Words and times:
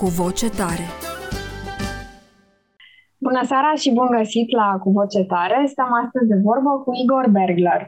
cu 0.00 0.06
voce 0.22 0.48
tare. 0.60 0.86
Bună 3.26 3.42
seara 3.50 3.72
și 3.82 3.90
bun 3.98 4.08
găsit 4.18 4.48
la 4.60 4.68
Cu 4.82 4.90
Voce 4.90 5.24
Tare. 5.32 5.58
Stăm 5.72 5.90
astăzi 6.02 6.30
de 6.32 6.38
vorbă 6.46 6.70
cu 6.84 6.90
Igor 7.02 7.26
Bergler, 7.36 7.82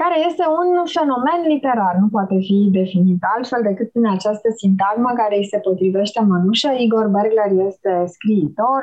care 0.00 0.16
este 0.28 0.44
un 0.60 0.68
fenomen 0.96 1.40
literar. 1.52 1.94
Nu 2.02 2.08
poate 2.16 2.36
fi 2.46 2.58
definit 2.78 3.20
altfel 3.34 3.62
decât 3.70 3.88
prin 3.92 4.06
această 4.16 4.48
sintagmă 4.60 5.10
care 5.20 5.36
îi 5.36 5.50
se 5.52 5.58
potrivește 5.66 6.20
mănușă. 6.30 6.70
Igor 6.84 7.06
Bergler 7.14 7.50
este 7.68 7.92
scriitor, 8.14 8.82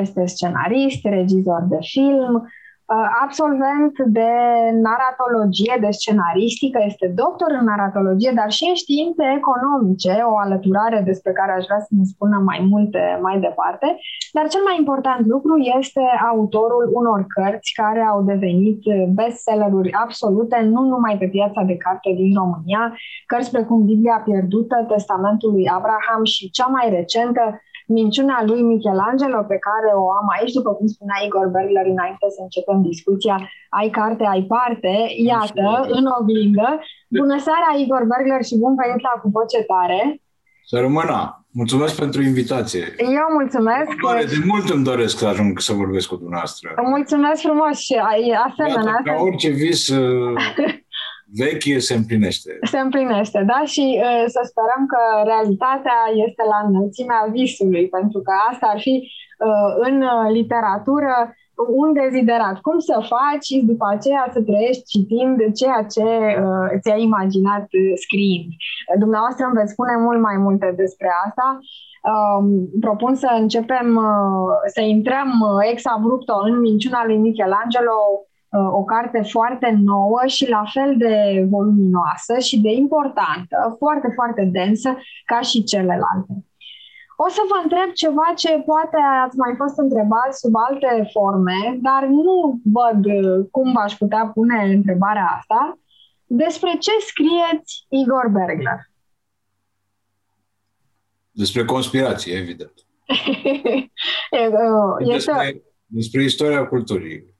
este 0.00 0.22
scenarist, 0.34 1.00
regizor 1.16 1.62
de 1.74 1.80
film, 1.80 2.32
Uh, 2.34 2.63
absolvent 3.24 3.94
de 4.18 4.30
naratologie, 4.86 5.74
de 5.80 5.90
scenaristică, 5.90 6.78
este 6.90 7.06
doctor 7.22 7.50
în 7.58 7.64
naratologie, 7.72 8.32
dar 8.34 8.50
și 8.56 8.64
în 8.68 8.74
științe 8.74 9.24
economice, 9.40 10.14
o 10.32 10.36
alăturare 10.46 10.98
despre 11.10 11.32
care 11.32 11.52
aș 11.52 11.64
vrea 11.68 11.82
să 11.86 11.92
ne 11.98 12.04
spună 12.12 12.36
mai 12.50 12.60
multe 12.72 13.02
mai 13.26 13.36
departe. 13.46 13.86
Dar 14.36 14.44
cel 14.48 14.62
mai 14.68 14.76
important 14.78 15.26
lucru 15.26 15.54
este 15.78 16.04
autorul 16.32 16.84
unor 17.00 17.20
cărți 17.34 17.72
care 17.82 18.02
au 18.12 18.22
devenit 18.22 18.80
bestselleruri 19.18 19.92
absolute, 20.04 20.56
nu 20.74 20.80
numai 20.92 21.16
pe 21.18 21.28
piața 21.36 21.62
de 21.70 21.76
carte 21.76 22.10
din 22.20 22.34
România, 22.40 22.82
cărți 23.26 23.50
precum 23.50 23.84
Biblia 23.84 24.22
pierdută, 24.24 24.76
Testamentul 24.88 25.50
lui 25.52 25.66
Abraham 25.68 26.22
și 26.24 26.50
cea 26.50 26.66
mai 26.66 26.86
recentă, 26.90 27.44
minciuna 27.86 28.44
lui 28.44 28.62
Michelangelo 28.62 29.42
pe 29.52 29.58
care 29.66 29.90
o 30.04 30.06
am 30.20 30.26
aici, 30.36 30.52
după 30.58 30.70
cum 30.74 30.86
spunea 30.86 31.18
Igor 31.26 31.46
Bergler 31.54 31.86
înainte 31.86 32.26
să 32.36 32.40
începem 32.42 32.82
discuția, 32.82 33.36
ai 33.78 33.88
carte, 33.98 34.24
ai 34.34 34.42
parte, 34.42 34.94
iată, 35.30 35.66
în 35.98 36.04
oglindă. 36.18 36.68
Bună 37.08 37.36
seara, 37.46 37.68
Igor 37.82 38.04
Bergler, 38.10 38.42
și 38.44 38.58
bun 38.62 38.74
venit 38.82 39.00
la 39.08 39.14
Cu 39.20 39.28
Voce 39.36 39.62
Tare. 39.70 40.00
Să 40.66 40.76
rămână! 40.80 41.38
Mulțumesc 41.56 41.98
pentru 41.98 42.22
invitație. 42.22 42.94
Eu 42.98 43.26
mulțumesc. 43.32 43.90
De 44.28 44.44
mult 44.44 44.68
îmi 44.68 44.84
doresc 44.84 45.18
să 45.18 45.26
ajung 45.26 45.60
să 45.60 45.72
vorbesc 45.72 46.08
cu 46.08 46.16
dumneavoastră. 46.16 46.74
Mulțumesc 46.82 47.40
frumos 47.42 47.78
și 47.78 47.94
asemenea. 48.48 48.96
Iată, 48.96 49.02
ca 49.04 49.22
orice 49.22 49.48
vis 49.48 49.88
veche 51.42 51.78
se 51.78 51.94
împlinește. 51.94 52.50
Se 52.62 52.78
împlinește, 52.78 53.40
da? 53.52 53.60
Și 53.64 53.84
uh, 54.00 54.24
să 54.34 54.40
sperăm 54.50 54.82
că 54.92 55.02
realitatea 55.30 55.98
este 56.26 56.42
la 56.52 56.58
înălțimea 56.68 57.22
visului, 57.30 57.88
pentru 57.96 58.20
că 58.26 58.32
asta 58.50 58.66
ar 58.74 58.80
fi 58.80 58.94
uh, 59.46 59.70
în 59.88 59.94
literatură 60.38 61.14
un 61.82 61.92
deziderat. 61.92 62.56
Cum 62.60 62.78
să 62.78 62.96
faci 63.14 63.44
și 63.50 63.64
după 63.70 63.86
aceea 63.90 64.30
să 64.32 64.40
trăiești 64.42 64.84
citind 64.92 65.36
ceea 65.60 65.82
ce 65.94 66.06
uh, 66.42 66.68
ți-ai 66.80 67.02
imaginat 67.02 67.66
scriind. 68.04 68.48
Dumneavoastră 68.98 69.44
îmi 69.44 69.58
veți 69.58 69.72
spune 69.72 69.94
mult 70.06 70.20
mai 70.20 70.36
multe 70.36 70.74
despre 70.76 71.08
asta. 71.26 71.58
Um, 72.12 72.46
propun 72.80 73.14
să 73.14 73.28
începem, 73.40 73.88
uh, 73.96 74.52
să 74.74 74.80
intrăm 74.80 75.30
ex 75.70 75.82
abrupto 75.96 76.34
în 76.48 76.60
minciuna 76.60 77.06
lui 77.06 77.16
Michelangelo, 77.16 77.96
Uh, 78.10 78.33
o 78.58 78.84
carte 78.84 79.22
foarte 79.22 79.78
nouă 79.84 80.20
și 80.26 80.48
la 80.48 80.64
fel 80.72 80.94
de 80.96 81.46
voluminoasă 81.50 82.38
și 82.38 82.60
de 82.60 82.72
importantă, 82.72 83.76
foarte, 83.78 84.12
foarte 84.14 84.48
densă, 84.52 84.96
ca 85.24 85.40
și 85.40 85.64
celelalte. 85.64 86.44
O 87.16 87.28
să 87.28 87.40
vă 87.48 87.60
întreb 87.62 87.92
ceva 87.92 88.32
ce 88.36 88.62
poate 88.66 88.96
ați 89.24 89.36
mai 89.36 89.54
fost 89.56 89.78
întrebat 89.78 90.34
sub 90.34 90.52
alte 90.68 91.10
forme, 91.12 91.78
dar 91.82 92.06
nu 92.06 92.60
văd 92.64 93.04
uh, 93.04 93.46
cum 93.50 93.72
v-aș 93.72 93.94
putea 93.94 94.30
pune 94.34 94.74
întrebarea 94.74 95.34
asta. 95.38 95.78
Despre 96.26 96.76
ce 96.80 96.90
scrieți 97.06 97.86
Igor 97.88 98.28
Bergler? 98.28 98.90
Despre 101.30 101.64
conspirație, 101.64 102.36
evident. 102.36 102.72
despre, 105.12 105.62
despre 105.86 106.22
istoria 106.22 106.66
culturii 106.66 107.33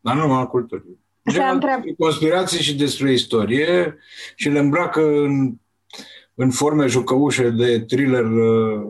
dar 0.00 0.14
nu 0.14 0.26
numai 0.26 0.46
culturii. 0.46 0.98
Se 1.22 1.42
întreb. 1.42 1.82
Conspirații 1.98 2.62
și 2.62 2.76
despre 2.76 3.12
istorie 3.12 3.98
și 4.34 4.48
le 4.48 4.58
îmbracă 4.58 5.00
în, 5.00 5.52
în 6.34 6.50
forme 6.50 6.86
jucăușe 6.86 7.50
de 7.50 7.80
thriller 7.80 8.24
uh, 8.24 8.86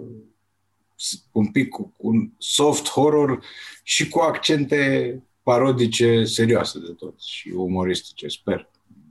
un 1.33 1.47
pic 1.47 1.69
cu 1.69 1.95
un 1.97 2.31
soft 2.39 2.89
horror 2.89 3.41
și 3.83 4.09
cu 4.09 4.19
accente 4.19 5.23
parodice 5.43 6.25
serioase 6.25 6.79
de 6.79 6.93
tot 6.93 7.21
și 7.21 7.53
umoristice, 7.57 8.29
sper. 8.29 8.69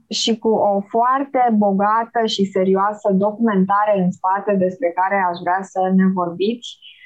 Și 0.08 0.38
cu 0.38 0.48
o 0.48 0.80
foarte 0.88 1.54
bogată 1.56 2.26
și 2.26 2.44
serioasă 2.44 3.12
documentare 3.12 4.00
în 4.04 4.10
spate 4.10 4.54
despre 4.54 4.92
care 4.94 5.24
aș 5.30 5.38
vrea 5.40 5.62
să 5.62 5.92
ne 5.94 6.06
vorbiți. 6.14 6.78
Uh, 6.78 6.99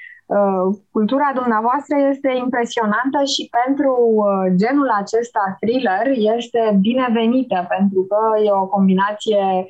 cultura 0.91 1.31
dumneavoastră 1.35 1.97
este 2.11 2.31
impresionantă 2.45 3.19
și 3.33 3.49
pentru 3.61 3.93
uh, 4.15 4.53
genul 4.57 4.89
acesta 4.89 5.57
thriller 5.61 6.07
este 6.37 6.79
binevenită, 6.81 7.67
pentru 7.69 8.01
că 8.11 8.21
e 8.45 8.51
o 8.51 8.67
combinație 8.67 9.43
uh, 9.57 9.67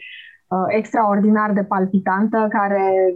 extraordinar 0.68 1.52
de 1.52 1.64
palpitantă 1.64 2.46
care 2.50 3.14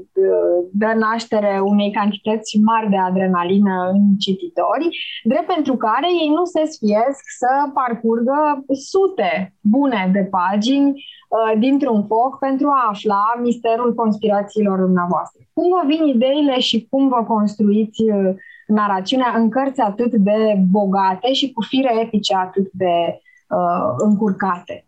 dă 0.72 0.92
naștere 0.96 1.60
unei 1.62 1.90
cantități 1.90 2.58
mari 2.58 2.90
de 2.90 2.96
adrenalină 2.96 3.90
în 3.92 4.16
cititori, 4.18 4.88
drept 5.22 5.46
pentru 5.54 5.76
care 5.76 6.06
ei 6.22 6.28
nu 6.28 6.44
se 6.44 6.64
sfiesc 6.64 7.22
să 7.38 7.70
parcurgă 7.74 8.64
sute 8.72 9.54
bune 9.60 10.10
de 10.12 10.24
pagini 10.30 10.92
Uh, 11.28 11.58
dintr-un 11.58 12.06
foc 12.06 12.38
pentru 12.38 12.68
a 12.68 12.88
afla 12.88 13.24
misterul 13.42 13.94
conspirațiilor 13.94 14.78
dumneavoastră. 14.78 15.42
Cum 15.52 15.64
vă 15.68 15.86
vin 15.86 16.06
ideile 16.06 16.58
și 16.58 16.86
cum 16.90 17.08
vă 17.08 17.24
construiți 17.26 18.02
uh, 18.02 18.34
narațiunea 18.66 19.32
în 19.36 19.50
cărți 19.50 19.80
atât 19.80 20.14
de 20.14 20.54
bogate 20.70 21.32
și 21.32 21.52
cu 21.52 21.62
fire 21.62 22.00
epice 22.00 22.34
atât 22.34 22.70
de 22.72 23.20
uh, 23.48 23.94
încurcate? 23.96 24.87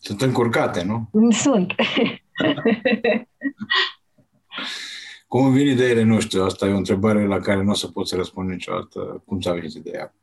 Sunt 0.00 0.22
încurcate, 0.22 0.82
nu? 0.82 1.10
Sunt. 1.30 1.74
Cum 5.28 5.52
vin 5.52 5.66
ideile? 5.66 6.02
Nu 6.02 6.20
știu, 6.20 6.42
asta 6.42 6.66
e 6.66 6.72
o 6.72 6.76
întrebare 6.76 7.26
la 7.26 7.40
care 7.40 7.62
nu 7.62 7.70
o 7.70 7.74
să 7.74 7.86
pot 7.86 8.08
să 8.08 8.16
răspund 8.16 8.50
niciodată. 8.50 9.22
Cum 9.26 9.40
ți-a 9.40 9.52
venit 9.52 9.72
ideea? 9.72 10.14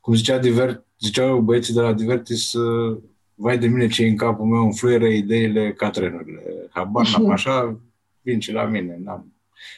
Cum 0.00 0.14
zicea 0.14 0.38
Divert, 0.38 0.86
ziceau 0.98 1.40
băieții 1.40 1.74
de 1.74 1.80
la 1.80 1.92
Divertis, 1.92 2.52
uh, 2.52 3.02
vai 3.34 3.58
de 3.58 3.66
mine 3.66 3.88
ce 3.88 4.06
în 4.06 4.16
capul 4.16 4.46
meu 4.46 4.64
înfluieră 4.64 5.06
ideile 5.06 5.72
ca 5.72 5.90
trenurile. 5.90 6.42
Habar 6.70 7.08
n-am, 7.08 7.30
așa 7.36 7.80
vin 8.20 8.40
și 8.40 8.52
la 8.52 8.64
mine. 8.64 8.98
N-am, 9.04 9.32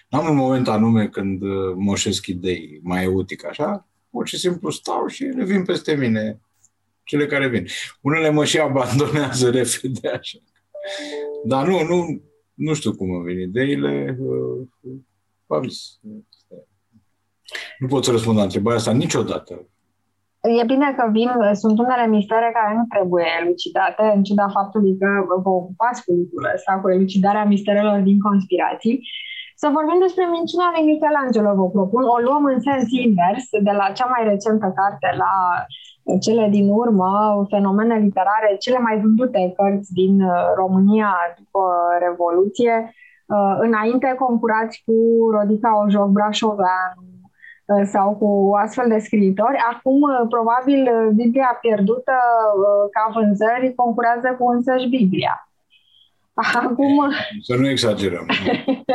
n-am 0.09 0.29
un 0.29 0.37
moment 0.37 0.69
anume 0.69 1.09
când 1.09 1.43
uh, 1.43 1.75
moșesc 1.77 2.27
idei 2.27 2.81
mai 2.83 3.05
eutic, 3.05 3.47
așa, 3.47 3.89
pur 4.11 4.29
și 4.29 4.39
simplu 4.39 4.71
stau 4.71 5.07
și 5.07 5.25
le 5.25 5.45
vin 5.45 5.65
peste 5.65 5.95
mine 5.95 6.41
cele 7.05 7.27
care 7.27 7.49
vin. 7.49 7.67
Unele 8.01 8.31
mă 8.31 8.45
și 8.45 8.59
abandonează 8.59 9.51
repede, 9.59 10.09
așa. 10.09 10.39
Dar 11.45 11.67
nu, 11.67 11.83
nu, 11.83 12.23
nu 12.55 12.75
știu 12.75 12.95
cum 12.95 13.11
îmi 13.11 13.25
vin 13.25 13.41
ideile. 13.41 14.17
Uh, 14.21 14.69
nu 17.79 17.87
pot 17.87 18.05
să 18.05 18.11
răspund 18.11 18.37
la 18.37 18.43
întrebarea 18.43 18.79
asta 18.79 18.93
niciodată. 18.93 19.69
E 20.61 20.65
bine 20.73 20.89
că 20.97 21.05
vin, 21.11 21.31
sunt 21.63 21.79
unele 21.79 22.07
mistere 22.07 22.49
care 22.59 22.73
nu 22.79 22.85
trebuie 22.95 23.27
elucidate, 23.41 24.03
în 24.15 24.23
ciuda 24.23 24.49
faptului 24.59 24.99
că 25.01 25.09
vă 25.45 25.51
ocupați 25.61 26.05
cu 26.05 26.13
lucrul 26.13 26.51
ăsta, 26.55 26.73
cu 26.83 26.91
elucidarea 26.91 27.45
misterelor 27.45 27.99
din 28.01 28.19
conspirații. 28.29 28.97
Să 29.57 29.67
vorbim 29.77 29.99
despre 30.07 30.25
minciuna 30.37 30.69
lui 30.75 30.85
Michelangelo, 30.93 31.51
vă 31.61 31.67
propun. 31.77 32.03
O 32.15 32.19
luăm 32.27 32.45
în 32.53 32.61
sens 32.69 32.87
invers, 33.07 33.45
de 33.67 33.75
la 33.81 33.87
cea 33.97 34.09
mai 34.15 34.23
recentă 34.31 34.69
carte 34.79 35.09
la 35.23 35.33
cele 36.21 36.49
din 36.49 36.71
urmă, 36.71 37.11
fenomene 37.49 37.99
literare, 37.99 38.57
cele 38.59 38.79
mai 38.79 39.01
vândute 39.01 39.53
cărți 39.57 39.93
din 39.93 40.21
uh, 40.21 40.33
România 40.57 41.15
după 41.37 41.61
Revoluție. 42.01 42.95
Uh, 43.27 43.57
înainte 43.59 44.15
concurați 44.19 44.83
cu 44.87 44.95
Rodica 45.31 45.83
Ojoc 45.85 46.09
Brașoveanu, 46.09 47.15
Uh, 47.67 47.83
sau 47.85 48.17
cu 48.21 48.53
astfel 48.65 48.89
de 48.89 48.99
scriitori. 48.99 49.59
Acum, 49.73 50.01
uh, 50.03 50.27
probabil, 50.29 50.81
uh, 50.83 51.09
Biblia 51.15 51.59
pierdută 51.61 52.17
ca 52.91 53.11
vânzări 53.15 53.75
concurează 53.75 54.37
cu 54.39 54.49
însăși 54.49 54.89
Biblia. 54.89 55.49
Acum... 56.35 57.13
Să 57.43 57.55
nu 57.57 57.69
exagerăm. 57.69 58.27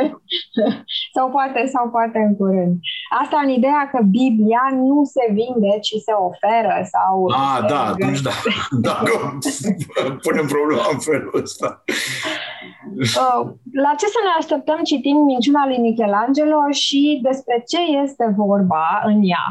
sau, 1.14 1.30
poate, 1.30 1.66
sau 1.66 1.90
poate 1.90 2.18
în 2.18 2.36
curând. 2.36 2.78
Asta 3.22 3.40
în 3.44 3.50
ideea 3.50 3.88
că 3.92 3.98
Biblia 4.04 4.64
nu 4.72 5.04
se 5.04 5.24
vinde, 5.32 5.78
ci 5.80 5.94
se 6.06 6.12
oferă 6.28 6.76
sau... 6.94 7.26
Ah, 7.26 7.58
da, 7.68 7.80
atunci 7.86 8.20
da. 8.20 8.30
Dacă 8.88 9.38
punem 10.22 10.46
problema 10.46 10.86
în 10.92 10.98
felul 10.98 11.40
ăsta. 11.42 11.84
Uh, 12.96 13.42
la 13.84 13.92
ce 13.98 14.06
să 14.06 14.20
ne 14.22 14.32
așteptăm 14.38 14.80
citind 14.82 15.24
minciuna 15.24 15.66
lui 15.66 15.78
Michelangelo 15.78 16.60
și 16.70 17.20
despre 17.22 17.64
ce 17.70 17.80
este 18.02 18.34
vorba 18.36 19.02
în 19.04 19.20
ea? 19.22 19.46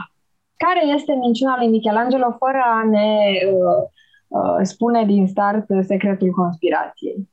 Care 0.58 0.82
este 0.96 1.14
minciuna 1.14 1.58
lui 1.58 1.68
Michelangelo 1.68 2.36
fără 2.38 2.62
a 2.66 2.84
ne 2.90 3.18
uh, 3.54 3.82
uh, 4.28 4.60
spune 4.62 5.06
din 5.06 5.28
start 5.28 5.66
secretul 5.88 6.32
conspirației? 6.32 7.30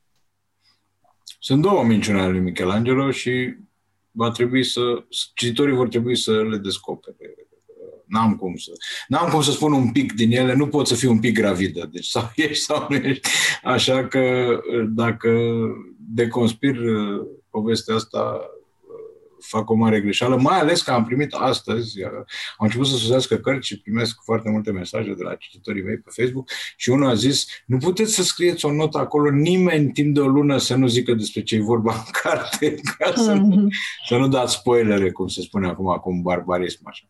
Sunt 1.39 1.61
două 1.61 1.83
minciuni 1.83 2.19
ale 2.19 2.31
lui 2.31 2.39
Michelangelo 2.39 3.11
și 3.11 3.55
va 4.11 4.31
trebui 4.31 4.63
să, 4.63 4.81
cititorii 5.33 5.75
vor 5.75 5.87
trebui 5.87 6.17
să 6.17 6.43
le 6.43 6.57
descopere. 6.57 7.17
N-am 8.05 8.35
cum 8.35 8.55
să, 8.55 8.71
n-am 9.07 9.29
cum 9.29 9.41
să 9.41 9.51
spun 9.51 9.73
un 9.73 9.91
pic 9.91 10.13
din 10.13 10.31
ele, 10.31 10.53
nu 10.53 10.67
pot 10.67 10.87
să 10.87 10.95
fiu 10.95 11.11
un 11.11 11.19
pic 11.19 11.33
gravidă, 11.33 11.89
deci 11.91 12.05
sau 12.05 12.31
ești 12.35 12.63
sau 12.63 12.85
nu 12.89 12.95
ești. 12.95 13.29
Așa 13.63 14.07
că 14.07 14.55
dacă 14.89 15.59
deconspir 15.97 16.77
uh, 16.77 17.25
povestea 17.49 17.95
asta 17.95 18.39
fac 19.47 19.69
o 19.69 19.73
mare 19.73 20.01
greșeală, 20.01 20.35
mai 20.35 20.59
ales 20.59 20.81
că 20.81 20.91
am 20.91 21.05
primit 21.05 21.33
astăzi, 21.33 22.03
uh, 22.03 22.11
am 22.57 22.65
început 22.65 22.87
să 22.87 22.95
suzească 22.95 23.35
cărți 23.35 23.67
și 23.67 23.81
primesc 23.81 24.23
foarte 24.23 24.49
multe 24.49 24.71
mesaje 24.71 25.13
de 25.13 25.23
la 25.23 25.35
cititorii 25.35 25.83
mei 25.83 25.97
pe 25.97 26.09
Facebook 26.21 26.49
și 26.75 26.89
unul 26.89 27.09
a 27.09 27.13
zis, 27.13 27.45
nu 27.65 27.77
puteți 27.77 28.13
să 28.13 28.23
scrieți 28.23 28.65
o 28.65 28.71
notă 28.71 28.97
acolo, 28.97 29.29
nimeni 29.29 29.91
timp 29.91 30.13
de 30.13 30.19
o 30.19 30.27
lună 30.27 30.57
să 30.57 30.75
nu 30.75 30.87
zică 30.87 31.13
despre 31.13 31.43
ce 31.43 31.55
e 31.55 31.61
vorba 31.61 31.93
în 31.93 32.11
carte, 32.21 32.75
ca 32.97 33.13
să, 33.15 33.33
nu, 33.33 33.67
să 34.07 34.15
nu 34.15 34.27
dați 34.27 34.53
spoilere, 34.53 35.11
cum 35.11 35.27
se 35.27 35.41
spune 35.41 35.67
acum, 35.67 35.89
acum 35.89 36.21
barbarism 36.21 36.81
așa. 36.87 37.09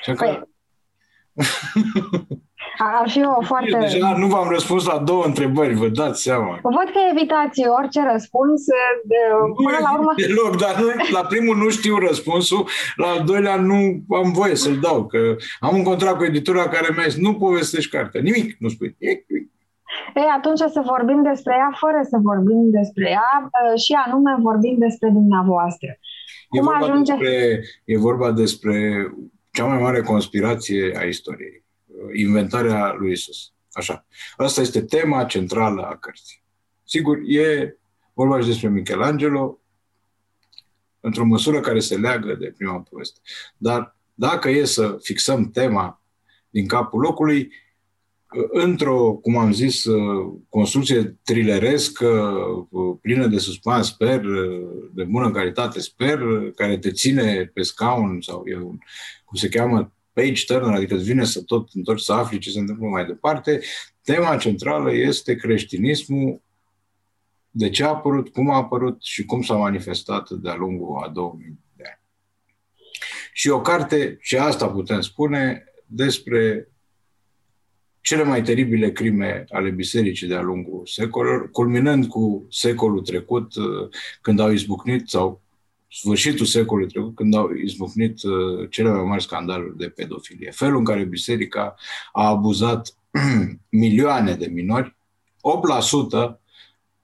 Așa 0.00 0.14
că... 0.24 0.46
Păi... 2.78 2.86
Ar 3.00 3.10
fi 3.10 3.22
o 3.22 3.42
foarte... 3.42 3.76
Deja 3.80 4.16
nu 4.16 4.26
v-am 4.26 4.48
răspuns 4.48 4.86
la 4.86 4.98
două 4.98 5.24
întrebări, 5.24 5.74
vă 5.74 5.88
dați 5.88 6.22
seama. 6.22 6.58
Văd 6.62 6.88
că 6.94 7.00
evitați 7.12 7.60
orice 7.78 8.00
răspuns. 8.12 8.62
De, 9.04 9.16
până 9.64 9.78
la 9.80 9.92
urmă... 9.96 10.12
Deloc, 10.16 10.56
dar 10.64 10.74
nu, 10.80 10.86
la 11.12 11.24
primul 11.32 11.56
nu 11.56 11.68
știu 11.68 11.98
răspunsul, 11.98 12.68
la 12.96 13.06
al 13.06 13.22
doilea 13.24 13.56
nu 13.56 13.78
am 14.20 14.32
voie 14.32 14.54
să-l 14.54 14.78
dau, 14.80 15.06
că 15.06 15.18
am 15.60 15.76
un 15.76 15.82
contract 15.82 16.16
cu 16.16 16.24
editura 16.24 16.68
care 16.68 16.88
mi-a 16.96 17.08
zis 17.08 17.20
nu 17.20 17.34
povestești 17.34 17.90
cartea, 17.90 18.20
nimic, 18.20 18.56
nu 18.58 18.68
spui 18.68 18.96
nimic, 18.98 19.24
nimic. 19.28 19.50
Ei, 20.14 20.30
atunci 20.36 20.58
să 20.58 20.82
vorbim 20.84 21.22
despre 21.22 21.54
ea 21.54 21.70
fără 21.82 22.00
să 22.10 22.16
vorbim 22.22 22.70
despre 22.70 23.06
ea 23.10 23.30
ă, 23.42 23.76
și 23.76 23.92
anume 24.06 24.32
vorbim 24.40 24.76
despre 24.78 25.08
dumneavoastră. 25.08 25.88
E 25.88 26.58
Cum 26.58 26.64
vorba, 26.64 26.86
ajunge... 26.86 27.12
despre, 27.12 27.60
e 27.84 27.98
vorba 27.98 28.30
despre 28.30 28.76
cea 29.50 29.64
mai 29.64 29.78
mare 29.78 30.00
conspirație 30.00 30.82
a 31.00 31.02
istoriei 31.02 31.62
inventarea 32.14 32.92
lui 32.98 33.12
Isus. 33.12 33.52
Așa. 33.72 34.06
Asta 34.36 34.60
este 34.60 34.82
tema 34.82 35.24
centrală 35.24 35.82
a 35.82 35.96
cărții. 35.96 36.42
Sigur, 36.84 37.18
e 37.26 37.76
vorba 38.12 38.40
și 38.40 38.46
despre 38.46 38.68
Michelangelo, 38.68 39.60
într-o 41.00 41.24
măsură 41.24 41.60
care 41.60 41.80
se 41.80 41.96
leagă 41.96 42.34
de 42.34 42.54
prima 42.56 42.80
poveste. 42.80 43.20
Dar 43.56 43.96
dacă 44.14 44.50
e 44.50 44.64
să 44.64 44.98
fixăm 45.00 45.50
tema 45.50 46.02
din 46.50 46.66
capul 46.66 47.00
locului, 47.00 47.52
într-o, 48.52 49.12
cum 49.12 49.36
am 49.36 49.52
zis, 49.52 49.84
construcție 50.48 51.18
trilerescă, 51.24 52.34
plină 53.00 53.26
de 53.26 53.38
suspans, 53.38 53.86
sper, 53.86 54.20
de 54.92 55.04
bună 55.04 55.30
calitate, 55.30 55.80
sper, 55.80 56.20
care 56.54 56.78
te 56.78 56.90
ține 56.90 57.50
pe 57.54 57.62
scaun 57.62 58.20
sau 58.20 58.42
e 58.46 58.56
un, 58.56 58.78
cum 59.24 59.36
se 59.36 59.48
cheamă, 59.48 59.92
page 60.12 60.44
turner, 60.46 60.74
adică 60.74 60.94
îți 60.94 61.04
vine 61.04 61.24
să 61.24 61.42
tot 61.42 61.68
întorci 61.72 62.00
să 62.00 62.12
afli 62.12 62.38
ce 62.38 62.50
se 62.50 62.58
întâmplă 62.58 62.86
mai 62.86 63.06
departe, 63.06 63.60
tema 64.02 64.36
centrală 64.36 64.94
este 64.94 65.34
creștinismul, 65.34 66.42
de 67.50 67.70
ce 67.70 67.84
a 67.84 67.88
apărut, 67.88 68.28
cum 68.28 68.50
a 68.50 68.56
apărut 68.56 69.02
și 69.02 69.24
cum 69.24 69.42
s-a 69.42 69.54
manifestat 69.54 70.30
de-a 70.30 70.54
lungul 70.54 71.02
a 71.04 71.08
2000 71.08 71.58
de 71.76 71.82
ani. 71.86 72.00
Și 73.32 73.48
o 73.48 73.60
carte, 73.60 74.16
și 74.20 74.36
asta 74.36 74.68
putem 74.68 75.00
spune, 75.00 75.64
despre 75.86 76.68
cele 78.00 78.22
mai 78.22 78.42
teribile 78.42 78.92
crime 78.92 79.44
ale 79.48 79.70
bisericii 79.70 80.28
de-a 80.28 80.40
lungul 80.40 80.86
secolelor, 80.86 81.50
culminând 81.50 82.06
cu 82.06 82.46
secolul 82.50 83.02
trecut, 83.02 83.52
când 84.20 84.40
au 84.40 84.50
izbucnit 84.50 85.08
sau 85.08 85.42
sfârșitul 85.92 86.46
secolului 86.46 86.88
trecut, 86.88 87.14
când 87.14 87.34
au 87.34 87.50
izbucnit 87.50 88.22
uh, 88.22 88.70
cele 88.70 88.90
mai 88.90 89.04
mari 89.04 89.22
scandaluri 89.22 89.76
de 89.76 89.88
pedofilie. 89.88 90.50
Felul 90.50 90.78
în 90.78 90.84
care 90.84 91.04
biserica 91.04 91.74
a 92.12 92.28
abuzat 92.28 92.96
milioane 93.68 94.34
de 94.34 94.46
minori, 94.46 94.96
8% 96.34 96.40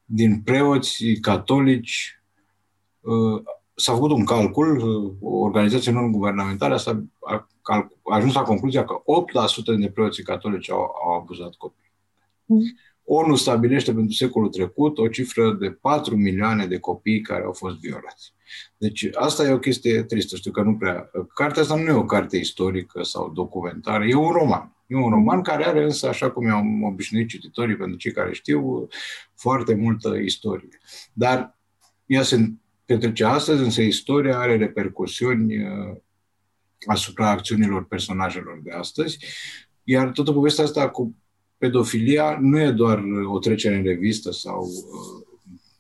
din 0.04 0.40
preoți 0.40 1.04
catolici 1.20 2.20
uh, 3.00 3.42
s-a 3.74 3.92
făcut 3.92 4.10
un 4.10 4.24
calcul, 4.24 4.76
uh, 4.76 5.12
o 5.20 5.36
organizație 5.36 5.92
non-guvernamentală 5.92 6.82
a, 6.84 7.06
a, 7.20 7.48
a 7.62 8.14
ajuns 8.14 8.34
la 8.34 8.42
concluzia 8.42 8.84
că 8.84 9.02
8% 9.72 9.78
din 9.78 9.90
preoții 9.94 10.22
catolici 10.22 10.70
au, 10.70 10.80
au 11.06 11.20
abuzat 11.20 11.54
copii. 11.54 11.92
Mm. 12.44 12.62
ONU 13.04 13.34
stabilește 13.34 13.92
pentru 13.92 14.12
secolul 14.14 14.48
trecut 14.48 14.98
o 14.98 15.08
cifră 15.08 15.52
de 15.52 15.70
4 15.70 16.16
milioane 16.16 16.66
de 16.66 16.78
copii 16.78 17.20
care 17.20 17.44
au 17.44 17.52
fost 17.52 17.76
violați. 17.76 18.32
Deci 18.76 19.08
asta 19.12 19.44
e 19.44 19.52
o 19.52 19.58
chestie 19.58 20.02
tristă, 20.02 20.36
știu 20.36 20.50
că 20.50 20.62
nu 20.62 20.76
prea... 20.76 21.10
Cartea 21.34 21.62
asta 21.62 21.74
nu 21.74 21.88
e 21.88 21.92
o 21.92 22.04
carte 22.04 22.36
istorică 22.36 23.02
sau 23.02 23.30
documentară, 23.30 24.04
e 24.04 24.14
un 24.14 24.30
roman. 24.30 24.76
E 24.86 24.96
un 24.96 25.10
roman 25.10 25.42
care 25.42 25.66
are 25.66 25.84
însă, 25.84 26.08
așa 26.08 26.30
cum 26.30 26.46
i-am 26.46 26.82
obișnuit 26.82 27.28
cititorii, 27.28 27.76
pentru 27.76 27.96
cei 27.96 28.12
care 28.12 28.32
știu, 28.32 28.88
foarte 29.34 29.74
multă 29.74 30.14
istorie. 30.14 30.78
Dar 31.12 31.58
ea 32.06 32.22
se 32.22 32.52
petrece 32.84 33.24
astăzi, 33.24 33.62
însă 33.62 33.82
istoria 33.82 34.38
are 34.38 34.56
repercusiuni 34.56 35.56
uh, 35.62 35.96
asupra 36.86 37.30
acțiunilor 37.30 37.84
personajelor 37.84 38.60
de 38.64 38.70
astăzi, 38.70 39.18
iar 39.84 40.10
toată 40.10 40.32
povestea 40.32 40.64
asta 40.64 40.88
cu 40.88 41.16
pedofilia 41.58 42.38
nu 42.40 42.60
e 42.60 42.70
doar 42.70 43.04
o 43.26 43.38
trecere 43.38 43.76
în 43.76 43.82
revistă 43.82 44.32
sau 44.32 44.62
uh, 44.62 45.27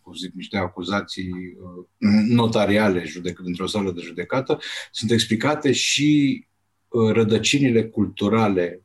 cum 0.08 0.16
zic, 0.16 0.34
niște 0.34 0.56
acuzații 0.56 1.30
uh, 1.32 1.84
notariale 2.28 3.02
judec- 3.02 3.44
într-o 3.44 3.66
sală 3.66 3.92
de 3.92 4.00
judecată, 4.00 4.58
sunt 4.90 5.10
explicate 5.10 5.72
și 5.72 6.44
uh, 6.88 7.12
rădăcinile 7.12 7.84
culturale 7.84 8.82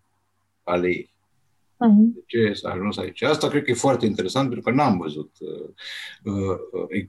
ale 0.64 0.88
ei. 0.88 1.12
Uh-huh. 1.74 2.14
De 2.14 2.24
ce 2.26 2.54
s-a 2.54 2.70
ajuns 2.70 2.98
aici? 2.98 3.22
Asta 3.22 3.48
cred 3.48 3.64
că 3.64 3.72
e 3.72 3.74
foarte 3.74 4.06
interesant, 4.06 4.50
pentru 4.50 4.70
că 4.70 4.76
n-am 4.76 4.98
văzut 4.98 5.32
uh, 5.40 6.34
uh, 6.34 7.06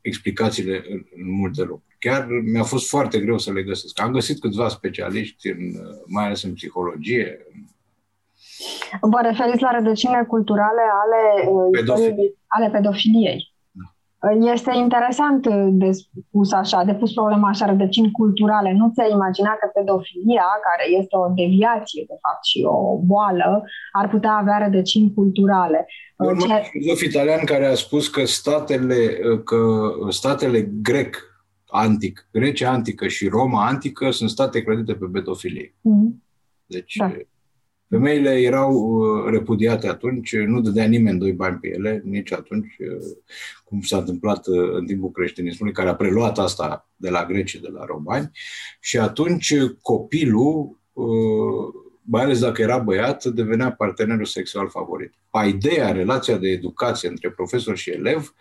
explicațiile 0.00 0.84
în, 0.88 1.04
în 1.16 1.30
multe 1.30 1.62
locuri. 1.62 1.96
Chiar 1.98 2.26
mi-a 2.44 2.62
fost 2.62 2.88
foarte 2.88 3.20
greu 3.20 3.38
să 3.38 3.52
le 3.52 3.62
găsesc. 3.62 4.00
Am 4.00 4.12
găsit 4.12 4.40
câțiva 4.40 4.68
specialiști, 4.68 5.48
în, 5.48 5.72
mai 6.06 6.24
ales 6.24 6.42
în 6.42 6.52
psihologie, 6.52 7.46
în 7.52 7.60
Vă 9.00 9.18
referiți 9.22 9.62
la 9.62 9.70
rădăcinile 9.70 10.24
culturale 10.28 10.82
ale, 11.02 11.48
uh, 11.48 11.68
Pedofil. 11.72 12.38
ale 12.46 12.70
pedofiliei. 12.70 13.52
Da. 13.70 14.52
Este 14.52 14.70
interesant 14.74 15.46
de 15.70 15.90
spus 15.92 16.52
așa, 16.52 16.84
de 16.84 16.94
pus 16.94 17.12
problema 17.12 17.48
așa, 17.48 17.66
rădăcini 17.66 18.10
culturale. 18.10 18.72
Nu 18.72 18.90
ți-ai 18.94 19.10
imagina 19.10 19.50
că 19.50 19.70
pedofilia, 19.74 20.46
care 20.68 20.90
este 20.90 21.16
o 21.16 21.28
deviație, 21.28 22.04
de 22.08 22.18
fapt, 22.22 22.44
și 22.44 22.64
o 22.66 22.98
boală, 22.98 23.64
ar 23.92 24.08
putea 24.08 24.32
avea 24.32 24.58
rădăcini 24.58 25.14
culturale. 25.14 25.86
Un 26.16 26.38
Ce... 26.38 26.62
filozof 26.70 27.02
italian 27.02 27.44
care 27.44 27.66
a 27.66 27.74
spus 27.74 28.08
că 28.08 28.24
statele, 28.24 29.18
că 29.44 29.58
statele 30.08 30.60
grec 30.82 31.16
antic, 31.66 32.28
Grecia 32.32 32.70
antică 32.70 33.08
și 33.08 33.28
Roma 33.28 33.66
antică 33.66 34.10
sunt 34.10 34.30
state 34.30 34.62
credite 34.62 34.94
pe 34.94 35.06
pedofilie. 35.12 35.68
Mm-hmm. 35.68 36.22
Deci 36.66 36.96
da. 36.96 37.12
Femeile 37.94 38.40
erau 38.40 38.72
uh, 38.72 39.30
repudiate 39.30 39.88
atunci, 39.88 40.36
nu 40.36 40.60
dădea 40.60 40.86
nimeni 40.86 41.18
doi 41.18 41.32
bani 41.32 41.58
pe 41.58 41.68
ele, 41.68 42.02
nici 42.04 42.32
atunci, 42.32 42.76
uh, 42.78 43.16
cum 43.64 43.80
s-a 43.80 43.96
întâmplat 43.96 44.46
uh, 44.46 44.72
în 44.72 44.86
timpul 44.86 45.10
creștinismului, 45.10 45.74
care 45.74 45.88
a 45.88 45.94
preluat 45.94 46.38
asta 46.38 46.90
de 46.96 47.10
la 47.10 47.26
grecii, 47.26 47.60
de 47.60 47.68
la 47.68 47.84
romani, 47.84 48.30
și 48.80 48.98
atunci 48.98 49.54
copilul, 49.82 50.80
mai 52.02 52.22
ales 52.22 52.40
dacă 52.40 52.62
era 52.62 52.78
băiat, 52.78 53.24
devenea 53.24 53.72
partenerul 53.72 54.24
sexual 54.24 54.68
favorit. 54.68 55.12
Ideea, 55.46 55.92
relația 55.92 56.36
de 56.36 56.48
educație 56.48 57.08
între 57.08 57.30
profesor 57.30 57.76
și 57.76 57.90
elev 57.90 58.34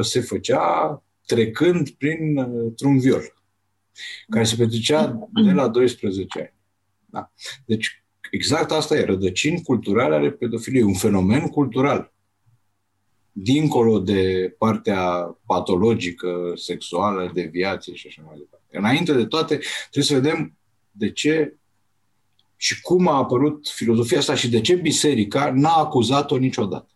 se 0.00 0.20
făcea 0.20 1.02
trecând 1.26 1.88
printr-un 1.90 2.98
viol, 2.98 3.34
care 4.28 4.44
se 4.44 4.56
petrecea 4.56 5.28
de 5.44 5.52
la 5.52 5.68
12 5.68 6.38
ani. 6.38 6.54
Da. 7.06 7.32
Deci 7.64 8.00
Exact 8.30 8.70
asta 8.70 8.96
e, 8.96 9.04
rădăcini 9.04 9.62
culturale 9.62 10.14
ale 10.14 10.30
pedofiliei, 10.30 10.82
un 10.82 10.94
fenomen 10.94 11.48
cultural. 11.48 12.12
dincolo 13.32 13.98
de 13.98 14.54
partea 14.58 15.02
patologică, 15.46 16.52
sexuală, 16.54 17.30
de 17.34 17.42
viață 17.42 17.92
și 17.92 18.06
așa 18.06 18.22
mai 18.26 18.36
departe. 18.38 18.78
Înainte 18.78 19.12
de 19.12 19.24
toate, 19.24 19.60
trebuie 19.90 20.04
să 20.04 20.14
vedem 20.14 20.56
de 20.90 21.10
ce 21.10 21.54
și 22.56 22.80
cum 22.80 23.08
a 23.08 23.16
apărut 23.16 23.68
filozofia 23.68 24.18
asta 24.18 24.34
și 24.34 24.50
de 24.50 24.60
ce 24.60 24.74
biserica 24.74 25.52
n-a 25.54 25.74
acuzat-o 25.74 26.36
niciodată. 26.36 26.90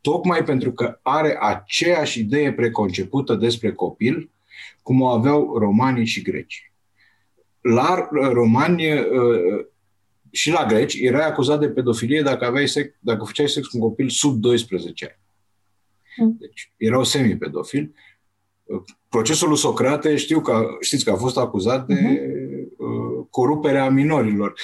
Tocmai 0.00 0.44
pentru 0.44 0.72
că 0.72 0.98
are 1.02 1.38
aceeași 1.40 2.20
idee 2.20 2.52
preconcepută 2.52 3.34
despre 3.34 3.72
copil, 3.72 4.30
cum 4.82 5.00
o 5.00 5.08
aveau 5.08 5.58
romanii 5.58 6.06
și 6.06 6.22
greci. 6.22 6.72
La 7.60 8.08
romani 8.10 8.92
uh, 8.92 9.66
și 10.34 10.50
la 10.50 10.66
greci 10.66 10.94
erai 11.00 11.26
acuzat 11.26 11.60
de 11.60 11.68
pedofilie 11.68 12.22
dacă, 12.22 12.44
aveai 12.44 12.68
sex, 12.68 12.94
dacă 12.98 13.24
făceai 13.24 13.48
sex 13.48 13.66
cu 13.66 13.76
un 13.76 13.82
copil 13.82 14.08
sub 14.08 14.40
12 14.40 15.04
ani. 15.04 15.18
Hmm. 16.16 16.36
Deci 16.40 16.72
erau 16.76 17.04
semi-pedofili. 17.04 17.94
Procesul 19.08 19.48
lui 19.48 19.56
Socrate 19.56 20.16
știu 20.16 20.40
că, 20.40 20.66
știți 20.80 21.04
că 21.04 21.10
a 21.10 21.16
fost 21.16 21.36
acuzat 21.36 21.86
de 21.86 22.20
uh, 22.76 23.26
coruperea 23.30 23.90
minorilor. 23.90 24.54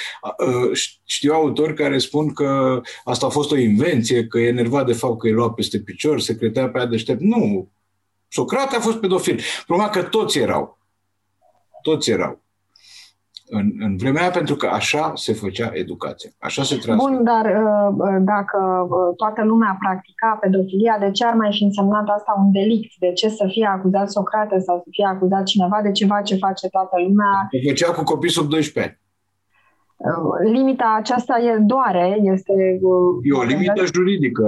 Uh, 0.46 0.70
știu 1.04 1.32
autori 1.32 1.74
care 1.74 1.98
spun 1.98 2.32
că 2.32 2.80
asta 3.04 3.26
a 3.26 3.30
fost 3.30 3.50
o 3.50 3.56
invenție, 3.56 4.26
că 4.26 4.38
e 4.38 4.46
enervat 4.46 4.86
de 4.86 4.92
fapt 4.92 5.18
că 5.18 5.28
e 5.28 5.32
luat 5.32 5.54
peste 5.54 5.80
picior, 5.80 6.20
se 6.20 6.36
credea 6.36 6.68
pe 6.68 6.78
aia 6.78 6.86
deștept. 6.86 7.20
Nu. 7.20 7.70
Socrate 8.28 8.76
a 8.76 8.80
fost 8.80 8.96
pedofil. 8.96 9.40
Problema 9.66 9.90
că 9.90 10.02
toți 10.02 10.38
erau. 10.38 10.78
Toți 11.82 12.10
erau 12.10 12.40
în, 13.58 13.66
în 13.86 13.96
vremea 13.96 14.22
aia, 14.22 14.30
pentru 14.30 14.54
că 14.54 14.66
așa 14.66 15.12
se 15.14 15.32
făcea 15.32 15.70
educația. 15.72 16.30
Așa 16.38 16.62
se 16.62 16.76
transmite. 16.76 17.10
Bun, 17.10 17.24
dar 17.24 17.44
uh, 17.44 17.88
uh, 17.98 18.18
dacă 18.32 18.58
uh, 18.90 19.16
toată 19.16 19.44
lumea 19.44 19.76
practica 19.82 20.38
pedofilia, 20.40 20.96
de 21.04 21.10
ce 21.10 21.24
ar 21.24 21.34
mai 21.34 21.50
fi 21.56 21.64
însemnat 21.64 22.08
asta 22.16 22.32
un 22.44 22.52
delict? 22.52 22.92
De 22.98 23.12
ce 23.12 23.28
să 23.28 23.44
fie 23.48 23.66
acuzat 23.66 24.10
Socrate 24.10 24.58
sau 24.58 24.76
să 24.84 24.88
fie 24.90 25.06
acuzat 25.14 25.44
cineva 25.44 25.78
de 25.82 25.90
ceva 25.90 26.22
ce 26.22 26.36
face 26.36 26.68
toată 26.68 26.96
lumea? 27.06 27.48
Se 27.50 27.68
făcea 27.68 27.92
cu 27.92 28.02
copii 28.02 28.30
sub 28.30 28.48
12 28.48 28.92
ani. 28.92 28.98
Limita 30.52 30.96
aceasta 30.98 31.34
e 31.38 31.58
doare, 31.58 32.18
este... 32.22 32.52
E 33.22 33.32
o 33.32 33.42
limită 33.42 33.82
juridică. 33.94 34.44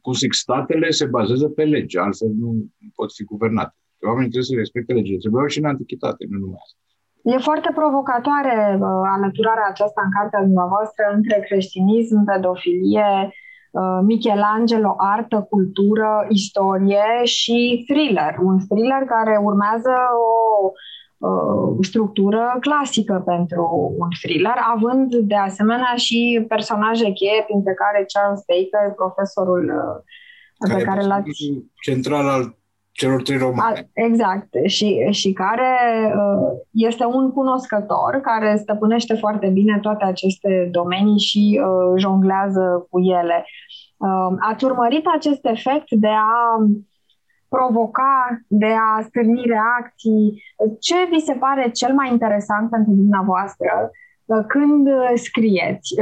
Cu 0.00 0.12
statele 0.30 0.90
se 0.90 1.06
bazează 1.06 1.48
pe 1.48 1.64
lege, 1.64 1.98
altfel 1.98 2.32
nu 2.40 2.50
pot 2.94 3.12
fi 3.12 3.24
guvernate. 3.24 3.74
Oamenii 4.06 4.30
trebuie 4.30 4.50
să 4.52 4.54
respecte 4.56 4.92
legile. 4.92 5.18
Trebuiau 5.18 5.46
și 5.46 5.58
în 5.58 5.64
antichitate, 5.64 6.26
nu 6.28 6.38
numai 6.38 6.60
asta. 6.64 6.78
E 7.22 7.36
foarte 7.38 7.70
provocatoare 7.74 8.78
uh, 8.80 8.86
alăturarea 9.16 9.66
aceasta 9.68 10.00
în 10.04 10.10
cartea 10.18 10.40
dumneavoastră 10.40 11.04
între 11.14 11.44
creștinism, 11.46 12.24
pedofilie, 12.24 13.32
uh, 13.70 13.98
Michelangelo, 14.02 14.94
artă, 14.96 15.46
cultură, 15.50 16.26
istorie 16.28 17.24
și 17.24 17.84
thriller. 17.88 18.36
Un 18.42 18.58
thriller 18.68 19.02
care 19.06 19.40
urmează 19.42 19.94
o 20.26 20.72
uh, 21.28 21.76
structură 21.80 22.56
clasică 22.60 23.22
pentru 23.26 23.94
un 23.98 24.08
thriller, 24.22 24.56
având 24.74 25.14
de 25.14 25.36
asemenea 25.36 25.94
și 25.96 26.44
personaje 26.48 27.12
cheie, 27.12 27.42
printre 27.46 27.74
care 27.74 28.06
Charles 28.12 28.42
Baker, 28.48 28.94
profesorul 28.94 29.64
uh, 29.64 30.76
pe 30.76 30.82
care 30.82 31.06
l-ați... 31.06 31.30
Central 31.82 32.28
al 32.28 32.58
celor 32.92 33.22
trei 33.22 33.38
romane. 33.38 33.90
Exact. 33.92 34.48
Și, 34.66 35.06
și 35.10 35.32
care 35.32 35.76
uh, 36.16 36.58
este 36.70 37.04
un 37.04 37.32
cunoscător 37.32 38.20
care 38.22 38.56
stăpânește 38.56 39.14
foarte 39.14 39.48
bine 39.48 39.78
toate 39.78 40.04
aceste 40.04 40.68
domenii 40.70 41.18
și 41.18 41.60
uh, 41.62 42.00
jonglează 42.00 42.86
cu 42.90 43.00
ele. 43.00 43.44
Uh, 43.96 44.36
ați 44.38 44.64
urmărit 44.64 45.04
acest 45.14 45.46
efect 45.46 45.90
de 45.90 46.08
a 46.08 46.66
provoca, 47.48 48.40
de 48.46 48.74
a 48.96 49.02
stârni 49.02 49.42
reacții? 49.46 50.42
Ce 50.80 50.94
vi 51.10 51.20
se 51.20 51.32
pare 51.32 51.70
cel 51.70 51.94
mai 51.94 52.10
interesant 52.10 52.70
pentru 52.70 52.92
dumneavoastră 52.92 53.90
când 54.46 54.88
scrieți? 55.14 55.94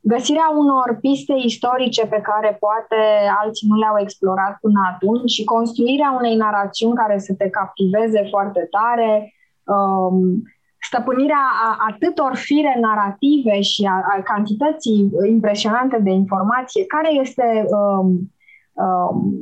Găsirea 0.00 0.52
unor 0.56 0.98
piste 1.00 1.34
istorice 1.36 2.06
pe 2.06 2.20
care 2.20 2.56
poate 2.60 2.96
alții 3.42 3.68
nu 3.68 3.76
le-au 3.76 3.98
explorat 3.98 4.58
până 4.60 4.80
atunci 4.94 5.30
și 5.30 5.44
construirea 5.44 6.16
unei 6.18 6.36
narațiuni 6.36 6.94
care 6.94 7.18
să 7.18 7.34
te 7.38 7.48
captiveze 7.50 8.26
foarte 8.30 8.68
tare, 8.70 9.34
um, 9.64 10.42
stăpânirea 10.80 11.44
a 11.62 11.76
atâtor 11.90 12.34
fire 12.34 12.76
narrative 12.80 13.60
și 13.60 13.84
a, 13.84 13.94
a 14.18 14.22
cantității 14.22 15.10
impresionante 15.28 15.98
de 15.98 16.10
informație, 16.10 16.86
care 16.86 17.12
este 17.12 17.64
um, 17.68 18.32
um, 18.72 19.34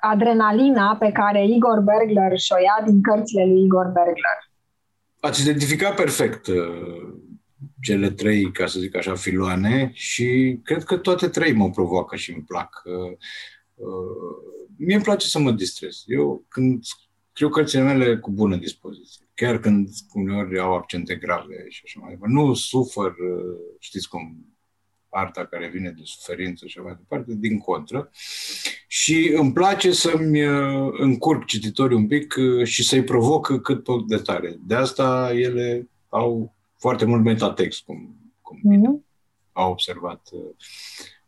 adrenalina 0.00 0.96
pe 0.98 1.12
care 1.12 1.46
Igor 1.46 1.80
Bergler 1.80 2.38
și-o 2.38 2.56
ia 2.56 2.86
din 2.86 3.02
cărțile 3.02 3.44
lui 3.46 3.62
Igor 3.62 3.86
Bergler. 3.86 4.38
Ați 5.20 5.42
identificat 5.42 5.94
perfect 5.94 6.46
uh, 6.46 6.54
cele 7.82 8.10
trei, 8.10 8.52
ca 8.52 8.66
să 8.66 8.80
zic 8.80 8.96
așa, 8.96 9.14
filoane 9.14 9.90
și 9.94 10.58
cred 10.62 10.84
că 10.84 10.96
toate 10.96 11.28
trei 11.28 11.52
mă 11.52 11.70
provoacă 11.70 12.16
și 12.16 12.32
îmi 12.32 12.42
plac. 12.42 12.82
Uh, 12.84 13.16
uh, 13.74 14.66
mie 14.76 14.94
îmi 14.94 15.04
place 15.04 15.26
să 15.26 15.38
mă 15.38 15.52
distrez. 15.52 16.02
Eu 16.06 16.44
când 16.48 16.84
scriu 16.84 17.48
cărțile 17.48 17.82
mele 17.82 18.18
cu 18.18 18.30
bună 18.30 18.56
dispoziție, 18.56 19.28
chiar 19.34 19.58
când 19.58 19.88
uneori 20.12 20.58
au 20.58 20.74
accente 20.74 21.14
grave 21.14 21.66
și 21.68 21.82
așa 21.84 22.00
mai 22.00 22.10
departe. 22.10 22.34
Nu 22.34 22.54
sufăr, 22.54 23.10
uh, 23.10 23.56
știți 23.78 24.08
cum, 24.08 24.46
arta 25.08 25.46
care 25.46 25.68
vine 25.68 25.90
de 25.90 26.02
suferință 26.04 26.66
și 26.66 26.78
așa 26.78 26.86
mai 26.86 26.96
departe, 26.98 27.34
din 27.34 27.58
contră. 27.58 28.10
Și 28.86 29.32
îmi 29.36 29.52
place 29.52 29.92
să-mi 29.92 30.40
încurc 30.98 31.44
cititorii 31.44 31.96
un 31.96 32.06
pic 32.06 32.34
și 32.62 32.84
să-i 32.84 33.04
provoc 33.04 33.62
cât 33.62 33.82
pot 33.82 34.06
de 34.08 34.16
tare. 34.16 34.56
De 34.66 34.74
asta 34.74 35.32
ele 35.34 35.88
au 36.08 36.54
foarte 36.82 37.04
mult 37.04 37.22
metatext, 37.22 37.84
cum, 37.84 38.16
cum 38.40 38.58
mm-hmm. 38.58 39.04
au 39.52 39.70
observat 39.70 40.28
uh, 40.32 40.40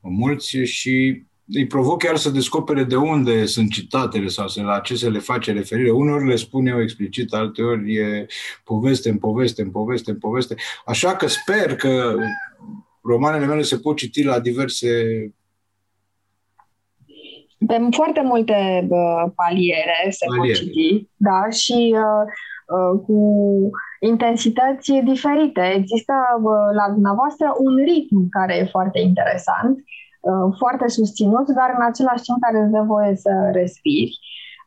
mulți 0.00 0.56
și 0.56 1.22
îi 1.52 1.66
provoc 1.66 2.02
chiar 2.02 2.16
să 2.16 2.30
descopere 2.30 2.84
de 2.84 2.96
unde 2.96 3.46
sunt 3.46 3.70
citatele 3.70 4.28
sau 4.28 4.46
la 4.54 4.80
ce 4.80 4.94
se 4.94 5.08
le 5.08 5.18
face 5.18 5.52
referire. 5.52 5.90
Uneori 5.90 6.28
le 6.28 6.36
spun 6.36 6.66
eu 6.66 6.80
explicit, 6.80 7.32
alteori 7.32 7.94
e 7.94 8.26
poveste 8.64 9.08
în 9.08 9.18
poveste, 9.18 9.62
în 9.62 9.70
poveste, 9.70 10.10
în 10.10 10.18
poveste. 10.18 10.54
Așa 10.84 11.16
că 11.16 11.26
sper 11.26 11.76
că 11.76 12.14
romanele 13.02 13.46
mele 13.46 13.62
se 13.62 13.78
pot 13.78 13.96
citi 13.96 14.22
la 14.22 14.40
diverse 14.40 14.88
pe 17.66 17.88
foarte 17.90 18.22
multe 18.24 18.86
uh, 18.88 19.32
paliere 19.34 20.10
se 20.10 20.26
paliere. 20.26 20.58
pot 20.58 20.66
citi, 20.66 21.08
da, 21.16 21.50
și 21.50 21.94
uh, 21.94 22.00
uh, 22.00 22.32
cu 23.06 23.18
intensități 24.00 24.92
diferite. 24.92 25.72
Există 25.76 26.14
la 26.74 26.92
dumneavoastră 26.92 27.54
un 27.58 27.74
ritm 27.76 28.28
care 28.30 28.56
e 28.56 28.74
foarte 28.76 28.98
interesant, 28.98 29.76
uh, 30.20 30.54
foarte 30.58 30.88
susținut, 30.88 31.46
dar 31.48 31.74
în 31.78 31.84
același 31.90 32.22
timp 32.22 32.38
care 32.40 32.58
îți 32.62 32.72
dă 32.72 32.82
voie 32.86 33.14
să 33.16 33.32
respiri. 33.52 34.18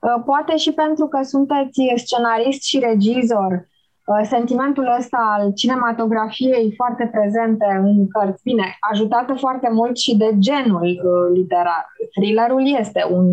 Uh, 0.02 0.24
poate 0.26 0.56
și 0.56 0.72
pentru 0.74 1.06
că 1.08 1.20
sunteți 1.24 1.82
scenarist 1.96 2.64
și 2.64 2.80
regizor, 2.80 3.52
uh, 3.54 4.22
sentimentul 4.24 4.96
ăsta 5.00 5.20
al 5.38 5.54
cinematografiei 5.54 6.74
foarte 6.76 7.10
prezente 7.12 7.68
în 7.84 8.08
cărți, 8.08 8.44
bine, 8.44 8.78
ajutată 8.92 9.34
foarte 9.34 9.70
mult 9.72 9.98
și 9.98 10.18
de 10.18 10.30
genul 10.38 10.88
literar. 11.34 11.86
Thrillerul 12.14 12.78
este 12.80 13.02
un 13.12 13.32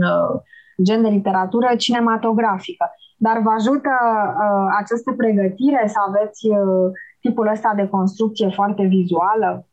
gen 0.83 1.03
de 1.03 1.09
literatură 1.09 1.75
cinematografică. 1.79 2.91
Dar 3.17 3.41
vă 3.41 3.51
ajută 3.51 3.91
uh, 3.91 4.75
această 4.79 5.13
pregătire 5.17 5.85
să 5.87 5.99
aveți 6.09 6.47
uh, 6.47 6.93
tipul 7.21 7.47
ăsta 7.47 7.73
de 7.77 7.87
construcție 7.87 8.51
foarte 8.55 8.83
vizuală? 8.83 9.69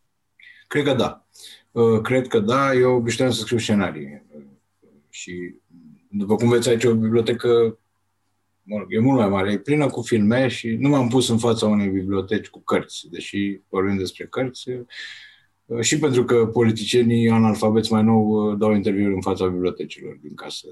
Cred 0.67 0.83
că 0.83 0.93
da. 0.93 1.25
Uh, 1.71 2.01
cred 2.01 2.27
că 2.27 2.39
da. 2.39 2.73
Eu 2.73 2.95
obișnuiam 2.95 3.33
să 3.33 3.39
scriu 3.39 3.57
scenarii. 3.57 4.23
Uh, 4.35 4.41
și 5.09 5.55
după 6.09 6.35
cum 6.35 6.49
veți 6.49 6.69
aici, 6.69 6.83
o 6.83 6.93
bibliotecă 6.93 7.77
mă 8.63 8.77
rog, 8.77 8.87
e 8.89 8.99
mult 8.99 9.19
mai 9.19 9.29
mare, 9.29 9.51
e 9.51 9.57
plină 9.57 9.87
cu 9.87 10.01
filme 10.01 10.47
și 10.47 10.77
nu 10.79 10.89
m-am 10.89 11.07
pus 11.07 11.29
în 11.29 11.37
fața 11.37 11.67
unei 11.67 11.87
biblioteci 11.87 12.49
cu 12.49 12.59
cărți, 12.59 13.07
deși 13.11 13.61
vorbim 13.69 13.97
despre 13.97 14.25
cărți, 14.25 14.69
Uh, 14.69 14.85
și 15.79 15.99
pentru 15.99 16.25
că 16.25 16.45
politicienii 16.45 17.29
analfabeți 17.29 17.91
mai 17.91 18.03
nou 18.03 18.27
uh, 18.27 18.57
dau 18.57 18.73
interviuri 18.73 19.13
în 19.13 19.21
fața 19.21 19.47
bibliotecilor 19.47 20.17
din 20.21 20.35
casă. 20.35 20.67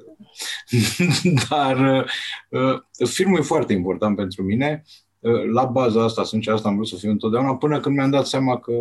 Dar 1.50 2.06
uh, 2.50 3.08
filmul 3.10 3.40
e 3.40 3.42
foarte 3.42 3.74
important 3.74 4.16
pentru 4.16 4.44
mine. 4.44 4.84
La 5.52 5.66
baza 5.66 6.04
asta 6.04 6.24
sunt 6.24 6.44
și 6.44 6.50
asta 6.50 6.68
am 6.68 6.76
vrut 6.76 6.88
să 6.88 6.96
fiu 6.96 7.10
întotdeauna, 7.10 7.56
până 7.56 7.80
când 7.80 7.96
mi-am 7.96 8.10
dat 8.10 8.28
seama 8.28 8.60
că 8.60 8.74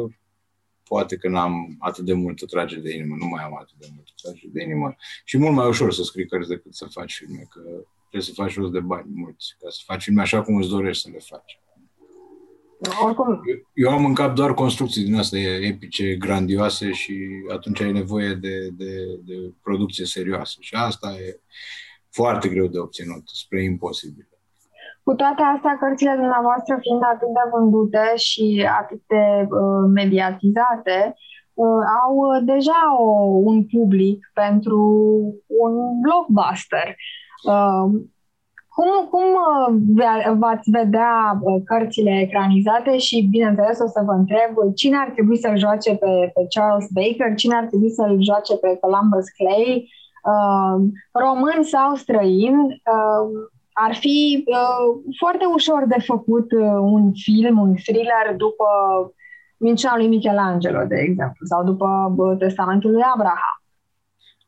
poate 0.88 1.16
că 1.16 1.28
n-am 1.28 1.76
atât 1.78 2.04
de 2.04 2.12
multă 2.12 2.46
trage 2.46 2.78
de 2.78 2.94
inimă, 2.94 3.16
nu 3.18 3.26
mai 3.26 3.42
am 3.42 3.56
atât 3.56 3.76
de 3.78 3.86
multă 3.94 4.10
trage 4.22 4.46
de 4.52 4.62
inimă 4.62 4.96
și 5.24 5.38
mult 5.38 5.54
mai 5.54 5.66
ușor 5.66 5.92
să 5.92 6.02
scrii 6.02 6.26
cărți 6.26 6.48
decât 6.48 6.74
să 6.74 6.86
faci 6.90 7.14
filme, 7.14 7.46
că 7.50 7.60
trebuie 7.98 8.22
să 8.22 8.32
faci 8.32 8.56
rost 8.56 8.72
de 8.72 8.80
bani 8.80 9.06
mulți, 9.14 9.56
ca 9.60 9.68
să 9.70 9.80
faci 9.84 10.02
filme 10.02 10.20
așa 10.20 10.42
cum 10.42 10.56
îți 10.56 10.68
dorești 10.68 11.02
să 11.02 11.08
le 11.12 11.18
faci. 11.18 11.60
Oricum. 13.04 13.40
Eu 13.74 13.90
am 13.90 14.04
în 14.04 14.14
cap 14.14 14.34
doar 14.34 14.54
construcții 14.54 15.04
din 15.04 15.16
astea 15.16 15.40
epice, 15.60 16.16
grandioase 16.16 16.92
și 16.92 17.14
atunci 17.52 17.80
ai 17.80 17.92
nevoie 17.92 18.34
de, 18.34 18.68
de, 18.72 18.92
de 19.24 19.52
producție 19.62 20.04
serioasă. 20.04 20.56
Și 20.60 20.74
asta 20.74 21.08
e 21.08 21.40
foarte 22.10 22.48
greu 22.48 22.66
de 22.66 22.78
obținut, 22.78 23.22
spre 23.24 23.62
imposibil. 23.62 24.28
Cu 25.02 25.14
toate 25.14 25.42
astea, 25.54 25.76
cărțile 25.80 26.14
dumneavoastră 26.16 26.78
fiind 26.80 27.02
atât 27.02 27.28
de 27.38 27.44
vândute 27.52 28.06
și 28.16 28.68
atât 28.80 29.02
de 29.06 29.24
uh, 29.42 29.84
mediatizate, 29.94 31.14
uh, 31.54 31.82
au 32.04 32.42
deja 32.44 32.80
o, 32.98 33.10
un 33.50 33.66
public 33.66 34.30
pentru 34.34 34.80
un 35.46 36.00
blockbuster. 36.00 36.96
Uh, 37.52 38.00
cum, 38.78 38.90
cum 39.12 39.26
uh, 39.48 40.36
v-ați 40.38 40.70
vedea 40.70 41.38
uh, 41.40 41.62
cărțile 41.64 42.20
ecranizate? 42.20 42.98
Și, 42.98 43.28
bineînțeles, 43.30 43.78
o 43.80 43.86
să 43.86 44.02
vă 44.06 44.12
întreb 44.12 44.50
cine 44.74 44.96
ar 44.96 45.10
trebui 45.10 45.38
să-l 45.38 45.58
joace 45.58 45.90
pe, 45.90 46.12
pe 46.34 46.42
Charles 46.54 46.86
Baker, 46.96 47.34
cine 47.34 47.54
ar 47.56 47.66
trebui 47.66 47.90
să-l 47.90 48.16
joace 48.28 48.56
pe 48.56 48.78
Columbus 48.80 49.26
Clay, 49.38 49.72
uh, 50.32 50.76
român 51.24 51.62
sau 51.62 51.94
străin, 51.94 52.56
uh, 52.94 53.24
ar 53.72 53.94
fi 53.94 54.44
uh, 54.46 54.84
foarte 55.20 55.44
ușor 55.54 55.82
de 55.86 56.00
făcut 56.10 56.52
uh, 56.52 56.78
un 56.96 57.12
film, 57.12 57.58
un 57.58 57.74
thriller 57.84 58.26
după 58.36 58.66
Minciuna 59.56 59.96
lui 59.96 60.08
Michelangelo, 60.08 60.84
de 60.84 60.96
exemplu, 60.96 61.46
sau 61.46 61.64
după 61.64 62.14
uh, 62.16 62.38
Testamentul 62.38 62.90
lui 62.90 63.02
Abraham. 63.14 63.57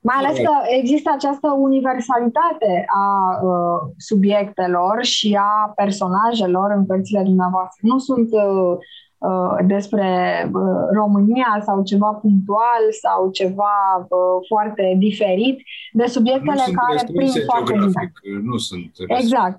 Mai 0.02 0.16
ales 0.19 0.37
că 0.37 0.52
există 0.78 1.11
această 1.14 1.49
universalitate 1.59 2.85
a 2.87 3.38
uh, 3.42 3.90
subiectelor 3.97 5.04
și 5.04 5.38
a 5.40 5.73
personajelor 5.76 6.71
în 6.76 6.87
cărțile 6.87 7.23
dumneavoastră. 7.23 7.80
Nu 7.87 7.99
sunt 7.99 8.28
uh, 8.33 8.76
uh, 9.19 9.66
despre 9.66 10.09
uh, 10.52 10.62
România 10.92 11.62
sau 11.64 11.83
ceva 11.83 12.12
punctual 12.12 12.83
sau 13.02 13.30
ceva 13.30 14.07
uh, 14.09 14.47
foarte 14.49 14.95
diferit 14.99 15.62
de 15.92 16.07
subiectele 16.07 16.62
nu 16.66 16.73
care 16.73 17.09
prind 17.12 17.45
foarte 17.45 17.73
bine. 17.73 18.40
Nu 18.42 18.57
sunt. 18.57 18.90
Exact. 19.07 19.59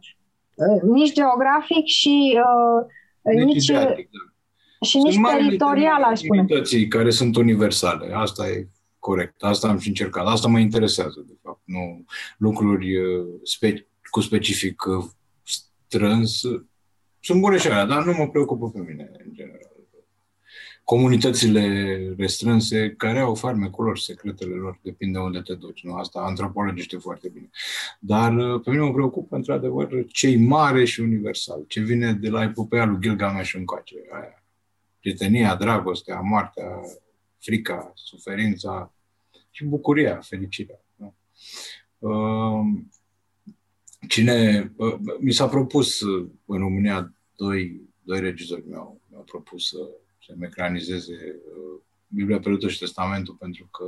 Uh, 0.56 0.82
nici 0.82 1.14
geografic 1.14 1.86
și 1.86 2.40
uh, 2.46 3.34
nici, 3.34 3.46
nici 3.46 3.68
ideatic, 3.68 4.10
da. 4.12 4.86
și 4.86 5.00
sunt 5.00 5.06
nici 5.06 5.20
teritorial, 5.32 6.04
aș 6.04 6.20
spune. 6.20 6.46
care 6.90 7.10
sunt 7.10 7.36
universale. 7.36 8.14
Asta 8.14 8.48
e 8.48 8.68
corect. 9.02 9.44
Asta 9.44 9.68
am 9.68 9.78
și 9.78 9.88
încercat. 9.88 10.26
Asta 10.26 10.48
mă 10.48 10.60
interesează, 10.60 11.24
de 11.28 11.34
fapt. 11.44 11.62
Nu 11.64 12.06
lucruri 12.38 12.98
uh, 12.98 13.26
spe- 13.44 13.88
cu 14.10 14.20
specific 14.20 14.86
uh, 14.86 15.06
strâns. 15.44 16.42
Sunt 17.20 17.40
bune 17.42 17.58
și 17.58 17.68
alea, 17.68 17.86
dar 17.86 18.06
nu 18.06 18.14
mă 18.14 18.28
preocupă 18.30 18.70
pe 18.70 18.80
mine, 18.80 19.12
în 19.26 19.34
general. 19.34 19.70
Comunitățile 20.84 21.64
restrânse 22.18 22.94
care 22.98 23.20
au 23.20 23.36
farmecul 23.36 23.86
lor, 23.86 23.98
secretele 23.98 24.56
lor, 24.56 24.80
depinde 24.82 25.20
unde 25.20 25.42
te 25.42 25.54
duci. 25.54 25.84
Nu? 25.84 25.94
Asta 25.94 26.20
antropologii 26.20 26.84
știu 26.84 27.00
foarte 27.00 27.30
bine. 27.30 27.50
Dar 28.00 28.36
uh, 28.36 28.62
pe 28.64 28.70
mine 28.70 28.82
mă 28.82 28.92
preocupă, 28.92 29.36
într-adevăr, 29.36 30.06
cei 30.08 30.38
mare 30.38 30.86
și 30.86 31.00
universal. 31.00 31.64
Ce 31.68 31.82
vine 31.82 32.14
de 32.14 32.30
la 32.30 32.44
epopeea 32.44 32.86
lui 32.86 33.00
Gilgamesh 33.02 33.54
încoace. 33.54 33.96
Aia. 34.12 34.44
Prietenia, 35.00 35.56
dragostea, 35.56 36.20
moartea, 36.20 36.66
frica, 37.42 37.92
suferința 37.96 38.94
și 39.50 39.66
bucuria, 39.66 40.20
fericirea. 40.20 40.84
Da? 40.96 41.14
Cine, 44.08 44.72
mi 45.20 45.32
s-a 45.32 45.48
propus 45.48 46.00
uh, 46.00 46.30
în 46.46 46.58
România, 46.58 47.14
doi, 47.36 47.82
doi 48.04 48.20
regizori 48.20 48.68
mi-au, 48.68 49.02
mi-au 49.10 49.24
propus 49.24 49.68
să, 49.68 49.78
să-mi 50.26 50.46
ecranizeze 50.46 51.14
uh, 51.14 51.82
Biblia 52.08 52.40
Perută 52.40 52.68
și 52.68 52.80
Testamentul, 52.80 53.36
pentru 53.40 53.68
că 53.72 53.86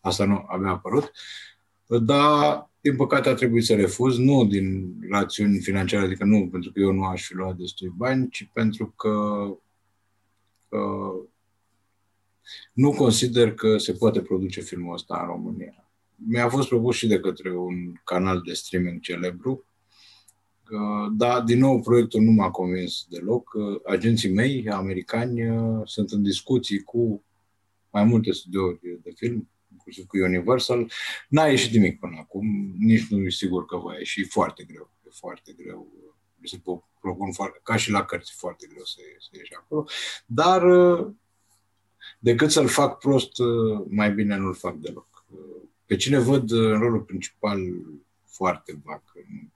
asta 0.00 0.24
nu 0.24 0.44
avea 0.48 0.70
apărut. 0.70 1.12
Dar, 1.86 2.70
din 2.80 2.96
păcate, 2.96 3.28
a 3.28 3.34
trebuit 3.34 3.64
să 3.64 3.74
refuz, 3.74 4.18
nu 4.18 4.46
din 4.46 4.94
rațiuni 5.10 5.60
financiare, 5.60 6.04
adică 6.04 6.24
nu 6.24 6.48
pentru 6.48 6.72
că 6.72 6.80
eu 6.80 6.92
nu 6.92 7.04
aș 7.04 7.26
fi 7.26 7.34
luat 7.34 7.56
destui 7.56 7.92
bani, 7.96 8.28
ci 8.28 8.50
pentru 8.52 8.86
că 8.96 9.08
uh, 10.68 11.24
nu 12.72 12.92
consider 12.92 13.54
că 13.54 13.78
se 13.78 13.92
poate 13.92 14.20
produce 14.20 14.60
filmul 14.60 14.94
ăsta 14.94 15.18
în 15.20 15.26
România. 15.26 15.90
Mi-a 16.14 16.48
fost 16.48 16.68
propus 16.68 16.96
și 16.96 17.06
de 17.06 17.20
către 17.20 17.56
un 17.56 17.92
canal 18.04 18.40
de 18.40 18.52
streaming 18.52 19.00
celebru, 19.00 19.64
dar, 21.12 21.42
din 21.42 21.58
nou, 21.58 21.80
proiectul 21.80 22.20
nu 22.20 22.30
m-a 22.30 22.50
convins 22.50 23.06
deloc. 23.08 23.50
Agenții 23.84 24.32
mei, 24.32 24.68
americani, 24.68 25.40
sunt 25.84 26.10
în 26.10 26.22
discuții 26.22 26.82
cu 26.82 27.24
mai 27.90 28.04
multe 28.04 28.32
studiouri 28.32 28.80
de 29.02 29.12
film, 29.16 29.48
inclusiv 29.72 30.06
cu 30.06 30.16
Universal. 30.16 30.90
N-a 31.28 31.46
ieșit 31.46 31.72
nimic 31.72 31.98
până 31.98 32.16
acum, 32.18 32.74
nici 32.78 33.06
nu 33.06 33.18
e 33.18 33.30
sigur 33.30 33.66
că 33.66 33.76
va 33.76 33.98
ieși. 33.98 34.24
Foarte 34.24 34.64
greu, 34.64 34.90
e 35.06 35.08
foarte 35.12 35.52
greu. 35.52 35.92
Se 36.42 36.60
propun 37.00 37.32
foarte, 37.32 37.60
ca 37.62 37.76
și 37.76 37.90
la 37.90 38.04
cărți, 38.04 38.32
foarte 38.32 38.66
greu 38.68 38.84
să, 38.84 39.00
să 39.18 39.28
ieși 39.32 39.54
acolo. 39.54 39.86
Dar 40.26 40.62
decât 42.18 42.50
să-l 42.50 42.68
fac 42.68 42.98
prost, 42.98 43.38
uh, 43.38 43.84
mai 43.88 44.12
bine 44.12 44.36
nu-l 44.36 44.54
fac 44.54 44.74
deloc. 44.74 45.24
Uh, 45.28 45.38
pe 45.86 45.96
cine 45.96 46.18
văd 46.18 46.50
uh, 46.50 46.72
în 46.72 46.78
rolul 46.78 47.00
principal 47.00 47.60
foarte 48.24 48.80
vag, 48.84 49.02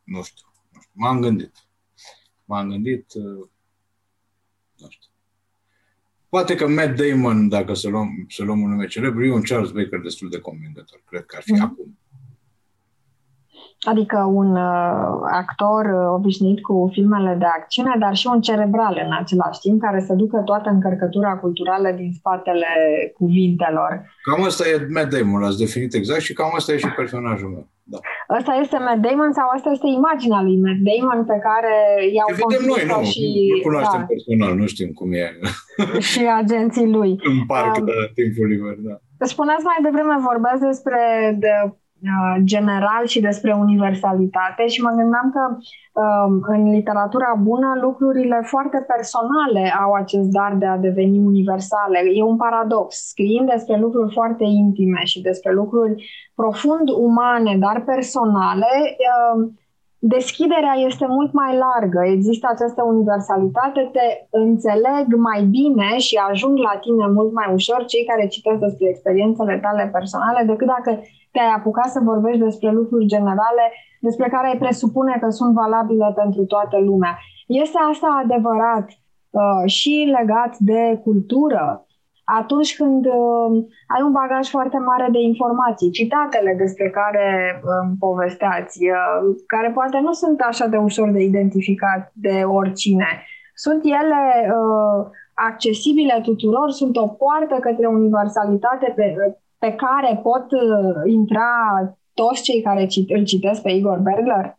nu 0.05 0.23
știu, 0.23 0.47
nu 0.73 0.81
știu. 0.81 0.93
M-am 0.93 1.21
gândit. 1.21 1.53
M-am 2.45 2.69
gândit, 2.69 3.13
nu 4.77 4.89
știu. 4.89 5.11
Poate 6.29 6.55
că 6.55 6.69
Matt 6.69 6.97
Damon, 6.97 7.49
dacă 7.49 7.75
să 7.75 7.89
luăm, 7.89 8.27
să 8.29 8.43
luăm 8.43 8.61
un 8.61 8.71
nume 8.71 8.87
celebru, 8.87 9.25
e 9.25 9.33
un 9.33 9.43
Charles 9.43 9.71
Baker 9.71 10.01
destul 10.01 10.31
de 10.31 10.39
convingător. 10.39 11.03
Cred 11.07 11.25
că 11.25 11.37
ar 11.37 11.43
fi 11.43 11.53
mm. 11.53 11.61
acum. 11.61 11.99
Adică 13.83 14.19
un 14.33 14.51
uh, 14.57 15.09
actor 15.43 15.85
uh, 15.85 16.15
obișnuit 16.19 16.61
cu 16.63 16.91
filmele 16.93 17.37
de 17.39 17.45
acțiune, 17.45 17.95
dar 17.99 18.15
și 18.17 18.27
un 18.27 18.41
cerebral 18.41 19.03
în 19.07 19.13
același 19.21 19.61
timp, 19.61 19.81
care 19.81 20.01
să 20.01 20.13
ducă 20.15 20.39
toată 20.45 20.71
încărcătura 20.71 21.37
culturală 21.37 21.91
din 21.97 22.13
spatele 22.19 22.67
cuvintelor. 23.19 23.93
Cam 24.23 24.45
asta 24.45 24.65
e 24.69 24.87
Matt 24.95 25.11
Damon, 25.11 25.41
l-ați 25.41 25.59
definit 25.59 25.95
exact 25.95 26.21
și 26.21 26.33
cam 26.33 26.53
asta 26.55 26.73
e 26.73 26.77
și 26.77 26.99
personajul 27.01 27.49
meu. 27.49 27.67
Da. 27.83 27.99
Asta 28.39 28.53
este 28.63 28.77
Matt 28.87 29.03
Damon 29.07 29.33
sau 29.33 29.49
asta 29.57 29.71
este 29.71 29.89
imaginea 30.01 30.41
lui 30.43 30.57
Matt 30.65 30.81
Damon 30.89 31.21
pe 31.33 31.39
care 31.49 31.75
i-au 32.15 32.29
Vedem 32.41 32.65
noi, 32.73 32.83
nu, 32.93 33.05
și, 33.13 33.25
nu 33.55 33.61
cunoaștem 33.67 34.01
da. 34.01 34.11
personal, 34.13 34.53
nu 34.61 34.67
știm 34.67 34.91
cum 34.99 35.13
e. 35.13 35.27
și 36.11 36.23
agenții 36.43 36.89
lui. 36.97 37.13
În 37.33 37.39
parc, 37.53 37.77
um, 37.77 37.85
de 37.85 37.97
timpul 38.19 38.47
liber, 38.53 38.77
da. 38.89 38.97
Spuneați 39.35 39.65
mai 39.65 39.79
devreme, 39.87 40.27
vorbeați 40.31 40.63
despre 40.71 41.01
de 41.45 41.53
Uh, 41.65 41.80
general 42.45 43.05
și 43.07 43.21
despre 43.21 43.53
universalitate 43.53 44.67
și 44.67 44.83
mă 44.83 44.91
gândeam 44.91 45.31
că 45.35 45.57
um, 46.01 46.41
în 46.47 46.71
literatura 46.71 47.35
bună 47.43 47.79
lucrurile 47.81 48.41
foarte 48.45 48.87
personale 48.93 49.75
au 49.81 49.93
acest 49.93 50.29
dar 50.29 50.55
de 50.59 50.67
a 50.67 50.77
deveni 50.77 51.19
universale. 51.19 51.99
E 52.15 52.23
un 52.23 52.37
paradox. 52.37 53.09
Scriind 53.09 53.51
despre 53.51 53.77
lucruri 53.79 54.13
foarte 54.13 54.45
intime 54.45 55.01
și 55.05 55.21
despre 55.21 55.53
lucruri 55.53 56.05
profund 56.35 56.89
umane, 56.89 57.57
dar 57.59 57.83
personale, 57.85 58.97
um, 59.35 59.60
deschiderea 60.01 60.75
este 60.89 61.07
mult 61.09 61.33
mai 61.33 61.53
largă. 61.67 62.01
Există 62.05 62.49
această 62.51 62.83
universalitate, 62.83 63.91
te 63.93 64.07
înțeleg 64.31 65.07
mai 65.29 65.41
bine 65.45 65.99
și 65.99 66.21
ajung 66.31 66.59
la 66.59 66.75
tine 66.85 67.07
mult 67.07 67.33
mai 67.33 67.49
ușor 67.53 67.85
cei 67.85 68.05
care 68.05 68.27
citesc 68.27 68.59
despre 68.59 68.89
experiențele 68.89 69.59
tale 69.63 69.91
personale 69.93 70.41
decât 70.47 70.67
dacă 70.67 70.91
te-ai 71.33 71.53
apucat 71.57 71.89
să 71.91 72.01
vorbești 72.03 72.47
despre 72.49 72.71
lucruri 72.71 73.07
generale 73.15 73.65
despre 74.01 74.29
care 74.29 74.47
ai 74.47 74.59
presupune 74.59 75.17
că 75.21 75.29
sunt 75.31 75.55
valabile 75.55 76.13
pentru 76.15 76.45
toată 76.45 76.77
lumea. 76.79 77.19
Este 77.47 77.79
asta 77.91 78.21
adevărat 78.25 78.87
uh, 79.31 79.63
și 79.71 80.15
legat 80.19 80.57
de 80.59 81.01
cultură, 81.03 81.87
atunci 82.39 82.77
când 82.77 83.07
uh, 83.07 83.51
ai 83.95 84.03
un 84.03 84.13
bagaj 84.13 84.49
foarte 84.49 84.79
mare 84.79 85.09
de 85.13 85.19
informații, 85.19 85.91
citatele 85.91 86.55
despre 86.59 86.91
care 86.91 87.61
uh, 87.65 87.91
povesteați, 87.99 88.79
uh, 88.85 89.37
care 89.47 89.71
poate 89.71 89.99
nu 89.99 90.13
sunt 90.13 90.41
așa 90.41 90.67
de 90.67 90.77
ușor 90.77 91.11
de 91.11 91.23
identificat 91.23 92.13
de 92.15 92.43
oricine, 92.45 93.25
sunt 93.55 93.85
ele 93.85 94.53
uh, 94.59 95.07
accesibile 95.35 96.21
tuturor, 96.23 96.71
sunt 96.71 96.97
o 96.97 97.07
poartă 97.07 97.57
către 97.61 97.87
universalitate 97.87 98.93
pe, 98.97 99.15
pe 99.59 99.75
care 99.75 100.21
pot 100.23 100.47
uh, 100.53 101.13
intra 101.13 101.51
toți 102.15 102.43
cei 102.43 102.63
care 102.63 102.87
cit- 102.87 103.11
îl 103.17 103.25
citesc 103.25 103.63
pe 103.63 103.71
Igor 103.71 103.99
Bergler? 103.99 104.59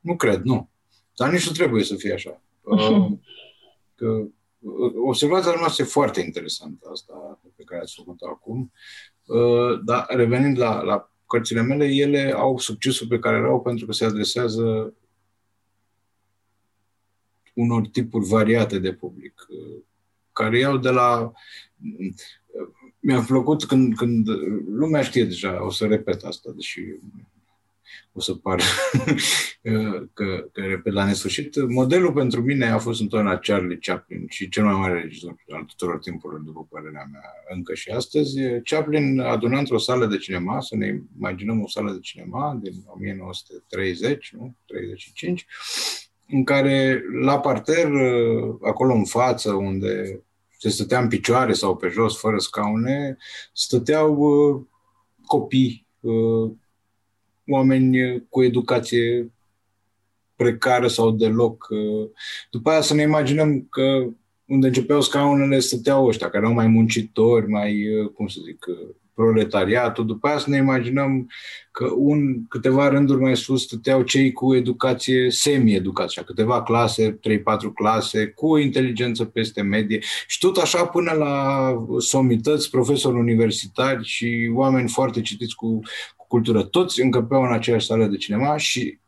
Nu 0.00 0.16
cred, 0.16 0.40
nu. 0.42 0.68
Dar 1.16 1.30
nici 1.30 1.46
nu 1.48 1.52
trebuie 1.52 1.82
să 1.82 1.94
fie 1.94 2.12
așa. 2.12 2.40
Uh, 2.68 3.06
că 3.94 4.06
uh, 4.06 4.28
observația 5.04 5.54
noastră 5.58 5.82
e 5.82 5.86
foarte 5.86 6.20
interesantă 6.20 6.88
asta 6.92 7.40
pe 7.56 7.62
care 7.64 7.80
ați 7.80 7.94
făcut-o 7.94 8.28
acum. 8.28 8.72
Dar 9.84 10.06
revenind 10.08 10.58
la, 10.58 10.82
la 10.82 11.10
cărțile 11.26 11.62
mele, 11.62 11.84
ele 11.84 12.32
au 12.36 12.58
succesul 12.58 13.06
pe 13.06 13.18
care 13.18 13.40
le 13.40 13.46
au 13.46 13.60
pentru 13.60 13.86
că 13.86 13.92
se 13.92 14.04
adresează 14.04 14.94
unor 17.54 17.86
tipuri 17.86 18.26
variate 18.26 18.78
de 18.78 18.92
public, 18.92 19.46
care 20.32 20.58
iau 20.58 20.76
de 20.76 20.90
la 20.90 21.32
mi-a 23.00 23.20
plăcut 23.20 23.64
când, 23.64 23.96
când 23.96 24.28
lumea 24.68 25.02
știe 25.02 25.24
deja, 25.24 25.64
o 25.64 25.70
să 25.70 25.86
repet 25.86 26.22
asta, 26.22 26.50
deși 26.54 26.80
o 28.12 28.20
să 28.20 28.34
par 28.34 28.60
că, 30.14 30.48
că 30.52 30.60
repet 30.60 30.92
la 30.92 31.04
nesfârșit. 31.04 31.68
Modelul 31.68 32.12
pentru 32.12 32.42
mine 32.42 32.66
a 32.66 32.78
fost 32.78 33.00
întotdeauna 33.00 33.38
Charlie 33.38 33.78
Chaplin 33.80 34.26
și 34.28 34.48
cel 34.48 34.64
mai 34.64 34.74
mare 34.74 35.00
regizor 35.00 35.34
al 35.48 35.64
tuturor 35.64 35.98
timpurilor, 35.98 36.42
după 36.42 36.66
părerea 36.70 37.08
mea, 37.12 37.22
încă 37.54 37.74
și 37.74 37.90
astăzi. 37.90 38.38
Chaplin 38.64 39.20
aduna 39.20 39.58
într-o 39.58 39.78
sală 39.78 40.06
de 40.06 40.16
cinema, 40.16 40.60
să 40.60 40.76
ne 40.76 41.00
imaginăm 41.16 41.62
o 41.62 41.68
sală 41.68 41.92
de 41.92 42.00
cinema 42.00 42.58
din 42.62 42.72
1930, 42.86 44.32
nu? 44.32 44.56
35, 44.66 45.46
în 46.28 46.44
care 46.44 47.02
la 47.22 47.40
parter, 47.40 47.90
acolo 48.60 48.94
în 48.94 49.04
față, 49.04 49.52
unde 49.52 50.22
se 50.58 50.68
stătea 50.68 51.00
în 51.00 51.08
picioare 51.08 51.52
sau 51.52 51.76
pe 51.76 51.88
jos, 51.88 52.18
fără 52.18 52.38
scaune, 52.38 53.16
stăteau 53.52 54.14
uh, 54.16 54.60
copii, 55.26 55.86
uh, 56.00 56.50
oameni 57.48 58.22
cu 58.28 58.42
educație 58.42 59.32
precară 60.36 60.88
sau 60.88 61.10
deloc. 61.10 61.66
Uh. 61.70 62.08
După 62.50 62.70
aia 62.70 62.80
să 62.80 62.94
ne 62.94 63.02
imaginăm 63.02 63.66
că 63.70 64.06
unde 64.44 64.66
începeau 64.66 65.00
scaunele 65.00 65.58
stăteau 65.58 66.06
ăștia, 66.06 66.26
care 66.26 66.42
erau 66.42 66.54
mai 66.54 66.66
muncitori, 66.66 67.48
mai, 67.48 67.98
uh, 67.98 68.08
cum 68.10 68.26
să 68.26 68.40
zic, 68.44 68.66
uh, 68.68 68.94
proletariatul. 69.14 70.06
După 70.06 70.28
aia 70.28 70.38
să 70.38 70.50
ne 70.50 70.56
imaginăm 70.56 71.30
că 71.70 71.90
un, 71.96 72.46
câteva 72.48 72.88
rânduri 72.88 73.20
mai 73.20 73.36
sus 73.36 73.62
stăteau 73.62 74.02
cei 74.02 74.32
cu 74.32 74.54
educație 74.54 75.30
semi-educație, 75.30 76.22
câteva 76.22 76.62
clase, 76.62 77.18
3-4 77.20 77.72
clase, 77.74 78.26
cu 78.26 78.56
inteligență 78.56 79.24
peste 79.24 79.62
medie 79.62 80.00
și 80.26 80.38
tot 80.38 80.56
așa 80.56 80.86
până 80.86 81.12
la 81.12 81.72
somități, 81.98 82.70
profesori 82.70 83.16
universitari 83.16 84.04
și 84.04 84.50
oameni 84.54 84.88
foarte 84.88 85.20
citiți 85.20 85.54
cu, 85.54 85.80
cu 86.16 86.17
cultură. 86.28 86.62
Toți 86.62 87.00
încăpeau 87.00 87.42
în 87.42 87.52
aceeași 87.52 87.86
sală 87.86 88.06
de 88.06 88.16
cinema 88.16 88.56
și 88.56 88.98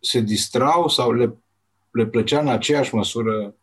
se 0.00 0.20
distrau 0.20 0.88
sau 0.88 1.12
le, 1.12 1.36
le 1.90 2.06
plăcea 2.06 2.40
în 2.40 2.48
aceeași 2.48 2.94
măsură 2.94 3.54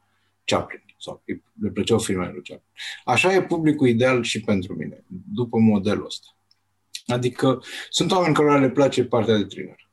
Chaplin 0.44 0.84
sau 1.00 1.24
le 1.62 1.70
plăceau 1.70 2.00
filmele 2.00 2.32
lui 2.32 2.42
Chaplin. 2.44 2.68
Așa 3.04 3.34
e 3.34 3.44
publicul 3.44 3.88
ideal 3.88 4.24
și 4.24 4.42
pentru 4.42 4.76
mine, 4.76 5.04
după 5.34 5.58
modelul 5.58 6.06
ăsta. 6.06 6.28
Adică 7.06 7.64
sunt 7.90 8.12
oameni 8.12 8.34
care 8.34 8.60
le 8.60 8.70
place 8.70 9.04
partea 9.04 9.38
de 9.38 9.44
thriller. 9.44 9.90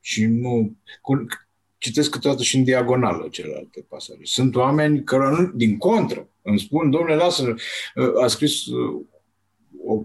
Și 0.00 0.24
nu... 0.24 0.76
Cu, 1.00 1.26
citesc 1.78 2.10
câteodată 2.10 2.42
și 2.42 2.56
în 2.56 2.64
diagonală 2.64 3.28
celelalte 3.28 3.86
pasaje. 3.88 4.20
Sunt 4.22 4.56
oameni 4.56 5.04
care, 5.04 5.28
nu, 5.28 5.46
din 5.46 5.78
contră, 5.78 6.28
îmi 6.42 6.58
spun, 6.58 6.90
domnule, 6.90 7.14
lasă 7.14 7.54
a 8.22 8.26
scris 8.26 8.66
uh, 8.66 9.00
o, 9.84 10.02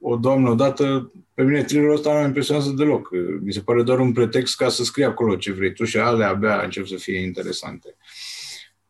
o 0.00 0.16
doamnă 0.16 0.50
odată, 0.50 1.12
pe 1.36 1.42
mine 1.42 1.62
thrillerul 1.62 1.94
ăsta 1.94 2.12
nu 2.12 2.18
mă 2.18 2.26
impresionează 2.26 2.74
deloc. 2.76 3.08
Mi 3.44 3.52
se 3.52 3.60
pare 3.60 3.82
doar 3.82 3.98
un 3.98 4.12
pretext 4.12 4.56
ca 4.56 4.68
să 4.68 4.84
scrie 4.84 5.04
acolo 5.04 5.36
ce 5.36 5.52
vrei 5.52 5.72
tu 5.72 5.84
și 5.84 5.98
alea 5.98 6.28
abia 6.28 6.60
încep 6.64 6.86
să 6.86 6.96
fie 6.96 7.20
interesante. 7.20 7.88
Uh, 7.88 8.36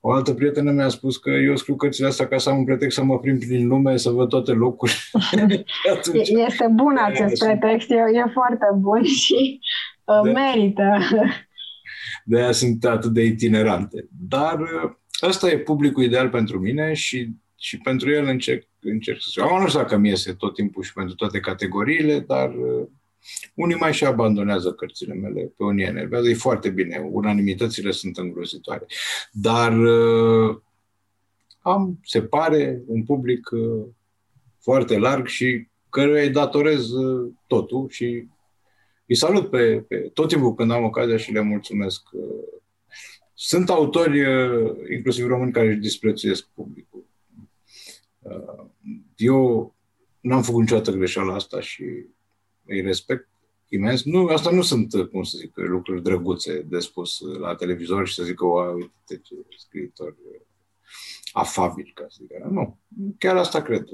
o 0.08 0.12
altă 0.12 0.34
prietenă 0.34 0.70
mi-a 0.70 0.88
spus 0.88 1.16
că 1.16 1.30
eu 1.30 1.56
scriu 1.56 1.76
cărțile 1.76 2.06
astea 2.06 2.28
ca 2.28 2.38
să 2.38 2.50
am 2.50 2.58
un 2.58 2.64
pretext 2.64 2.96
să 2.96 3.04
mă 3.04 3.18
prim 3.18 3.38
prin 3.38 3.66
lume, 3.66 3.96
să 3.96 4.10
văd 4.10 4.28
toate 4.28 4.52
locurile. 4.52 4.96
este 6.46 6.66
bun 6.72 6.96
acest 7.04 7.44
pretext, 7.44 7.90
e, 7.90 7.94
e 7.94 8.30
foarte 8.32 8.66
bun 8.74 9.04
și 9.04 9.60
uh, 10.04 10.20
de, 10.22 10.30
merită. 10.30 10.98
De 12.24 12.36
aia 12.36 12.52
sunt 12.52 12.84
atât 12.84 13.12
de 13.12 13.22
itinerante. 13.22 14.08
Dar 14.28 14.60
uh, 14.60 14.90
ăsta 15.22 15.50
e 15.50 15.58
publicul 15.58 16.02
ideal 16.02 16.28
pentru 16.28 16.58
mine 16.58 16.92
și, 16.92 17.30
și 17.56 17.78
pentru 17.78 18.10
el 18.10 18.26
încerc, 18.26 18.68
încerc 18.80 19.20
să 19.20 19.28
scriu. 19.30 19.58
nu 19.58 19.66
știu 19.66 19.80
dacă 19.80 19.96
mi 19.96 20.08
iese 20.08 20.32
tot 20.32 20.54
timpul 20.54 20.82
și 20.82 20.92
pentru 20.92 21.14
toate 21.14 21.40
categoriile, 21.40 22.20
dar 22.20 22.54
uh, 22.54 22.86
unii 23.54 23.76
mai 23.76 23.92
și 23.92 24.04
abandonează 24.04 24.72
cărțile 24.72 25.14
mele, 25.14 25.52
pe 25.56 25.64
unii 25.64 25.84
enervează, 25.84 26.28
e 26.28 26.34
foarte 26.34 26.70
bine, 26.70 27.08
unanimitățile 27.10 27.90
sunt 27.90 28.16
îngrozitoare. 28.16 28.86
Dar 29.30 29.78
uh, 29.78 30.56
am, 31.60 32.00
se 32.02 32.22
pare, 32.22 32.82
un 32.86 33.04
public 33.04 33.50
uh, 33.50 33.86
foarte 34.60 34.98
larg 34.98 35.26
și 35.26 35.68
căruia 35.90 36.22
îi 36.22 36.30
datorez 36.30 36.90
uh, 36.90 37.32
totul 37.46 37.88
și 37.88 38.28
îi 39.06 39.16
salut 39.16 39.50
pe, 39.50 39.84
pe 39.88 39.96
tot 39.96 40.28
timpul 40.28 40.54
când 40.54 40.70
am 40.70 40.84
ocazia 40.84 41.16
și 41.16 41.32
le 41.32 41.40
mulțumesc. 41.40 42.02
Sunt 43.34 43.70
autori, 43.70 44.20
inclusiv 44.94 45.26
români, 45.26 45.52
care 45.52 45.68
își 45.68 45.78
disprețuiesc 45.78 46.48
publicul. 46.54 46.95
Eu 49.16 49.74
n-am 50.20 50.42
făcut 50.42 50.60
niciodată 50.60 50.90
greșeala 50.90 51.34
asta 51.34 51.60
și 51.60 51.84
îi 52.66 52.80
respect 52.80 53.28
imens. 53.68 54.04
Nu, 54.04 54.26
asta 54.26 54.50
nu 54.50 54.62
sunt, 54.62 54.92
cum 55.10 55.22
să 55.22 55.36
zic, 55.38 55.52
lucruri 55.54 56.02
drăguțe 56.02 56.60
de 56.60 56.78
spus 56.78 57.20
la 57.38 57.54
televizor 57.54 58.06
și 58.06 58.14
să 58.14 58.22
zic 58.22 58.34
că, 58.34 58.46
uite 58.46 59.20
ce 59.22 59.34
scriitor 59.58 60.16
afabil, 61.32 61.92
ca 61.94 62.06
să 62.08 62.18
zic. 62.20 62.44
Nu, 62.50 62.78
chiar 63.18 63.36
asta 63.36 63.62
cred. 63.62 63.88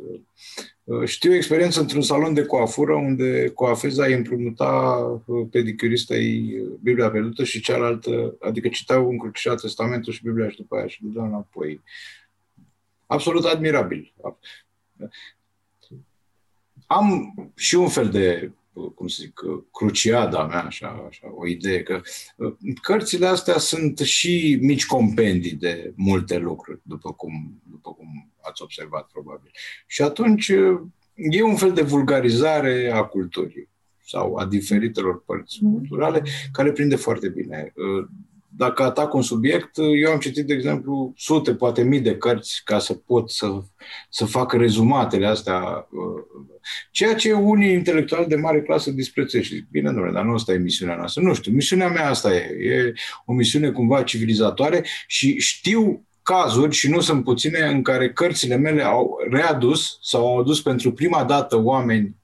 Știu 1.05 1.35
experiență 1.35 1.81
într-un 1.81 2.03
salon 2.03 2.35
de 2.35 2.45
coafură 2.45 2.95
unde 2.95 3.49
coafeza 3.55 4.05
îi 4.05 4.12
împrumuta 4.12 5.03
pedicuristei 5.51 6.57
Biblia 6.83 7.11
pierdută 7.11 7.45
și 7.45 7.61
cealaltă, 7.61 8.37
adică 8.40 8.68
citeau 8.68 9.11
încrucișat 9.11 9.61
testamentul 9.61 10.12
și 10.12 10.23
Biblia 10.23 10.49
și 10.49 10.57
după 10.57 10.77
aia 10.77 10.87
și 10.87 11.05
dădeau 11.05 11.27
înapoi. 11.27 11.81
Absolut 13.07 13.45
admirabil. 13.45 14.15
Am 16.87 17.35
și 17.55 17.75
un 17.75 17.88
fel 17.88 18.09
de 18.11 18.53
cum 18.95 19.07
să 19.07 19.17
zic, 19.21 19.41
cruciada 19.73 20.47
mea, 20.47 20.65
așa, 20.65 21.05
așa, 21.09 21.33
o 21.35 21.47
idee 21.47 21.83
că 21.83 22.01
uh, 22.37 22.55
cărțile 22.83 23.27
astea 23.27 23.59
sunt 23.59 23.99
și 23.99 24.59
mici 24.61 24.87
compendii 24.87 25.55
de 25.55 25.93
multe 25.97 26.38
lucruri, 26.38 26.81
după 26.83 27.12
cum, 27.12 27.62
după 27.71 27.93
cum 27.93 28.31
ați 28.43 28.62
observat 28.62 29.09
probabil. 29.12 29.51
Și 29.87 30.03
atunci 30.03 30.49
uh, 30.49 30.81
e 31.15 31.43
un 31.43 31.57
fel 31.57 31.73
de 31.73 31.83
vulgarizare 31.83 32.91
a 32.95 33.03
culturii 33.03 33.69
sau 34.05 34.37
a 34.37 34.47
diferitelor 34.47 35.23
părți 35.25 35.65
mm. 35.65 35.73
culturale 35.73 36.23
care 36.53 36.73
prinde 36.73 36.97
foarte 36.97 37.29
bine. 37.29 37.73
Uh, 38.53 38.57
dacă 38.57 38.83
atac 38.83 39.15
un 39.15 39.23
subiect, 39.23 39.77
eu 39.77 40.11
am 40.11 40.19
citit, 40.19 40.47
de 40.47 40.55
exemplu, 40.55 41.12
sute, 41.17 41.55
poate 41.55 41.83
mii 41.83 42.01
de 42.01 42.17
cărți 42.17 42.61
ca 42.65 42.79
să 42.79 42.95
pot 42.95 43.31
să, 43.31 43.62
să 44.11 44.25
fac 44.25 44.53
rezumatele 44.53 45.27
astea, 45.27 45.88
uh, 45.91 46.43
ceea 46.91 47.15
ce 47.15 47.33
unii 47.33 47.73
intelectuali 47.73 48.27
de 48.27 48.37
mare 48.37 48.62
clasă 48.62 48.91
disprețuiesc. 48.91 49.49
Și 49.49 49.55
zic, 49.55 49.67
bine, 49.71 49.91
domnule, 49.91 50.12
dar 50.12 50.25
nu 50.25 50.35
asta 50.35 50.53
e 50.53 50.59
misiunea 50.59 50.97
noastră. 50.97 51.23
Nu 51.23 51.35
știu, 51.35 51.53
misiunea 51.53 51.88
mea 51.88 52.09
asta 52.09 52.35
e. 52.35 52.41
E 52.61 52.93
o 53.25 53.33
misiune 53.33 53.71
cumva 53.71 54.03
civilizatoare 54.03 54.85
și 55.07 55.38
știu 55.38 56.07
cazuri, 56.23 56.75
și 56.75 56.91
nu 56.91 57.01
sunt 57.01 57.25
puține, 57.25 57.59
în 57.59 57.83
care 57.83 58.12
cărțile 58.12 58.57
mele 58.57 58.83
au 58.83 59.19
readus 59.31 59.99
sau 60.03 60.27
au 60.27 60.38
adus 60.38 60.62
pentru 60.62 60.93
prima 60.93 61.25
dată 61.25 61.57
oameni 61.57 62.17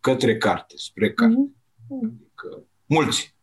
către 0.00 0.36
carte, 0.36 0.74
spre 0.76 1.12
carte. 1.12 1.34
Mm-hmm. 1.34 2.02
Adică, 2.02 2.66
mulți 2.86 3.33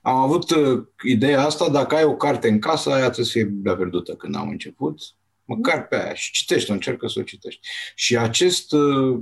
am 0.00 0.16
avut 0.16 0.50
uh, 0.50 0.82
ideea 1.02 1.44
asta, 1.44 1.68
dacă 1.68 1.94
ai 1.94 2.04
o 2.04 2.16
carte 2.16 2.48
în 2.48 2.58
casă, 2.58 2.90
aia 2.90 3.04
trebuie 3.04 3.24
să 3.24 3.32
fie 3.32 3.44
Biblia 3.44 3.76
pierdută 3.76 4.14
când 4.14 4.36
am 4.36 4.48
început, 4.48 5.00
măcar 5.44 5.86
pe 5.86 5.96
aia 5.96 6.14
și 6.14 6.32
citește, 6.32 6.72
încercă 6.72 7.08
să 7.08 7.18
o 7.18 7.22
citești. 7.22 7.60
Și 7.94 8.16
acest, 8.16 8.72
uh, 8.72 9.18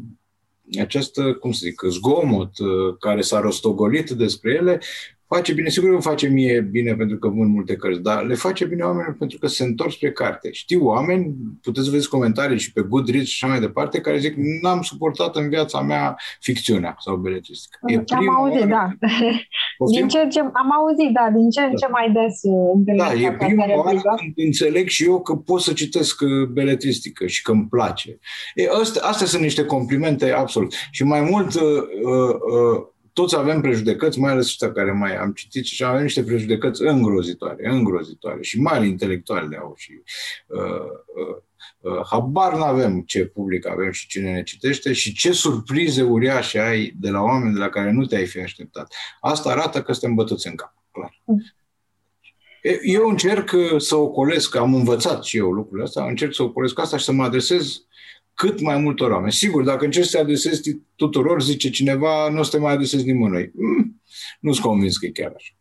acest, 0.80 1.16
uh, 1.16 1.36
cum 1.36 1.52
să 1.52 1.60
zic, 1.62 1.82
zgomot 1.88 2.58
uh, 2.58 2.96
care 2.98 3.20
s-a 3.20 3.40
rostogolit 3.40 4.10
despre 4.10 4.52
ele, 4.52 4.80
face 5.28 5.52
bine, 5.52 5.68
sigur 5.68 5.90
îmi 5.90 6.02
face 6.02 6.26
mie 6.28 6.60
bine 6.60 6.94
pentru 6.94 7.18
că 7.18 7.28
vând 7.28 7.54
multe 7.54 7.76
cărți, 7.76 8.00
dar 8.00 8.24
le 8.24 8.34
face 8.34 8.64
bine 8.64 8.82
oamenilor 8.82 9.16
pentru 9.18 9.38
că 9.38 9.46
se 9.46 9.64
întorc 9.64 9.90
spre 9.90 10.12
carte. 10.12 10.52
Știu 10.52 10.86
oameni, 10.86 11.34
puteți 11.62 11.84
să 11.84 11.90
vedeți 11.90 12.08
comentarii 12.08 12.58
și 12.58 12.72
pe 12.72 12.80
Goodreads 12.80 13.28
și 13.28 13.44
așa 13.44 13.52
mai 13.52 13.62
departe, 13.62 14.00
care 14.00 14.18
zic, 14.18 14.34
n-am 14.62 14.82
suportat 14.82 15.36
în 15.36 15.48
viața 15.48 15.80
mea 15.80 16.16
ficțiunea 16.40 16.96
sau 16.98 17.16
beletristica. 17.16 17.78
E 17.86 18.02
am 18.14 18.30
auzit, 18.30 18.60
oară... 18.60 18.68
da. 18.68 19.08
Din 19.94 20.08
ce, 20.08 20.26
ce, 20.30 20.40
am 20.40 20.72
auzit, 20.78 21.12
da, 21.12 21.30
din 21.34 21.50
ce 21.50 21.60
în 21.60 21.70
da. 21.70 21.76
ce 21.76 21.86
mai 21.90 22.12
des 22.12 22.40
uh, 22.42 22.96
Da, 22.96 23.12
e 23.12 23.32
prima 23.32 23.64
oară 23.76 24.00
când 24.16 24.32
înțeleg 24.36 24.88
și 24.88 25.04
eu 25.04 25.20
că 25.20 25.34
pot 25.34 25.60
să 25.60 25.72
citesc 25.72 26.20
uh, 26.20 26.48
beletristică 26.48 27.26
și 27.26 27.42
că 27.42 27.52
îmi 27.52 27.66
place. 27.70 28.18
E, 28.54 28.68
astea, 28.80 29.02
astea 29.02 29.26
sunt 29.26 29.42
niște 29.42 29.64
complimente 29.64 30.32
absolut. 30.32 30.74
Și 30.90 31.04
mai 31.04 31.20
mult, 31.20 31.54
uh, 31.54 31.62
uh, 31.62 32.86
toți 33.18 33.36
avem 33.36 33.60
prejudecăți, 33.60 34.18
mai 34.18 34.32
ales 34.32 34.46
ăștia 34.46 34.72
care 34.72 34.92
mai 34.92 35.16
am 35.16 35.32
citit 35.32 35.64
și 35.64 35.84
avem 35.84 36.02
niște 36.02 36.22
prejudecăți 36.22 36.82
îngrozitoare, 36.82 37.68
îngrozitoare 37.68 38.42
și 38.42 38.60
mai 38.60 38.88
intelectuale 38.88 39.56
au 39.56 39.74
și 39.76 39.92
uh, 40.46 40.60
uh, 40.60 41.36
uh, 41.78 42.06
habar 42.10 42.54
nu 42.54 42.62
avem 42.62 43.00
ce 43.00 43.24
public 43.24 43.66
avem 43.66 43.90
și 43.90 44.06
cine 44.06 44.32
ne 44.32 44.42
citește 44.42 44.92
și 44.92 45.12
ce 45.12 45.32
surprize 45.32 46.02
uriașe 46.02 46.60
ai 46.60 46.92
de 46.96 47.10
la 47.10 47.20
oameni 47.20 47.54
de 47.54 47.58
la 47.58 47.68
care 47.68 47.90
nu 47.90 48.06
te-ai 48.06 48.26
fi 48.26 48.40
așteptat. 48.40 48.94
Asta 49.20 49.50
arată 49.50 49.82
că 49.82 49.92
suntem 49.92 50.14
bătuți 50.14 50.46
în 50.46 50.54
cap, 50.54 50.74
clar. 50.90 51.22
Eu 52.82 53.08
încerc 53.08 53.50
să 53.78 53.96
ocolesc, 53.96 54.56
am 54.56 54.74
învățat 54.74 55.24
și 55.24 55.36
eu 55.36 55.50
lucrurile 55.50 55.86
astea, 55.86 56.04
încerc 56.04 56.34
să 56.34 56.42
ocolesc 56.42 56.78
asta 56.78 56.96
și 56.96 57.04
să 57.04 57.12
mă 57.12 57.24
adresez 57.24 57.82
cât 58.42 58.60
mai 58.60 58.78
multor 58.78 59.10
oameni. 59.10 59.32
Sigur, 59.32 59.62
dacă 59.64 59.84
încerci 59.84 60.06
să 60.06 60.16
te 60.16 60.22
adresezi 60.22 60.80
tuturor, 60.96 61.42
zice 61.42 61.70
cineva, 61.70 62.28
nu 62.32 62.38
o 62.38 62.42
să 62.42 62.56
te 62.56 62.62
mai 62.62 62.72
adresezi 62.72 63.06
nimănui. 63.10 63.52
Mm, 63.54 64.00
nu-s 64.40 64.58
convins 64.58 64.96
că 64.96 65.06
e 65.06 65.18
chiar 65.20 65.32
așa. 65.36 65.52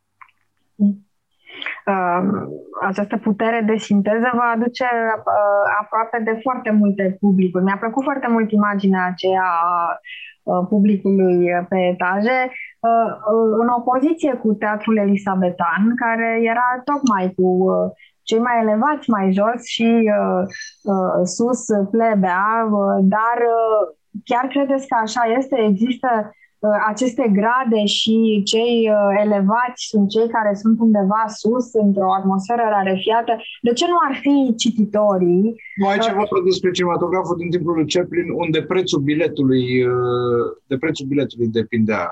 Uh, 1.91 2.21
această 2.81 3.17
putere 3.17 3.63
de 3.65 3.77
sinteză 3.77 4.29
va 4.33 4.51
aduce 4.55 4.87
uh, 5.17 5.63
aproape 5.81 6.17
de 6.23 6.39
foarte 6.41 6.71
multe 6.71 7.17
publicuri. 7.19 7.63
Mi-a 7.63 7.77
plăcut 7.77 8.03
foarte 8.03 8.27
mult 8.29 8.51
imaginea 8.51 9.05
aceea 9.05 9.49
a 9.63 9.99
uh, 10.43 10.65
publicului 10.69 11.35
pe 11.69 11.77
etaje, 11.93 12.37
uh, 12.79 13.09
uh, 13.33 13.49
în 13.61 13.67
opoziție 13.67 14.33
cu 14.33 14.53
teatrul 14.53 14.97
elisabetan, 14.97 15.81
care 15.95 16.39
era 16.41 16.67
tocmai 16.85 17.33
cu 17.35 17.47
uh, 17.47 17.91
cei 18.29 18.41
mai 18.47 18.57
elevați 18.63 19.09
mai 19.15 19.27
jos 19.39 19.59
și 19.75 19.89
uh, 20.19 20.43
uh, 20.93 21.19
sus 21.35 21.61
plebea, 21.93 22.47
uh, 22.71 22.97
dar 23.15 23.37
uh, 23.57 23.81
chiar 24.29 24.45
credeți 24.53 24.87
că 24.89 24.95
așa 25.05 25.23
este? 25.39 25.55
Există 25.71 26.09
uh, 26.23 26.79
aceste 26.91 27.25
grade 27.39 27.81
și 27.97 28.15
cei 28.51 28.75
uh, 28.95 29.11
elevați 29.25 29.81
sunt 29.91 30.07
cei 30.15 30.27
care 30.35 30.53
sunt 30.63 30.77
undeva 30.85 31.23
sus, 31.41 31.67
într-o 31.85 32.13
atmosferă 32.19 32.65
rarefiată. 32.75 33.33
De 33.67 33.73
ce 33.79 33.85
nu 33.91 33.97
ar 34.07 34.13
fi 34.23 34.35
cititorii? 34.63 35.43
Nu, 35.79 35.87
aici 35.87 36.09
uh, 36.11 36.17
vorba 36.21 36.39
despre 36.49 36.71
cinematograful 36.71 37.37
din 37.41 37.49
timpul 37.49 37.73
lui 37.77 37.91
Chaplin, 37.93 38.27
unde 38.43 38.59
prețul 38.71 39.01
biletului, 39.11 39.65
uh, 39.95 40.45
de 40.69 40.77
prețul 40.83 41.05
biletului 41.11 41.47
depindea 41.59 42.03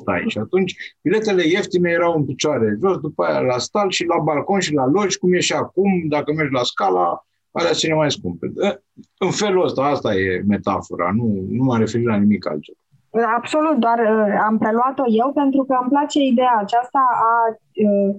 stai. 0.00 0.24
Și 0.26 0.38
atunci 0.38 0.76
biletele 1.02 1.42
ieftine 1.46 1.90
erau 1.90 2.16
în 2.16 2.24
picioare 2.24 2.76
jos, 2.80 2.96
după 2.96 3.24
aia 3.24 3.40
la 3.40 3.58
stal 3.58 3.90
și 3.90 4.04
la 4.04 4.18
balcon 4.18 4.60
și 4.60 4.74
la 4.74 4.86
logi, 4.86 5.18
cum 5.18 5.32
e 5.32 5.40
și 5.40 5.52
acum, 5.52 5.90
dacă 6.08 6.32
mergi 6.32 6.52
la 6.52 6.62
scala, 6.62 7.26
alea 7.50 7.72
cele 7.72 7.94
mai 7.94 8.10
scumpe. 8.10 8.52
În 9.18 9.30
felul 9.30 9.64
ăsta, 9.64 9.82
asta 9.82 10.14
e 10.14 10.42
metafora, 10.46 11.10
nu, 11.14 11.44
nu 11.50 11.64
m-am 11.64 11.78
referit 11.78 12.06
la 12.06 12.16
nimic 12.16 12.48
altceva. 12.48 12.78
Absolut, 13.36 13.76
doar 13.76 13.98
uh, 13.98 14.40
am 14.46 14.58
preluat-o 14.58 15.02
eu 15.06 15.32
pentru 15.32 15.64
că 15.64 15.78
îmi 15.80 15.90
place 15.90 16.18
ideea 16.20 16.56
aceasta 16.58 17.00
a 17.30 17.34
uh, 17.88 18.14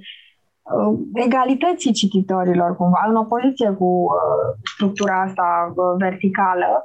uh, 0.75 0.99
egalității 1.13 1.91
cititorilor, 1.91 2.75
cumva, 2.75 3.05
în 3.07 3.15
opoziție 3.15 3.69
cu 3.71 3.85
uh, 3.85 4.57
structura 4.73 5.21
asta 5.21 5.73
uh, 5.75 5.83
verticală. 5.97 6.83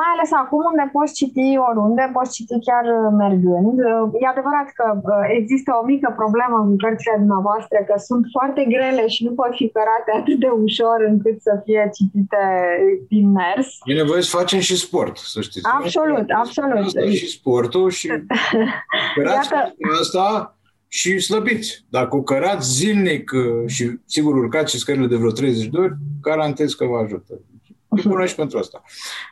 Mai 0.00 0.10
ales 0.14 0.30
acum 0.42 0.62
unde 0.72 0.84
poți 0.96 1.16
citi 1.20 1.46
oriunde, 1.68 2.04
poți 2.16 2.34
citi 2.36 2.56
chiar 2.68 2.84
uh, 2.98 3.08
mergând. 3.22 3.76
Uh, 3.90 4.22
e 4.22 4.26
adevărat 4.34 4.68
că 4.78 4.86
uh, 4.94 5.24
există 5.38 5.70
o 5.80 5.86
mică 5.92 6.08
problemă 6.20 6.56
în 6.66 6.72
cărțile 6.82 7.16
dumneavoastră, 7.24 7.78
că 7.88 7.94
sunt 8.08 8.24
foarte 8.36 8.62
grele 8.74 9.04
și 9.14 9.24
nu 9.26 9.32
pot 9.40 9.52
fi 9.60 9.66
cărate 9.76 10.10
atât 10.20 10.38
de 10.44 10.50
ușor 10.64 10.98
încât 11.12 11.36
să 11.46 11.52
fie 11.64 11.82
citite 11.96 12.42
din 13.12 13.26
mers. 13.40 13.66
E 13.90 14.02
nevoie 14.02 14.22
să 14.22 14.36
facem 14.40 14.60
și 14.68 14.76
sport, 14.86 15.14
să 15.34 15.40
știți. 15.48 15.68
Absolut, 15.78 16.26
absolut. 16.42 16.84
Asta 16.86 17.00
și 17.20 17.28
sportul 17.36 17.90
și 17.98 18.06
cărați 19.14 19.50
asta 20.00 20.56
și 20.88 21.18
slăbiți. 21.18 21.84
Dacă 21.88 22.16
o 22.16 22.22
cărați 22.22 22.72
zilnic 22.78 23.30
și 23.66 23.84
sigur 24.06 24.32
urcați 24.36 24.72
și 24.72 24.78
scările 24.78 25.06
de 25.06 25.16
vreo 25.16 25.30
30 25.30 25.66
de 25.66 25.78
ori, 25.78 25.94
garantez 26.20 26.72
că 26.72 26.84
vă 26.84 26.96
ajută. 27.04 27.40
E 27.96 28.08
bună 28.08 28.26
și 28.26 28.34
pentru 28.34 28.58
asta. 28.58 28.82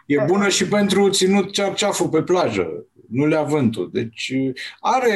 E 0.06 0.24
bună 0.26 0.48
și 0.48 0.68
pentru 0.68 1.08
ținut 1.10 1.52
cearceaful 1.52 2.08
pe 2.08 2.22
plajă, 2.22 2.86
nu 3.10 3.26
le 3.26 3.44
vântul. 3.48 3.90
Deci 3.92 4.32
are 4.80 5.14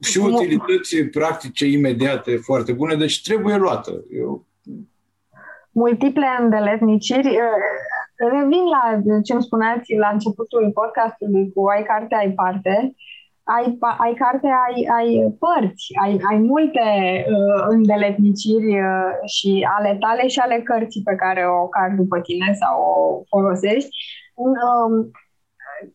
și 0.00 0.18
utilități 0.18 0.96
practice 0.96 1.66
imediate 1.66 2.36
foarte 2.36 2.72
bune, 2.72 2.94
deci 2.94 3.22
trebuie 3.22 3.56
luată. 3.56 4.04
Eu... 4.12 4.46
Multiple 5.70 6.26
îndeletniciri. 6.40 7.38
Revin 8.14 8.64
la 8.64 9.00
ce 9.22 9.32
îmi 9.32 9.42
spuneați 9.42 9.94
la 9.94 10.08
începutul 10.08 10.70
podcastului 10.74 11.52
cu 11.54 11.66
ai 11.66 11.82
carte, 11.82 12.14
ai 12.14 12.30
parte 12.30 12.94
ai, 13.56 13.78
ai 13.98 14.14
carte, 14.14 14.48
ai, 14.66 14.76
ai 14.98 15.34
părți, 15.42 15.86
ai, 16.02 16.20
ai 16.30 16.38
multe 16.38 16.86
uh, 17.26 17.64
îndeletniciri 17.68 18.72
uh, 18.80 19.10
și 19.34 19.66
ale 19.76 19.96
tale 20.00 20.26
și 20.28 20.38
ale 20.38 20.60
cărții 20.60 21.02
pe 21.02 21.14
care 21.14 21.42
o 21.62 21.66
cari 21.68 21.96
după 21.96 22.20
tine 22.20 22.52
sau 22.62 22.74
o 22.80 23.22
folosești. 23.28 23.90
Um, 24.34 25.10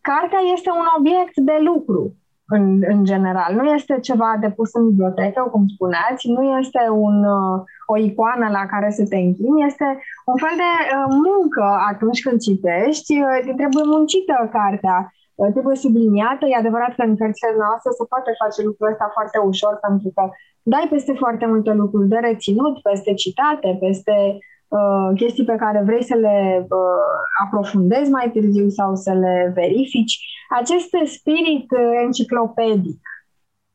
cartea 0.00 0.42
este 0.54 0.70
un 0.70 0.86
obiect 0.98 1.36
de 1.50 1.58
lucru 1.68 2.14
în, 2.48 2.64
în 2.88 3.04
general. 3.04 3.54
Nu 3.54 3.64
este 3.64 3.98
ceva 4.00 4.36
de 4.40 4.50
pus 4.50 4.70
în 4.72 4.88
bibliotecă, 4.88 5.40
cum 5.52 5.64
spuneați, 5.74 6.28
nu 6.28 6.42
este 6.58 6.82
un, 6.90 7.16
uh, 7.24 7.56
o 7.86 7.96
icoană 7.96 8.48
la 8.48 8.66
care 8.66 8.90
să 8.90 9.04
te 9.08 9.16
închini, 9.16 9.66
este 9.66 9.88
un 10.30 10.36
fel 10.44 10.54
de 10.64 10.72
uh, 10.84 11.06
muncă 11.26 11.66
atunci 11.90 12.22
când 12.22 12.40
citești, 12.40 13.12
uh, 13.20 13.54
trebuie 13.60 13.84
muncită 13.94 14.48
cartea 14.52 14.98
Uh, 14.98 15.15
trebuie 15.56 15.76
subliniată. 15.76 16.46
E 16.46 16.62
adevărat 16.62 16.94
că 16.94 17.02
în 17.02 17.16
cărțile 17.16 17.54
noastre 17.58 17.90
se 17.98 18.04
poate 18.12 18.30
face 18.42 18.60
lucrul 18.62 18.90
ăsta 18.92 19.10
foarte 19.16 19.38
ușor 19.38 19.78
pentru 19.86 20.10
că 20.14 20.22
dai 20.62 20.86
peste 20.90 21.12
foarte 21.22 21.46
multe 21.46 21.72
lucruri 21.72 22.08
de 22.08 22.16
reținut, 22.16 22.82
peste 22.82 23.14
citate, 23.14 23.76
peste 23.80 24.38
uh, 24.68 25.08
chestii 25.16 25.44
pe 25.44 25.56
care 25.56 25.82
vrei 25.84 26.02
să 26.02 26.14
le 26.14 26.66
uh, 26.70 27.12
aprofundezi 27.44 28.10
mai 28.10 28.30
târziu 28.30 28.68
sau 28.68 28.94
să 28.94 29.12
le 29.12 29.52
verifici. 29.54 30.18
Acest 30.60 30.90
spirit 31.16 31.70
uh, 31.70 32.00
enciclopedic 32.04 33.00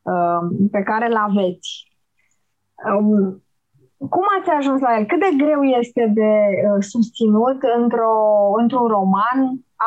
uh, 0.02 0.44
pe 0.72 0.82
care 0.84 1.06
îl 1.08 1.16
aveți, 1.16 1.70
um, 2.96 3.44
cum 4.10 4.24
ați 4.40 4.50
ajuns 4.50 4.82
la 4.82 4.98
el? 4.98 5.06
Cât 5.06 5.20
de 5.20 5.44
greu 5.44 5.62
este 5.64 6.12
de 6.14 6.32
uh, 6.32 6.84
susținut 6.84 7.60
într-o, 7.78 8.14
într-un 8.62 8.88
roman 8.88 9.40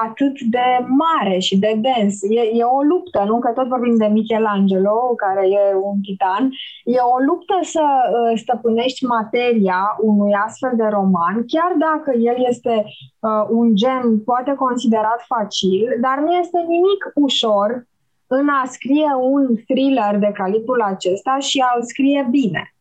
atât 0.02 0.40
de 0.40 0.86
mare 1.02 1.38
și 1.38 1.58
de 1.58 1.78
dens. 1.86 2.22
E, 2.22 2.40
e 2.52 2.62
o 2.62 2.82
luptă, 2.82 3.24
nu? 3.26 3.38
Că 3.38 3.50
tot 3.50 3.68
vorbim 3.68 3.96
de 3.96 4.06
Michelangelo, 4.06 5.14
care 5.16 5.48
e 5.48 5.74
un 5.74 6.00
titan. 6.00 6.50
E 6.84 6.98
o 7.14 7.18
luptă 7.26 7.58
să 7.62 7.82
uh, 7.82 8.38
stăpânești 8.38 9.04
materia 9.04 9.96
unui 10.00 10.32
astfel 10.46 10.72
de 10.76 10.84
roman, 10.84 11.44
chiar 11.46 11.72
dacă 11.78 12.10
el 12.18 12.36
este 12.48 12.84
uh, 12.84 13.46
un 13.48 13.74
gen 13.74 14.22
poate 14.24 14.54
considerat 14.54 15.24
facil, 15.26 15.96
dar 16.00 16.18
nu 16.18 16.32
este 16.32 16.58
nimic 16.68 17.10
ușor 17.14 17.86
în 18.26 18.48
a 18.48 18.64
scrie 18.66 19.10
un 19.20 19.56
thriller 19.66 20.18
de 20.18 20.30
calibrul 20.34 20.80
acesta 20.82 21.38
și 21.38 21.58
a-l 21.58 21.82
scrie 21.82 22.26
bine. 22.30 22.73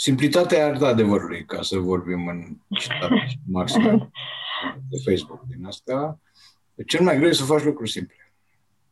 Simplitatea 0.00 0.66
arda 0.66 0.88
adevărului, 0.88 1.44
ca 1.44 1.62
să 1.62 1.78
vorbim 1.78 2.26
în 2.28 2.56
citate 2.78 3.38
maxim 3.52 4.12
de 4.88 4.96
Facebook 5.10 5.42
din 5.46 5.64
asta. 5.64 6.18
Cel 6.86 7.04
mai 7.04 7.16
greu 7.16 7.28
e 7.28 7.32
să 7.32 7.44
faci 7.44 7.62
lucruri 7.62 7.90
simple. 7.90 8.32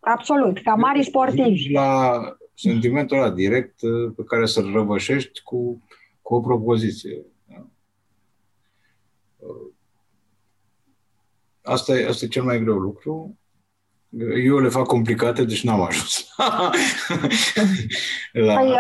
Absolut, 0.01 0.63
ca 0.63 0.75
mari 0.75 1.05
sportivi. 1.05 1.73
La 1.73 2.21
sentimentul 2.55 3.17
ăla 3.17 3.31
direct 3.31 3.83
uh, 3.83 4.13
pe 4.17 4.25
care 4.25 4.47
să-l 4.47 4.73
răvășești 4.73 5.43
cu, 5.43 5.83
cu 6.23 6.35
o 6.35 6.41
propoziție. 6.41 7.25
Da? 7.47 7.67
Uh, 9.37 9.73
asta 11.63 11.99
e, 11.99 12.07
asta 12.07 12.25
e 12.25 12.29
cel 12.29 12.43
mai 12.43 12.61
greu 12.61 12.79
lucru. 12.79 13.39
Eu 14.47 14.59
le 14.59 14.69
fac 14.69 14.87
complicate, 14.87 15.45
deci 15.45 15.65
n-am 15.65 15.81
ajuns. 15.81 16.27
la... 18.47 18.55
Păi, 18.55 18.67
uh, 18.67 18.75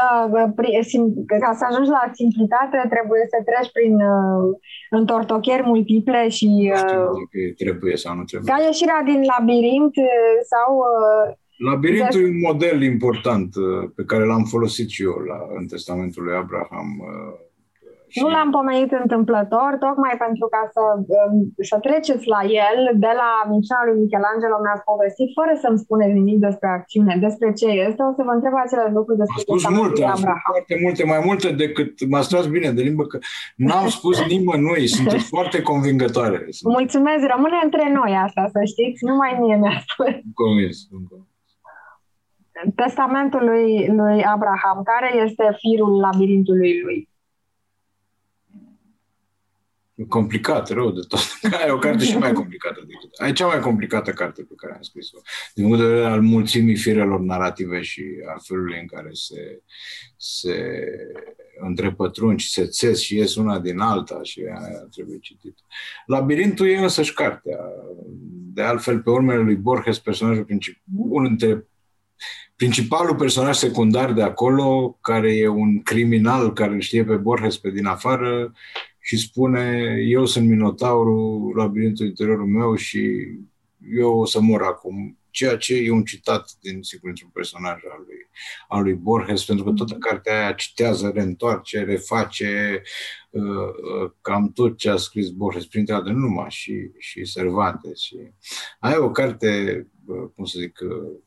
ca 1.26 1.52
să 1.58 1.64
ajungi 1.70 1.90
la 1.90 2.10
simplitate, 2.12 2.86
trebuie 2.88 3.20
să 3.32 3.38
treci 3.48 3.72
prin 3.72 3.94
uh, 3.94 4.58
întortocheri 4.90 5.66
multiple 5.66 6.28
și... 6.28 6.70
Uh, 6.72 6.76
știu 6.76 7.54
trebuie 7.64 7.96
sau 7.96 8.14
nu 8.14 8.24
trebuie. 8.24 8.52
Ca 8.52 8.62
ieșirea 8.62 9.02
din 9.04 9.20
labirint 9.32 9.96
uh, 9.96 10.36
sau... 10.52 10.76
Uh, 10.76 11.36
Labirintul 11.70 12.20
de... 12.20 12.26
e 12.26 12.30
un 12.30 12.40
model 12.40 12.82
important 12.82 13.54
uh, 13.54 13.90
pe 13.96 14.04
care 14.04 14.24
l-am 14.24 14.44
folosit 14.44 14.88
și 14.88 15.02
eu 15.02 15.16
la, 15.30 15.38
în 15.58 15.66
testamentul 15.66 16.24
lui 16.24 16.34
Abraham. 16.34 16.88
Uh, 17.00 17.46
și... 18.12 18.18
Nu 18.22 18.28
l-am 18.34 18.50
pomenit 18.58 18.90
întâmplător, 19.04 19.70
tocmai 19.86 20.14
pentru 20.24 20.46
ca 20.54 20.62
să, 20.74 20.82
um, 21.20 21.34
să 21.70 21.76
treceți 21.86 22.24
la 22.34 22.40
el, 22.66 22.78
de 23.04 23.12
la 23.22 23.30
misiunea 23.52 23.84
lui 23.86 24.00
Michelangelo 24.02 24.56
mi-ați 24.64 24.86
povestit, 24.90 25.28
fără 25.38 25.52
să-mi 25.62 25.82
spuneți 25.84 26.18
nimic 26.20 26.38
despre 26.46 26.68
acțiune, 26.78 27.14
despre 27.26 27.48
ce 27.60 27.68
este, 27.86 28.00
o 28.10 28.12
să 28.18 28.22
vă 28.28 28.32
întreb 28.36 28.54
acele 28.64 28.86
lucruri 28.96 29.20
despre 29.22 29.40
spus 29.46 29.62
multe, 29.80 30.00
am 30.14 30.20
spus 30.24 30.40
foarte 30.50 30.74
multe, 30.84 31.02
mai 31.12 31.22
multe 31.28 31.48
decât 31.64 31.90
m-ați 32.10 32.30
tras 32.32 32.46
bine 32.56 32.70
de 32.78 32.82
limbă, 32.88 33.04
că 33.10 33.18
n-am 33.66 33.86
spus 33.96 34.16
nimănui, 34.32 34.84
sunteți 34.96 35.26
foarte 35.34 35.58
convingătoare. 35.70 36.38
Sunt... 36.56 36.68
Mulțumesc, 36.78 37.22
rămâne 37.34 37.58
între 37.68 37.84
noi 37.98 38.12
asta, 38.26 38.42
să 38.54 38.60
știți, 38.72 38.98
numai 39.10 39.30
mie 39.40 39.56
mi-a 39.62 39.78
spus. 39.86 40.14
Convins, 40.42 40.76
Testamentul 42.74 43.44
lui, 43.44 43.66
lui 44.00 44.18
Abraham, 44.34 44.78
care 44.92 45.08
este 45.24 45.44
firul 45.62 45.92
labirintului 46.06 46.80
lui? 46.84 47.08
Complicat, 50.06 50.70
rău 50.70 50.90
de 50.90 51.00
tot. 51.08 51.20
e 51.66 51.70
o 51.70 51.78
carte 51.78 52.04
și 52.04 52.16
mai 52.16 52.32
complicată 52.32 52.84
decât. 52.86 53.28
E 53.28 53.32
cea 53.32 53.46
mai 53.46 53.60
complicată 53.60 54.10
carte 54.10 54.42
pe 54.42 54.54
care 54.56 54.74
am 54.74 54.82
scris-o. 54.82 55.18
Din 55.54 55.64
punct 55.64 55.78
de 55.78 55.86
vedere 55.86 56.06
al 56.06 56.20
mulțimii 56.20 56.76
firelor 56.76 57.20
narrative 57.20 57.80
și 57.80 58.04
a 58.34 58.38
felului 58.42 58.78
în 58.80 58.86
care 58.86 59.08
se, 59.12 59.62
se 60.16 60.86
întrepătrund 61.60 62.38
și 62.38 62.50
se 62.50 62.66
țes 62.66 63.00
și 63.00 63.16
ies 63.16 63.34
una 63.34 63.58
din 63.58 63.78
alta 63.78 64.20
și 64.22 64.40
aia 64.40 64.88
trebuie 64.90 65.18
citit. 65.18 65.58
Labirintul 66.06 66.68
e 66.68 66.78
însăși 66.78 67.14
cartea. 67.14 67.58
De 68.54 68.62
altfel, 68.62 69.00
pe 69.00 69.10
urmele 69.10 69.42
lui 69.42 69.56
Borges, 69.56 69.98
personajul 69.98 70.44
principal, 70.44 70.82
unul 70.96 71.28
dintre 71.28 71.66
principalul 72.56 73.16
personaj 73.16 73.56
secundar 73.56 74.12
de 74.12 74.22
acolo, 74.22 74.98
care 75.00 75.36
e 75.36 75.48
un 75.48 75.82
criminal 75.82 76.52
care 76.52 76.72
îl 76.72 76.80
știe 76.80 77.04
pe 77.04 77.16
Borges 77.16 77.56
pe 77.56 77.70
din 77.70 77.86
afară 77.86 78.52
și 79.08 79.16
spune 79.16 79.96
eu 80.06 80.26
sunt 80.26 80.48
Minotaurul, 80.48 81.56
labirintul 81.56 82.06
interiorul 82.06 82.46
meu 82.46 82.74
și 82.74 83.28
eu 83.94 84.18
o 84.18 84.24
să 84.24 84.40
mor 84.40 84.62
acum. 84.62 85.18
Ceea 85.30 85.56
ce 85.56 85.74
e 85.74 85.90
un 85.90 86.04
citat 86.04 86.50
din, 86.60 86.82
sigur, 86.82 87.08
într-un 87.08 87.30
personaj 87.32 87.72
al 87.90 88.04
lui, 88.06 88.28
al 88.68 88.82
lui 88.82 88.94
Borges, 88.94 89.44
pentru 89.44 89.64
că 89.64 89.72
toată 89.72 89.94
cartea 89.94 90.40
aia 90.40 90.52
citează, 90.52 91.10
reîntoarce, 91.14 91.84
reface 91.84 92.82
uh, 93.30 93.42
uh, 93.42 94.10
cam 94.20 94.52
tot 94.52 94.76
ce 94.76 94.90
a 94.90 94.96
scris 94.96 95.28
Borges, 95.28 95.66
printre 95.66 95.94
altele, 95.94 96.14
nu 96.14 96.20
numai, 96.20 96.50
și, 96.50 96.90
și 96.98 97.22
Cervantes. 97.22 98.00
Și... 98.00 98.16
Aia 98.78 98.94
e 98.94 98.98
o 98.98 99.10
carte, 99.10 99.86
uh, 100.06 100.28
cum 100.34 100.44
să 100.44 100.58
zic, 100.58 100.78
uh, 100.82 101.18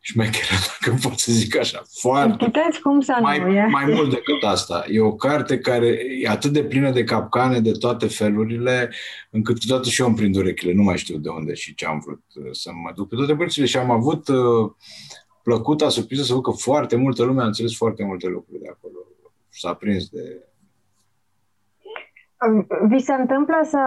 șmecheră, 0.00 0.54
dacă 0.80 0.98
pot 1.02 1.18
să 1.18 1.32
zic 1.32 1.56
așa. 1.56 1.82
Foarte. 2.00 2.44
Puteți 2.44 2.80
cum 2.80 3.00
să 3.00 3.16
mai, 3.20 3.38
nu, 3.38 3.48
e? 3.48 3.66
mai 3.66 3.84
mult 3.84 4.10
decât 4.10 4.42
asta. 4.42 4.84
E 4.90 5.00
o 5.00 5.14
carte 5.14 5.58
care 5.58 5.98
e 6.20 6.28
atât 6.28 6.52
de 6.52 6.64
plină 6.64 6.90
de 6.90 7.04
capcane 7.04 7.60
de 7.60 7.72
toate 7.72 8.06
felurile, 8.06 8.90
încât 9.30 9.58
câteodată 9.58 9.88
și 9.88 10.00
eu 10.00 10.06
îmi 10.06 10.16
prind 10.16 10.36
urechile. 10.36 10.72
Nu 10.72 10.82
mai 10.82 10.98
știu 10.98 11.18
de 11.18 11.28
unde 11.28 11.54
și 11.54 11.74
ce 11.74 11.86
am 11.86 12.02
vrut 12.04 12.22
uh, 12.34 12.48
să 12.52 12.70
mă 12.84 12.92
duc 12.94 13.08
pe 13.08 13.16
toate 13.16 13.34
părțile. 13.34 13.66
Și 13.66 13.76
am 13.76 13.90
avut 13.90 14.28
uh, 14.28 14.70
plăcuta 15.42 15.88
surpriză 15.88 16.22
să 16.22 16.32
văd 16.32 16.42
că 16.42 16.50
foarte 16.50 16.96
multă 16.96 17.24
lume 17.24 17.42
a 17.42 17.46
înțeles 17.46 17.76
foarte 17.76 18.04
multe 18.04 18.26
lucruri 18.26 18.60
de 18.60 18.68
acolo. 18.70 18.94
S-a 19.48 19.74
prins 19.74 20.08
de, 20.08 20.45
Vi 22.88 22.98
se 22.98 23.12
întâmplă 23.12 23.60
să 23.62 23.78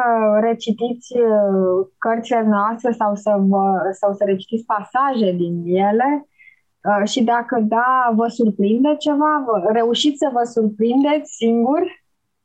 recitiți 0.41 1.17
uh, 1.17 1.87
cărțile 1.97 2.41
noastre 2.41 2.91
sau 2.91 3.15
să, 3.15 3.35
vă, 3.39 3.91
sau 3.91 4.13
să 4.13 4.23
recitiți 4.23 4.65
pasaje 4.65 5.31
din 5.31 5.63
ele? 5.65 6.27
Uh, 6.83 7.07
și 7.07 7.23
dacă 7.23 7.59
da, 7.59 8.11
vă 8.15 8.27
surprinde 8.27 8.95
ceva? 8.99 9.45
Reușiți 9.71 10.17
să 10.17 10.29
vă 10.33 10.43
surprindeți 10.43 11.35
singur? 11.35 11.81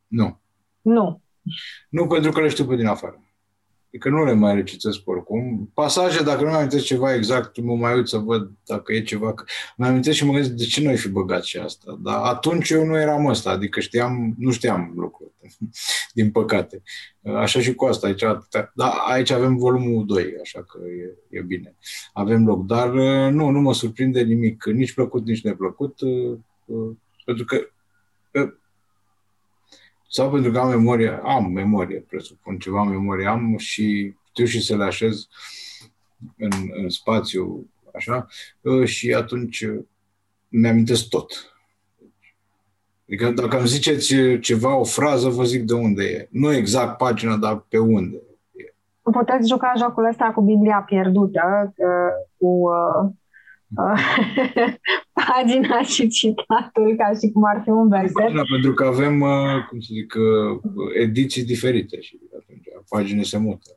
Nu. 0.07 0.39
Nu. 0.83 1.21
Nu 1.89 2.07
pentru 2.07 2.31
că 2.31 2.41
le 2.41 2.49
știu 2.49 2.65
pe 2.65 2.77
din 2.77 2.87
afară. 2.87 3.24
Adică 3.95 4.09
nu 4.09 4.25
le 4.25 4.33
mai 4.33 4.55
recitesc 4.55 5.01
oricum. 5.05 5.71
Pasaje, 5.75 6.23
dacă 6.23 6.43
nu 6.43 6.49
mai 6.49 6.59
amintesc 6.59 6.85
ceva 6.85 7.15
exact, 7.15 7.61
mă 7.61 7.75
mai 7.75 7.95
uit 7.95 8.07
să 8.07 8.17
văd 8.17 8.51
dacă 8.67 8.93
e 8.93 9.03
ceva. 9.03 9.35
Mă 9.77 9.87
amintesc 9.87 10.17
și 10.17 10.25
mă 10.25 10.33
gândesc 10.33 10.55
de 10.55 10.65
ce 10.65 10.83
nu 10.83 10.89
ai 10.89 10.97
fi 10.97 11.09
băgat 11.09 11.45
și 11.45 11.59
asta. 11.59 11.99
Dar 12.03 12.23
atunci 12.23 12.71
eu 12.71 12.85
nu 12.85 12.99
eram 12.99 13.27
ăsta, 13.27 13.51
adică 13.51 13.81
știam, 13.81 14.35
nu 14.39 14.51
știam 14.51 14.93
lucruri, 14.97 15.31
din 16.19 16.31
păcate. 16.31 16.83
Așa 17.23 17.61
și 17.61 17.75
cu 17.75 17.85
asta 17.85 18.07
aici. 18.07 18.23
Da, 18.75 18.89
aici 18.89 19.31
avem 19.31 19.57
volumul 19.57 20.07
2, 20.07 20.35
așa 20.43 20.63
că 20.63 20.79
e, 21.31 21.39
e 21.39 21.43
bine. 21.43 21.77
Avem 22.13 22.47
loc, 22.47 22.67
dar 22.67 22.89
nu, 23.31 23.51
nu 23.51 23.61
mă 23.61 23.75
surprinde 23.75 24.23
nimic, 24.23 24.65
nici 24.65 24.95
plăcut, 24.95 25.27
nici 25.27 25.43
neplăcut, 25.43 25.99
pentru 27.25 27.45
că 27.45 27.57
sau 30.15 30.31
pentru 30.31 30.51
că 30.51 30.59
am 30.59 30.69
memorie, 30.69 31.21
am 31.23 31.53
memorie, 31.53 32.05
presupun, 32.09 32.59
ceva 32.59 32.83
memorie 32.83 33.27
am 33.27 33.57
și 33.57 34.15
știu 34.29 34.45
și 34.45 34.63
să 34.63 34.77
le 34.77 34.85
așez 34.85 35.29
în, 36.37 36.51
în 36.83 36.89
spațiu, 36.89 37.71
așa, 37.95 38.27
și 38.85 39.15
atunci 39.15 39.67
mi-amintesc 40.49 41.09
tot. 41.09 41.57
Adică 43.07 43.31
dacă 43.31 43.59
îmi 43.59 43.67
ziceți 43.67 44.15
ceva, 44.41 44.77
o 44.77 44.85
frază, 44.85 45.29
vă 45.29 45.45
zic 45.45 45.63
de 45.63 45.75
unde 45.75 46.05
e. 46.05 46.29
Nu 46.31 46.53
exact 46.53 46.97
pagina, 46.97 47.37
dar 47.37 47.65
pe 47.69 47.79
unde 47.79 48.17
e. 48.53 48.75
Puteți 49.03 49.49
juca 49.49 49.73
jocul 49.77 50.09
ăsta 50.09 50.33
cu 50.35 50.41
Biblia 50.43 50.83
pierdută, 50.87 51.75
cu 52.37 52.47
uh, 52.47 53.11
pagina 55.21 55.83
și 55.83 56.09
citatul 56.09 56.95
ca 56.97 57.09
și 57.19 57.31
cum 57.33 57.45
ar 57.45 57.61
fi 57.65 57.71
un 57.71 57.89
verset. 57.89 58.13
Pagina, 58.13 58.43
pentru 58.51 58.73
că 58.75 58.85
avem, 58.85 59.21
uh, 59.21 59.67
cum 59.69 59.81
să 59.81 59.91
zic, 59.93 60.15
uh, 60.15 60.61
ediții 61.01 61.45
diferite 61.45 62.01
și 62.01 62.19
atunci 62.39 62.67
pagina 62.89 63.23
se 63.23 63.39
mută. 63.39 63.69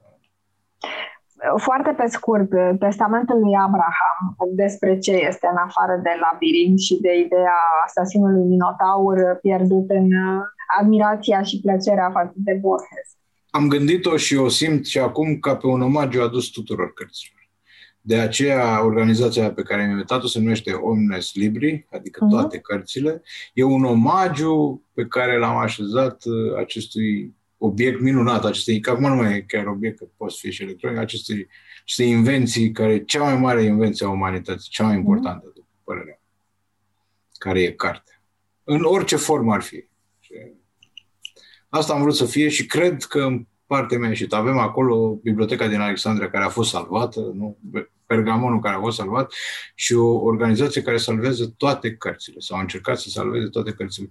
Foarte 1.58 1.92
pe 1.98 2.08
scurt, 2.08 2.50
testamentul 2.80 3.40
lui 3.40 3.56
Abraham 3.66 4.26
despre 4.56 4.98
ce 4.98 5.12
este 5.12 5.48
în 5.52 5.58
afară 5.68 6.00
de 6.04 6.10
labirint 6.26 6.80
și 6.80 6.96
de 7.02 7.14
ideea 7.26 7.60
asasinului 7.86 8.44
Minotaur 8.44 9.16
pierdut 9.42 9.90
în 9.90 10.06
uh, 10.06 10.44
admirația 10.80 11.42
și 11.42 11.62
plăcerea 11.62 12.10
față 12.14 12.34
de 12.36 12.54
Borges. 12.62 13.08
Am 13.50 13.68
gândit-o 13.68 14.18
și 14.18 14.36
o 14.36 14.48
simt 14.48 14.86
și 14.86 15.00
acum 15.00 15.40
ca 15.40 15.56
pe 15.56 15.68
un 15.68 15.82
omagiu 15.82 16.22
adus 16.22 16.48
tuturor 16.48 16.94
cărților. 16.94 17.37
De 18.08 18.20
aceea, 18.20 18.84
organizația 18.84 19.52
pe 19.52 19.62
care 19.62 19.84
am 19.84 19.90
inventat-o 19.90 20.28
se 20.28 20.40
numește 20.40 20.72
Omnes 20.72 21.34
Libri, 21.34 21.88
adică 21.92 22.26
uh-huh. 22.26 22.30
toate 22.30 22.60
cărțile. 22.60 23.22
E 23.54 23.64
un 23.64 23.84
omagiu 23.84 24.84
pe 24.94 25.06
care 25.06 25.38
l-am 25.38 25.58
așezat 25.58 26.26
uh, 26.26 26.58
acestui 26.58 27.36
obiect 27.58 28.02
minunat, 28.02 28.46
acestei, 28.46 28.80
că 28.80 28.90
acum 28.90 29.10
nu 29.10 29.16
mai 29.16 29.36
e 29.36 29.42
chiar 29.42 29.66
obiect, 29.66 29.98
că 29.98 30.06
poate 30.18 30.34
fi 30.38 30.52
și 30.52 30.64
electronic, 30.64 31.00
acestei, 31.00 31.48
aceste 31.82 32.04
invenții, 32.04 32.72
care 32.72 32.94
e 32.94 33.04
cea 33.04 33.24
mai 33.24 33.38
mare 33.38 33.64
invenție 33.64 34.06
a 34.06 34.10
umanității, 34.10 34.70
cea 34.70 34.84
mai 34.84 34.98
mhm. 34.98 35.02
importantă, 35.02 35.50
uh-huh. 35.50 35.54
după 35.54 35.68
părerea 35.84 36.22
care 37.38 37.62
e 37.62 37.72
carte. 37.72 38.22
În 38.64 38.84
orice 38.84 39.16
formă 39.16 39.54
ar 39.54 39.62
fi. 39.62 39.84
Asta 41.70 41.94
am 41.94 42.02
vrut 42.02 42.16
să 42.16 42.26
fie 42.26 42.50
și 42.50 42.66
cred 42.66 43.04
că 43.04 43.28
în 43.68 43.78
partea 43.78 43.98
mea 43.98 44.14
și 44.14 44.28
avem 44.30 44.58
acolo 44.58 45.20
biblioteca 45.24 45.68
din 45.68 45.80
Alexandria 45.80 46.30
care 46.30 46.44
a 46.44 46.50
fost 46.50 46.70
salvată, 46.70 47.20
nu? 47.20 47.58
Pergamonul 48.06 48.60
care 48.60 48.76
a 48.76 48.80
fost 48.80 48.98
salvat 48.98 49.34
și 49.76 49.94
o 49.94 50.08
organizație 50.08 50.82
care 50.82 50.98
salvează 50.98 51.54
toate 51.58 51.96
cărțile 51.96 52.40
sau 52.40 52.58
a 52.58 52.62
încercat 52.62 53.00
să 53.00 53.10
salveze 53.10 53.48
toate 53.48 53.72
cărțile. 53.72 54.10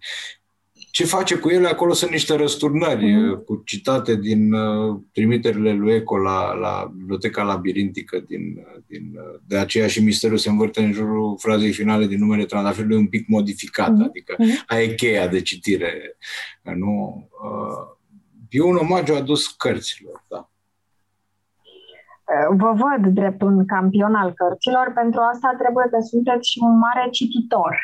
Ce 0.91 1.05
face 1.05 1.37
cu 1.37 1.49
ele? 1.49 1.69
Acolo 1.69 1.93
sunt 1.93 2.11
niște 2.11 2.37
răsturnări 2.37 3.05
mm-hmm. 3.05 3.45
cu 3.45 3.63
citate 3.65 4.17
din 4.17 4.53
uh, 4.53 4.99
trimiterile 5.13 5.73
lui 5.73 5.95
Eco 5.95 6.17
la, 6.17 6.53
la 6.53 6.93
biblioteca 6.97 7.43
labirintică 7.43 8.25
din, 8.29 8.41
uh, 8.57 8.83
din, 8.87 9.13
uh, 9.15 9.41
de 9.47 9.57
aceea 9.57 9.87
și 9.87 10.03
misterul 10.03 10.37
se 10.37 10.49
învârte 10.49 10.83
în 10.83 10.93
jurul 10.93 11.37
frazei 11.39 11.73
finale 11.73 12.07
din 12.07 12.19
numele 12.19 12.45
trandafirului 12.45 12.97
un 12.97 13.07
pic 13.07 13.29
modificat, 13.29 13.93
mm-hmm. 13.93 14.07
adică 14.09 14.35
mm-hmm. 14.35 14.65
aia 14.67 14.83
e 14.83 14.95
cheia 14.95 15.29
de 15.29 15.41
citire. 15.41 16.17
Nu? 16.63 17.29
Uh, 17.43 17.96
e 18.51 18.63
un 18.63 18.77
omagiu 18.77 19.15
adus 19.15 19.47
cărților, 19.47 20.25
da. 20.29 20.49
Vă 22.51 22.73
văd 22.75 23.13
drept 23.13 23.43
un 23.43 23.67
campion 23.67 24.15
al 24.15 24.33
cărților, 24.33 24.93
pentru 24.95 25.21
asta 25.21 25.55
trebuie 25.59 25.87
că 25.91 25.99
sunteți 26.01 26.51
și 26.51 26.59
un 26.63 26.79
mare 26.79 27.09
cititor. 27.11 27.77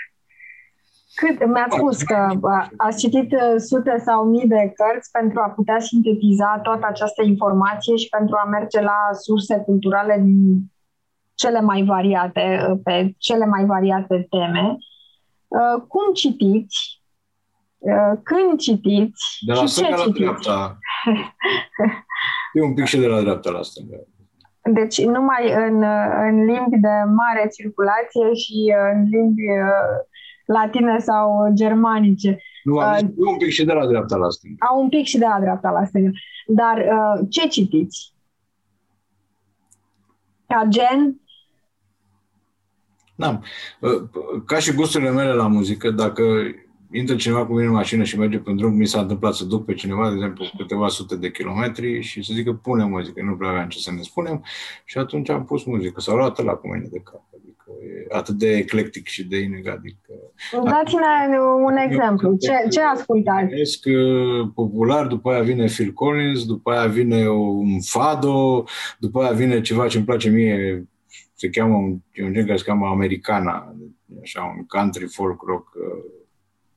Cât, 1.14 1.46
mi-ați 1.46 1.76
spus 1.76 2.02
că 2.02 2.28
ați 2.76 2.98
citit 2.98 3.32
uh, 3.32 3.54
sute 3.56 3.98
sau 4.04 4.24
mii 4.24 4.48
de 4.48 4.72
cărți 4.74 5.10
pentru 5.10 5.40
a 5.40 5.48
putea 5.48 5.78
sintetiza 5.80 6.60
toată 6.62 6.86
această 6.86 7.22
informație 7.22 7.96
și 7.96 8.08
pentru 8.08 8.36
a 8.36 8.48
merge 8.48 8.80
la 8.80 8.98
surse 9.12 9.58
culturale 9.58 10.20
din 10.24 10.72
cele 11.34 11.60
mai 11.60 11.84
variate, 11.84 12.66
uh, 12.70 12.78
pe 12.84 13.14
cele 13.18 13.46
mai 13.46 13.64
variate 13.64 14.26
teme. 14.30 14.76
Uh, 15.48 15.82
cum 15.88 16.12
citiți 16.12 16.76
Uh, 16.76 17.01
când 18.22 18.58
citiți 18.58 19.38
de 19.40 19.52
la 19.52 19.66
și 19.66 19.74
ce 19.74 19.88
la 19.88 19.96
citiți. 19.96 20.18
dreapta. 20.18 20.78
E 22.52 22.62
un 22.62 22.74
pic 22.74 22.84
și 22.84 22.98
de 22.98 23.06
la 23.06 23.20
dreapta 23.20 23.50
la 23.50 23.62
stânga. 23.62 23.96
Deci 24.64 25.04
numai 25.04 25.52
în, 25.52 25.82
în 26.28 26.44
limbi 26.44 26.78
de 26.78 26.88
mare 27.06 27.48
circulație 27.56 28.34
și 28.34 28.74
în 28.92 29.02
limbi 29.02 29.50
uh, 29.50 29.66
latine 30.46 30.98
sau 30.98 31.50
germanice. 31.52 32.38
Nu, 32.64 32.74
uh, 32.74 32.98
un 33.16 33.36
pic 33.36 33.48
și 33.48 33.64
de 33.64 33.72
la 33.72 33.86
dreapta 33.86 34.16
la 34.16 34.28
stânga. 34.30 34.66
Au 34.66 34.82
un 34.82 34.88
pic 34.88 35.04
și 35.04 35.18
de 35.18 35.26
la 35.26 35.40
dreapta 35.40 35.70
la 35.70 35.84
stânga. 35.84 36.10
Dar 36.46 36.78
uh, 36.78 37.26
ce 37.30 37.48
citiți? 37.48 38.14
Ca 40.46 40.64
gen? 40.68 41.20
Da. 43.14 43.40
Ca 44.46 44.58
și 44.58 44.74
gusturile 44.74 45.10
mele 45.10 45.32
la 45.32 45.46
muzică, 45.46 45.90
dacă 45.90 46.22
intră 46.92 47.16
cineva 47.16 47.46
cu 47.46 47.52
mine 47.52 47.66
în 47.66 47.72
mașină 47.72 48.02
și 48.02 48.18
merge 48.18 48.38
pe 48.38 48.50
un 48.50 48.56
drum, 48.56 48.72
mi 48.72 48.86
s-a 48.86 49.00
întâmplat 49.00 49.34
să 49.34 49.44
duc 49.44 49.64
pe 49.64 49.74
cineva, 49.74 50.08
de 50.08 50.14
exemplu, 50.14 50.44
câteva 50.56 50.88
sute 50.88 51.16
de 51.16 51.30
kilometri 51.30 52.00
și 52.00 52.22
să 52.22 52.32
zică 52.34 52.52
pune 52.52 52.84
muzică, 52.84 53.22
nu 53.22 53.36
prea 53.36 53.48
aveam 53.48 53.68
ce 53.68 53.78
să 53.78 53.92
ne 53.92 54.02
spunem 54.02 54.44
și 54.84 54.98
atunci 54.98 55.28
am 55.28 55.44
pus 55.44 55.64
muzică. 55.64 56.00
S-au 56.00 56.16
luat 56.16 56.44
la 56.44 56.52
cu 56.52 56.68
mine 56.68 56.86
de 56.90 56.98
cap. 56.98 57.24
Adică 57.34 57.64
e 57.82 58.14
atât 58.16 58.34
de 58.34 58.56
eclectic 58.56 59.06
și 59.06 59.24
de 59.24 59.38
inegal. 59.38 59.76
Adică, 59.76 60.12
Dați-ne 60.64 61.38
un 61.64 61.76
exemplu. 61.76 62.36
Ce, 62.36 62.68
ce 62.70 62.80
ascultați? 62.80 63.80
popular, 64.54 65.06
după 65.06 65.30
aia 65.30 65.42
vine 65.42 65.64
Phil 65.64 65.92
Collins, 65.92 66.46
după 66.46 66.70
aia 66.70 66.86
vine 66.86 67.28
un 67.28 67.80
fado, 67.80 68.64
după 68.98 69.22
aia 69.22 69.32
vine 69.32 69.60
ceva 69.60 69.88
ce 69.88 69.96
îmi 69.96 70.06
place 70.06 70.30
mie, 70.30 70.86
se 71.34 71.48
cheamă 71.48 71.74
un, 71.74 71.98
un 72.24 72.32
gen 72.32 72.46
care 72.46 72.56
se 72.56 72.64
cheamă 72.64 72.86
Americana, 72.86 73.74
așa, 74.22 74.54
un 74.56 74.66
country 74.66 75.06
folk 75.06 75.42
rock 75.42 75.74
uh, 75.74 76.21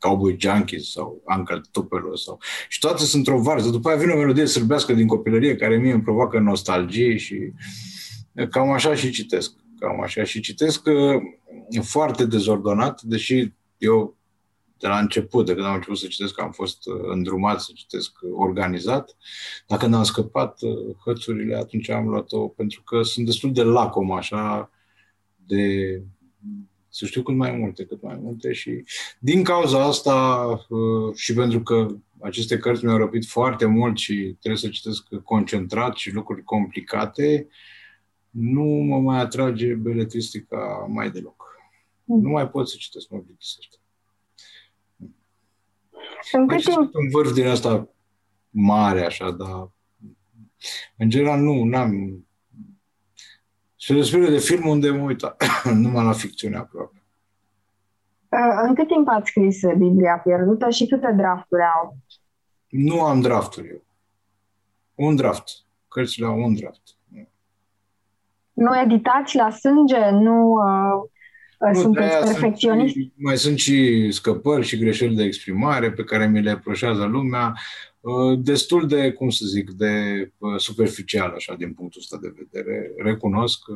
Cowboy 0.05 0.35
Junkies 0.39 0.91
sau 0.91 1.21
Uncle 1.37 1.61
Tupelo 1.71 2.15
sau... 2.15 2.39
Și 2.69 2.79
toate 2.79 3.03
sunt 3.03 3.27
într-o 3.27 3.41
varză. 3.41 3.69
După 3.69 3.87
aia 3.87 3.97
vine 3.97 4.11
o 4.11 4.17
melodie 4.17 4.45
sârbească 4.45 4.93
din 4.93 5.07
copilărie 5.07 5.55
care 5.55 5.77
mie 5.77 5.91
îmi 5.93 6.01
provoacă 6.01 6.39
nostalgie 6.39 7.17
și 7.17 7.51
cam 8.49 8.71
așa 8.71 8.95
și 8.95 9.09
citesc. 9.11 9.53
Cam 9.79 10.01
așa 10.01 10.23
și 10.23 10.39
citesc 10.39 10.85
uh, 10.85 11.21
foarte 11.81 12.25
dezordonat, 12.25 13.01
deși 13.01 13.53
eu 13.77 14.17
de 14.79 14.87
la 14.87 14.99
început, 14.99 15.45
de 15.45 15.53
când 15.53 15.65
am 15.65 15.73
început 15.73 15.97
să 15.97 16.07
citesc, 16.07 16.41
am 16.41 16.51
fost 16.51 16.87
uh, 16.87 17.01
îndrumat 17.03 17.61
să 17.61 17.71
citesc 17.73 18.11
organizat. 18.33 19.15
Dacă 19.67 19.81
când 19.81 19.93
am 19.95 20.03
scăpat 20.03 20.61
uh, 20.61 20.95
hățurile, 21.05 21.55
atunci 21.55 21.89
am 21.89 22.07
luat-o 22.07 22.47
pentru 22.47 22.81
că 22.81 23.01
sunt 23.01 23.25
destul 23.25 23.53
de 23.53 23.63
lacom, 23.63 24.11
așa, 24.11 24.69
de 25.35 26.01
să 26.95 27.05
știu 27.05 27.21
cât 27.21 27.35
mai 27.35 27.51
multe, 27.51 27.85
cât 27.85 28.01
mai 28.01 28.17
multe 28.21 28.53
și 28.53 28.83
din 29.19 29.43
cauza 29.43 29.83
asta 29.83 30.45
uh, 30.69 31.15
și 31.15 31.33
pentru 31.33 31.61
că 31.61 31.87
aceste 32.19 32.57
cărți 32.57 32.85
mi-au 32.85 32.97
răpit 32.97 33.25
foarte 33.25 33.65
mult 33.65 33.97
și 33.97 34.35
trebuie 34.39 34.61
să 34.61 34.69
citesc 34.69 35.03
concentrat 35.23 35.95
și 35.95 36.13
lucruri 36.13 36.43
complicate, 36.43 37.47
nu 38.29 38.63
mă 38.63 38.99
mai 38.99 39.19
atrage 39.19 39.73
beletristica 39.73 40.85
mai 40.89 41.11
deloc. 41.11 41.43
Mm. 42.03 42.21
Nu 42.21 42.29
mai 42.29 42.49
pot 42.49 42.69
să 42.69 42.75
citesc, 42.77 43.09
mă 43.09 43.19
plictisește. 43.19 43.77
În 46.31 46.47
cât 46.47 46.63
timp? 46.63 46.77
un 46.77 47.09
vârf 47.11 47.33
din 47.33 47.47
asta 47.47 47.89
mare, 48.49 49.05
așa, 49.05 49.31
dar 49.31 49.71
în 50.97 51.09
general 51.09 51.39
nu, 51.39 51.77
am 51.77 52.24
Spre 53.85 53.97
deosebire 53.97 54.29
de 54.29 54.39
film 54.39 54.67
unde 54.67 54.89
mă 54.89 55.03
uitat 55.03 55.43
numai 55.81 56.05
la 56.05 56.11
ficțiune 56.11 56.57
aproape. 56.57 57.03
În 58.67 58.75
cât 58.75 58.87
timp 58.87 59.07
ați 59.07 59.29
scris 59.29 59.59
Biblia 59.77 60.17
pierdută 60.17 60.69
și 60.69 60.87
câte 60.87 61.13
drafturi 61.17 61.61
au? 61.75 61.97
Nu 62.67 63.01
am 63.01 63.21
drafturi 63.21 63.67
eu. 63.67 63.83
Un 64.95 65.15
draft. 65.15 65.43
Cărțile 65.87 66.25
au 66.25 66.39
un 66.39 66.55
draft. 66.55 66.81
Nu 68.53 68.79
editați 68.79 69.35
la 69.35 69.49
sânge? 69.49 70.09
Nu, 70.09 70.51
uh, 70.51 71.73
nu 71.73 71.81
sunteți 71.81 72.17
perfecționiști? 72.17 72.99
Sunt, 72.99 73.13
mai 73.15 73.37
sunt 73.37 73.57
și 73.57 74.07
scăpări 74.11 74.65
și 74.65 74.77
greșeli 74.77 75.15
de 75.15 75.23
exprimare 75.23 75.91
pe 75.91 76.03
care 76.03 76.27
mi 76.27 76.41
le 76.41 76.51
reproșează 76.51 77.03
lumea. 77.03 77.53
Uh, 78.05 78.39
destul 78.41 78.87
de, 78.87 79.11
cum 79.11 79.29
să 79.29 79.45
zic, 79.45 79.71
de 79.71 79.91
uh, 80.37 80.59
superficial, 80.59 81.31
așa, 81.35 81.55
din 81.55 81.73
punctul 81.73 82.01
ăsta 82.01 82.17
de 82.21 82.33
vedere. 82.37 82.91
Recunosc 82.97 83.59
că 83.63 83.73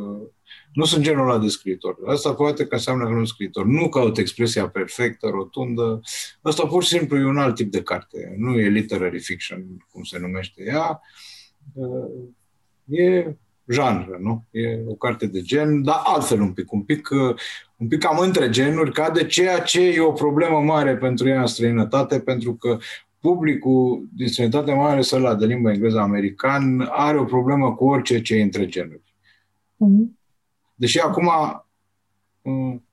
nu 0.74 0.86
sunt 0.86 1.04
genul 1.04 1.30
ăla 1.30 1.40
de 1.40 1.48
scriitor. 1.48 1.98
Asta 2.06 2.34
poate 2.34 2.66
că 2.66 2.76
înseamnă 2.76 3.04
că 3.04 3.10
nu 3.10 3.16
sunt 3.16 3.28
scriitor. 3.28 3.66
Nu 3.66 3.90
caut 3.90 4.18
expresia 4.18 4.70
perfectă, 4.70 5.28
rotundă. 5.28 6.02
Asta 6.42 6.66
pur 6.66 6.84
și 6.84 6.90
simplu 6.90 7.18
e 7.18 7.26
un 7.26 7.38
alt 7.38 7.56
tip 7.56 7.72
de 7.72 7.82
carte. 7.82 8.36
Nu 8.38 8.60
e 8.60 8.68
literary 8.68 9.20
fiction, 9.20 9.66
cum 9.92 10.04
se 10.04 10.20
numește 10.20 10.64
ea. 10.66 11.02
Uh, 11.74 12.30
e 12.86 13.36
genre, 13.72 14.18
nu? 14.20 14.46
E 14.52 14.82
o 14.88 14.96
carte 14.96 15.26
de 15.26 15.42
gen, 15.42 15.84
dar 15.84 16.02
altfel 16.04 16.42
un 16.42 16.54
pic, 16.54 16.72
un 16.72 16.82
pic, 16.82 17.10
un 17.78 17.88
pic 17.88 18.00
cam 18.00 18.18
între 18.20 18.50
genuri, 18.50 18.92
ca 18.92 19.10
de 19.10 19.26
ceea 19.26 19.60
ce 19.60 19.82
e 19.82 20.00
o 20.00 20.12
problemă 20.12 20.60
mare 20.60 20.98
pentru 20.98 21.28
ea 21.28 21.42
în 21.42 21.48
străinătate, 21.48 22.20
pentru 22.20 22.56
că 22.56 22.78
publicul 23.22 24.08
din 24.14 24.28
străinătate 24.28 24.74
mare 24.74 25.02
să 25.02 25.18
la 25.18 25.36
de 25.36 25.46
limba 25.46 25.72
engleză 25.72 26.00
american 26.00 26.88
are 26.92 27.20
o 27.20 27.24
problemă 27.24 27.76
cu 27.76 27.86
orice 27.86 28.22
ce 28.22 28.36
e 28.36 28.42
între 28.42 28.66
genuri. 28.66 29.16
Mm-hmm. 29.76 30.18
Deși 30.76 31.00
acum 31.00 31.30
mm, 32.42 32.84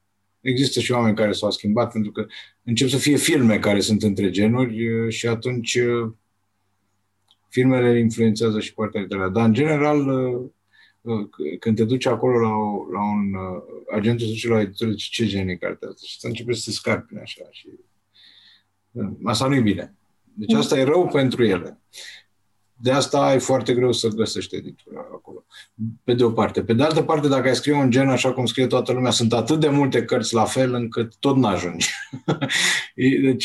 există 0.40 0.80
și 0.80 0.92
oameni 0.92 1.16
care 1.16 1.32
s-au 1.32 1.50
schimbat 1.50 1.92
pentru 1.92 2.12
că 2.12 2.26
încep 2.62 2.88
să 2.88 2.96
fie 2.96 3.16
filme 3.16 3.58
care 3.58 3.80
sunt 3.80 4.02
între 4.02 4.30
genuri 4.30 5.10
și 5.10 5.26
atunci 5.26 5.78
filmele 7.48 7.98
influențează 7.98 8.60
și 8.60 8.74
partea 8.74 9.00
literară. 9.00 9.30
Dar, 9.30 9.44
în 9.44 9.52
general, 9.52 10.04
când 11.58 11.76
te 11.76 11.84
duci 11.84 12.06
acolo 12.06 12.38
la, 12.38 12.48
o, 12.48 12.90
la 12.92 13.00
un 13.00 13.34
agent, 13.92 14.20
se 14.20 14.26
duce 14.26 14.48
la 14.48 14.60
editor, 14.60 14.94
ce 14.94 15.26
gen 15.26 15.48
e 15.48 15.56
cartea 15.56 15.88
asta? 15.88 16.06
Și 16.06 16.18
să 16.18 16.26
începe 16.26 16.52
să 16.52 16.60
se 16.60 16.70
scarpine 16.70 17.20
așa. 17.20 17.44
Și, 17.50 17.68
asta 19.24 19.48
nu 19.48 19.54
e 19.54 19.60
bine. 19.60 19.94
Deci 20.37 20.53
asta 20.53 20.78
e 20.78 20.84
rău 20.84 21.07
pentru 21.07 21.45
ele. 21.45 21.80
De 22.78 22.91
asta 22.91 23.34
e 23.34 23.39
foarte 23.39 23.74
greu 23.74 23.93
să 23.93 24.09
găsești 24.09 24.57
editura 24.57 25.01
acolo. 25.01 25.45
Pe 26.05 26.14
de 26.14 26.24
o 26.24 26.30
parte. 26.30 26.62
Pe 26.62 26.72
de 26.72 26.82
altă 26.82 27.03
parte, 27.03 27.28
dacă 27.28 27.49
ai 27.49 27.55
scrie 27.55 27.74
un 27.74 27.91
gen 27.91 28.09
așa 28.09 28.32
cum 28.32 28.47
scrie 28.47 28.66
toată 28.66 28.93
lumea, 28.93 29.11
sunt 29.11 29.32
atât 29.32 29.61
de 29.61 29.68
multe 29.68 30.05
cărți 30.05 30.34
la 30.34 30.45
fel 30.45 30.74
încât 30.74 31.16
tot 31.16 31.37
n-ajungi. 31.37 31.91
deci 33.22 33.45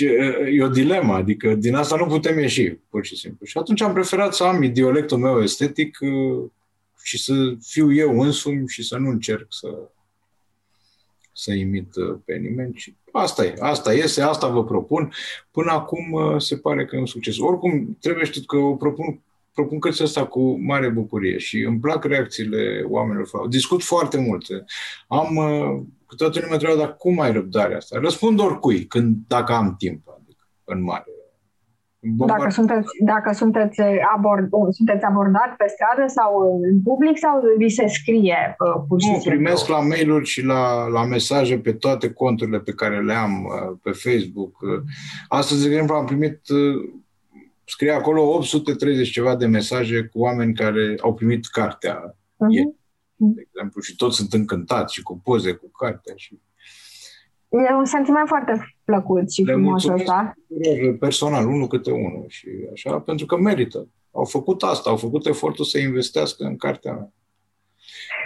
e 0.52 0.64
o 0.64 0.68
dilemă, 0.68 1.14
adică 1.14 1.56
din 1.56 1.76
asta 1.76 1.96
nu 1.96 2.06
putem 2.06 2.39
ieși, 2.39 2.72
pur 2.72 3.06
și 3.06 3.16
simplu. 3.16 3.46
Și 3.46 3.58
atunci 3.58 3.82
am 3.82 3.94
preferat 3.94 4.34
să 4.34 4.44
am 4.44 4.64
idiolectul 4.64 5.18
meu 5.18 5.42
estetic 5.42 5.98
și 7.04 7.18
să 7.18 7.34
fiu 7.62 7.94
eu 7.94 8.20
însumi 8.20 8.68
și 8.68 8.84
să 8.84 8.98
nu 8.98 9.10
încerc 9.10 9.46
să 9.50 9.68
să 11.34 11.54
imit 11.54 11.96
uh, 11.96 12.18
pe 12.26 12.36
nimeni. 12.36 12.76
Și 12.76 12.96
asta 13.12 13.45
e, 13.45 13.53
asta 13.59 13.93
este, 13.93 14.22
asta 14.22 14.47
vă 14.47 14.64
propun. 14.64 15.12
Până 15.51 15.72
acum 15.72 16.12
uh, 16.12 16.41
se 16.41 16.57
pare 16.57 16.86
că 16.86 16.95
e 16.95 16.99
un 16.99 17.05
succes. 17.05 17.39
Oricum, 17.39 17.97
trebuie 18.01 18.26
știut 18.26 18.45
că 18.45 18.55
o 18.55 18.76
propun 18.76 19.22
propun 19.53 19.80
cărția 19.80 20.05
asta 20.05 20.26
cu 20.26 20.59
mare 20.62 20.89
bucurie 20.89 21.38
și 21.38 21.59
îmi 21.59 21.80
plac 21.80 22.03
reacțiile 22.03 22.86
oamenilor. 22.88 23.47
Discut 23.49 23.84
foarte 23.84 24.18
multe. 24.20 24.66
Am, 25.07 25.36
uh, 25.36 25.82
câteodată 26.05 26.39
lumea 26.39 26.53
întreabă, 26.53 26.80
dar 26.80 26.95
cum 26.95 27.20
ai 27.20 27.32
răbdarea 27.32 27.78
asta? 27.78 27.99
Răspund 27.99 28.39
oricui, 28.39 28.86
când, 28.86 29.18
dacă 29.28 29.53
am 29.53 29.76
timp, 29.78 30.07
adică, 30.20 30.47
în 30.64 30.84
mare. 30.84 31.11
Dacă 32.04 32.49
sunteți, 32.49 32.88
dacă 33.06 33.34
sunteți, 33.34 33.82
abord, 34.16 34.49
sunteți 34.70 35.06
abordat 35.06 35.56
pe 35.58 35.66
stradă 35.68 36.08
sau 36.08 36.62
în 36.64 36.82
public 36.82 37.18
sau 37.18 37.41
vi 37.58 37.70
se 37.70 37.88
scrie 37.88 38.56
uh, 38.60 38.84
pur 38.88 39.02
și 39.02 39.08
nu, 39.08 39.14
simplu? 39.14 39.32
primesc 39.32 39.68
la 39.68 39.80
mail-uri 39.80 40.26
și 40.26 40.45
la, 40.45 40.88
la 40.88 41.06
mesaje 41.06 41.58
pe 41.58 41.72
toate 41.72 42.12
conturile 42.12 42.60
pe 42.60 42.74
care 42.74 43.02
le 43.02 43.14
am 43.14 43.43
uh, 43.43 43.78
pe 43.84 43.91
Facebook. 43.91 44.62
Uh, 44.62 44.82
astăzi, 45.28 45.62
de 45.62 45.68
exemplu, 45.68 45.95
am 45.95 46.06
primit 46.06 46.39
scrie 47.64 47.91
acolo 47.91 48.22
830 48.22 49.10
ceva 49.10 49.36
de 49.36 49.45
mesaje 49.45 50.04
cu 50.04 50.20
oameni 50.20 50.54
care 50.54 50.95
au 51.02 51.14
primit 51.14 51.45
cartea 51.45 52.16
uh-huh. 52.45 52.76
de 53.16 53.47
exemplu, 53.47 53.82
și 53.82 53.95
toți 53.95 54.16
sunt 54.16 54.34
încântați 54.34 54.93
și 54.93 55.02
cu 55.02 55.22
poze 55.24 55.52
cu 55.52 55.70
cartea 55.70 56.14
și 56.16 56.39
E 57.52 57.74
un 57.74 57.86
sentiment 57.86 58.28
foarte 58.28 58.76
plăcut 58.86 59.32
și 59.32 59.45
frumos 59.45 59.88
ăsta. 59.88 60.34
Personal, 60.99 61.47
unul 61.47 61.68
câte 61.68 61.91
unul 61.91 62.26
și 62.28 62.47
așa, 62.72 62.99
pentru 62.99 63.26
că 63.26 63.38
merită. 63.38 63.88
Au 64.12 64.26
făcut 64.26 64.64
asta, 64.64 64.89
au 64.89 64.97
făcut 64.97 65.26
efortul 65.26 65.66
să 65.66 65.80
investească 65.80 66.43
în 66.43 66.56
cartea 66.56 66.93
mea. 66.93 67.12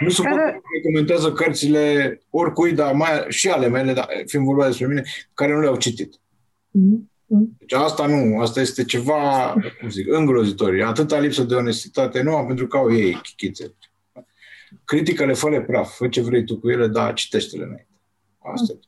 Nu 0.00 0.08
suport 0.08 0.36
că 0.36 0.60
comentează 0.82 1.32
cărțile 1.32 2.18
oricui, 2.30 2.72
dar 2.72 2.94
mai 2.94 3.24
și 3.28 3.48
ale 3.48 3.68
mele, 3.68 3.92
dar 3.92 4.08
fiind 4.26 4.44
vorba 4.44 4.66
despre 4.66 4.86
mine, 4.86 5.02
care 5.34 5.52
nu 5.52 5.60
le-au 5.60 5.76
citit. 5.76 6.14
Mm-hmm. 6.14 7.14
Deci 7.58 7.72
asta 7.72 8.06
nu, 8.06 8.40
asta 8.40 8.60
este 8.60 8.84
ceva, 8.84 9.54
cum 9.80 9.88
zic, 9.88 10.12
îngrozitor. 10.12 10.74
E 10.74 10.84
atâta 10.84 11.18
lipsă 11.18 11.42
de 11.42 11.54
onestitate, 11.54 12.22
nu 12.22 12.44
pentru 12.46 12.66
că 12.66 12.76
au 12.76 12.94
ei 12.94 13.20
chichițe. 13.22 13.74
Criticale 14.84 15.32
fă 15.32 15.64
praf, 15.66 15.96
fă 15.96 16.08
ce 16.08 16.20
vrei 16.20 16.44
tu 16.44 16.58
cu 16.58 16.70
ele, 16.70 16.86
dar 16.86 17.12
citește-le 17.12 17.62
înainte. 17.62 18.00
Asta 18.38 18.72
mm. 18.72 18.80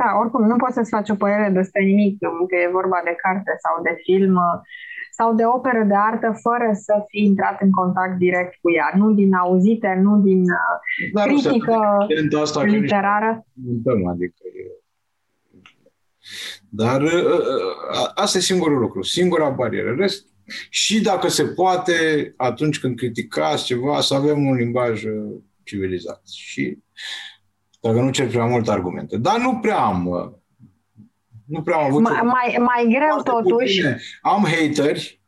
Da, 0.00 0.08
oricum, 0.20 0.42
nu 0.46 0.56
poți 0.56 0.74
să-ți 0.74 0.94
faci 0.96 1.10
o 1.10 1.14
părere 1.14 1.48
despre 1.50 1.82
nimic, 1.82 2.18
că 2.18 2.56
e 2.56 2.78
vorba 2.80 3.00
de 3.04 3.14
carte 3.22 3.52
sau 3.64 3.82
de 3.82 3.94
film 4.02 4.36
sau 5.18 5.34
de 5.34 5.44
operă 5.44 5.84
de 5.84 5.94
artă 5.94 6.38
fără 6.42 6.70
să 6.72 7.04
fi 7.08 7.18
intrat 7.18 7.60
în 7.60 7.70
contact 7.70 8.18
direct 8.18 8.54
cu 8.60 8.72
ea. 8.72 8.92
Nu 8.96 9.12
din 9.12 9.34
auzite, 9.34 9.98
nu 10.02 10.20
din 10.20 10.44
Dar 11.12 11.26
critică 11.26 12.06
nu 12.30 12.40
asta 12.40 12.62
literară. 12.62 13.44
Că 13.84 13.90
adică 14.08 14.42
e... 14.44 14.80
Dar 16.68 17.00
ă, 17.00 17.06
ă, 17.06 17.42
ă, 17.92 18.10
asta 18.14 18.38
e 18.38 18.40
singurul 18.40 18.78
lucru, 18.78 19.02
singura 19.02 19.48
barieră. 19.48 19.94
Rest, 19.94 20.26
și 20.70 21.02
dacă 21.02 21.28
se 21.28 21.44
poate, 21.44 21.94
atunci 22.36 22.80
când 22.80 22.96
criticați 22.96 23.64
ceva, 23.64 24.00
să 24.00 24.14
avem 24.14 24.46
un 24.46 24.54
limbaj 24.54 25.02
civilizat. 25.62 26.22
Și 26.28 26.78
dacă 27.82 28.00
nu 28.00 28.10
cer 28.10 28.28
prea 28.28 28.44
multe 28.44 28.70
argumente. 28.70 29.16
Dar 29.16 29.38
nu 29.38 29.58
prea 29.58 29.78
am. 29.78 30.04
Nu 31.46 31.62
prea 31.62 31.76
am 31.76 31.84
avut... 31.84 32.02
Mai, 32.02 32.20
mai, 32.22 32.56
mai 32.58 32.98
greu 32.98 33.34
totuși. 33.34 33.80
Puține. 33.80 34.00
Am 34.22 34.44
hateri, 34.44 35.22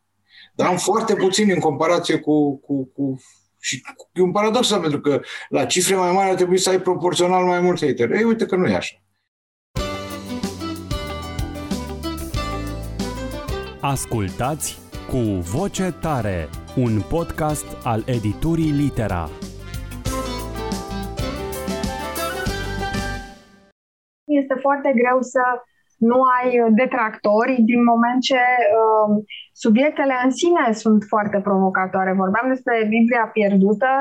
dar 0.55 0.67
am 0.67 0.77
foarte 0.77 1.15
puțini 1.15 1.53
în 1.53 1.59
comparație 1.59 2.19
cu, 2.19 2.61
cu, 2.61 2.85
cu 2.85 3.21
și 3.61 3.83
e 4.13 4.21
un 4.21 4.33
paradox, 4.33 4.71
pentru 4.71 5.01
că 5.01 5.21
la 5.49 5.65
cifre 5.65 5.95
mai 5.95 6.13
mari 6.13 6.29
ar 6.29 6.35
trebui 6.35 6.59
să 6.59 6.71
ai 6.71 6.81
proporțional 6.81 7.45
mai 7.45 7.61
mulți 7.61 7.87
hateri. 7.87 8.17
Ei, 8.17 8.23
uite 8.23 8.47
că 8.47 8.57
nu 8.57 8.67
e 8.67 8.75
așa. 8.75 8.97
Ascultați 13.81 14.79
cu 15.11 15.19
voce 15.41 15.95
tare, 16.01 16.49
un 16.77 17.01
podcast 17.09 17.67
al 17.83 18.03
editurii 18.07 18.71
Litera. 18.71 19.31
Este 24.41 24.55
foarte 24.61 24.91
greu 25.01 25.19
să 25.21 25.43
nu 25.97 26.19
ai 26.39 26.49
detractori 26.81 27.55
din 27.71 27.85
moment 27.85 28.21
ce 28.29 28.43
uh, 28.81 29.25
subiectele 29.53 30.15
în 30.25 30.31
sine 30.31 30.73
sunt 30.73 31.05
foarte 31.13 31.39
provocatoare. 31.49 32.13
Vorbeam 32.13 32.49
despre 32.49 32.87
Biblia 32.89 33.31
pierdută, 33.33 33.93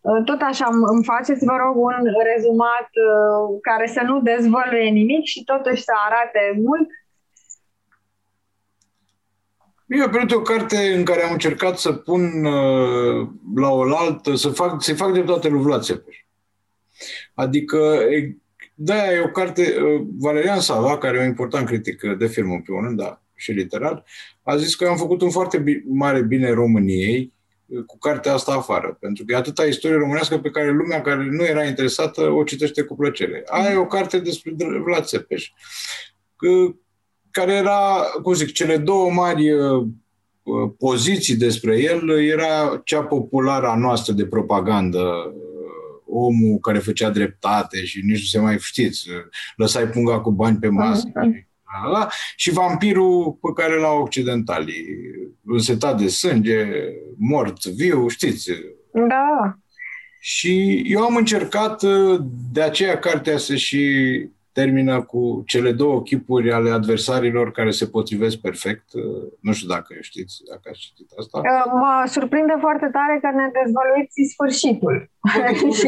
uh, 0.00 0.24
tot 0.24 0.40
așa 0.50 0.66
îmi 0.92 1.04
faceți, 1.04 1.44
vă 1.44 1.56
rog, 1.64 1.74
un 1.88 1.96
rezumat 2.30 2.88
uh, 3.06 3.58
care 3.68 3.86
să 3.86 4.02
nu 4.08 4.20
dezvăluie 4.20 4.90
nimic 4.90 5.24
și 5.24 5.44
totuși 5.44 5.82
să 5.82 5.92
arate 6.06 6.42
mult 6.66 6.88
eu 9.86 10.02
am 10.02 10.10
primit 10.10 10.32
o 10.32 10.40
carte 10.40 10.76
în 10.76 11.04
care 11.04 11.22
am 11.22 11.32
încercat 11.32 11.78
să 11.78 11.92
pun 11.92 12.44
uh, 12.44 13.28
la 13.54 13.70
oaltă, 13.70 14.34
să 14.34 14.48
fac, 14.48 14.82
să 14.82 14.94
fac 14.94 15.12
de 15.12 15.20
toate 15.20 15.48
lui 15.48 15.62
Vlad 15.62 15.82
Țepeș. 15.82 16.16
Adică, 17.34 17.98
da, 18.78 19.12
e 19.12 19.20
o 19.20 19.28
carte, 19.28 19.76
uh, 19.80 20.06
Valerian 20.18 20.60
Sava, 20.60 20.98
care 20.98 21.16
e 21.16 21.20
un 21.20 21.26
important 21.26 21.66
critic 21.66 22.02
de 22.18 22.26
film 22.26 22.50
în 22.50 22.60
primul 22.60 22.82
rând, 22.82 22.98
da, 22.98 23.22
și 23.34 23.52
literar, 23.52 24.04
a 24.42 24.56
zis 24.56 24.74
că 24.74 24.86
am 24.86 24.96
făcut 24.96 25.20
un 25.20 25.30
foarte 25.30 25.58
bi- 25.58 25.82
mare 25.86 26.22
bine 26.22 26.50
României 26.50 27.32
uh, 27.66 27.84
cu 27.84 27.98
cartea 27.98 28.32
asta 28.32 28.52
afară, 28.52 28.96
pentru 29.00 29.24
că 29.24 29.32
e 29.32 29.36
atâta 29.36 29.64
istorie 29.64 29.96
românească 29.96 30.38
pe 30.38 30.50
care 30.50 30.70
lumea 30.70 31.00
care 31.00 31.28
nu 31.30 31.44
era 31.44 31.64
interesată 31.64 32.30
o 32.30 32.42
citește 32.42 32.82
cu 32.82 32.94
plăcere. 32.96 33.42
Aia 33.46 33.72
e 33.72 33.76
o 33.76 33.86
carte 33.86 34.18
despre 34.18 34.54
Vlad 34.84 35.04
Țepeș, 35.04 35.50
care 37.30 37.52
era, 37.52 38.04
cum 38.22 38.32
zic, 38.32 38.52
cele 38.52 38.76
două 38.76 39.10
mari 39.10 39.50
uh, 39.50 39.86
uh, 40.42 40.70
poziții 40.78 41.36
despre 41.36 41.80
el 41.80 42.10
era 42.10 42.80
cea 42.84 43.02
populară 43.02 43.66
a 43.66 43.76
noastră 43.76 44.12
de 44.12 44.26
propagandă, 44.26 44.98
uh, 44.98 45.45
omul 46.06 46.58
care 46.58 46.78
făcea 46.78 47.10
dreptate 47.10 47.84
și 47.84 48.00
nici 48.04 48.18
nu 48.18 48.24
se 48.24 48.38
mai 48.38 48.58
știți, 48.58 49.08
lăsai 49.56 49.88
punga 49.88 50.20
cu 50.20 50.30
bani 50.30 50.58
pe 50.58 50.68
masă. 50.68 51.08
Uh-huh. 51.08 52.08
Și 52.36 52.50
vampirul 52.50 53.32
pe 53.32 53.62
care 53.62 53.80
l-au 53.80 54.02
occidentalii, 54.02 54.84
însetat 55.44 55.98
de 55.98 56.08
sânge, 56.08 56.66
mort, 57.18 57.64
viu, 57.64 58.08
știți. 58.08 58.50
Da. 58.92 59.58
Și 60.20 60.82
eu 60.86 61.02
am 61.02 61.16
încercat 61.16 61.82
de 62.52 62.62
aceea 62.62 62.98
cartea 62.98 63.38
să 63.38 63.56
și 63.56 63.84
termină 64.60 65.02
cu 65.02 65.42
cele 65.46 65.72
două 65.72 66.02
chipuri 66.02 66.52
ale 66.52 66.70
adversarilor 66.70 67.50
care 67.52 67.70
se 67.70 67.86
potrivesc 67.86 68.36
perfect. 68.36 68.92
Uh, 68.92 69.02
nu 69.40 69.52
știu 69.52 69.68
dacă 69.68 69.94
știți, 70.00 70.34
dacă 70.50 70.64
ați 70.70 70.80
citit 70.86 71.08
asta. 71.18 71.38
Uh, 71.38 71.72
mă 71.82 72.04
surprinde 72.06 72.56
foarte 72.60 72.88
tare 72.92 73.18
că 73.22 73.28
ne 73.38 73.46
dezvăluiți 73.58 74.32
sfârșitul. 74.32 75.10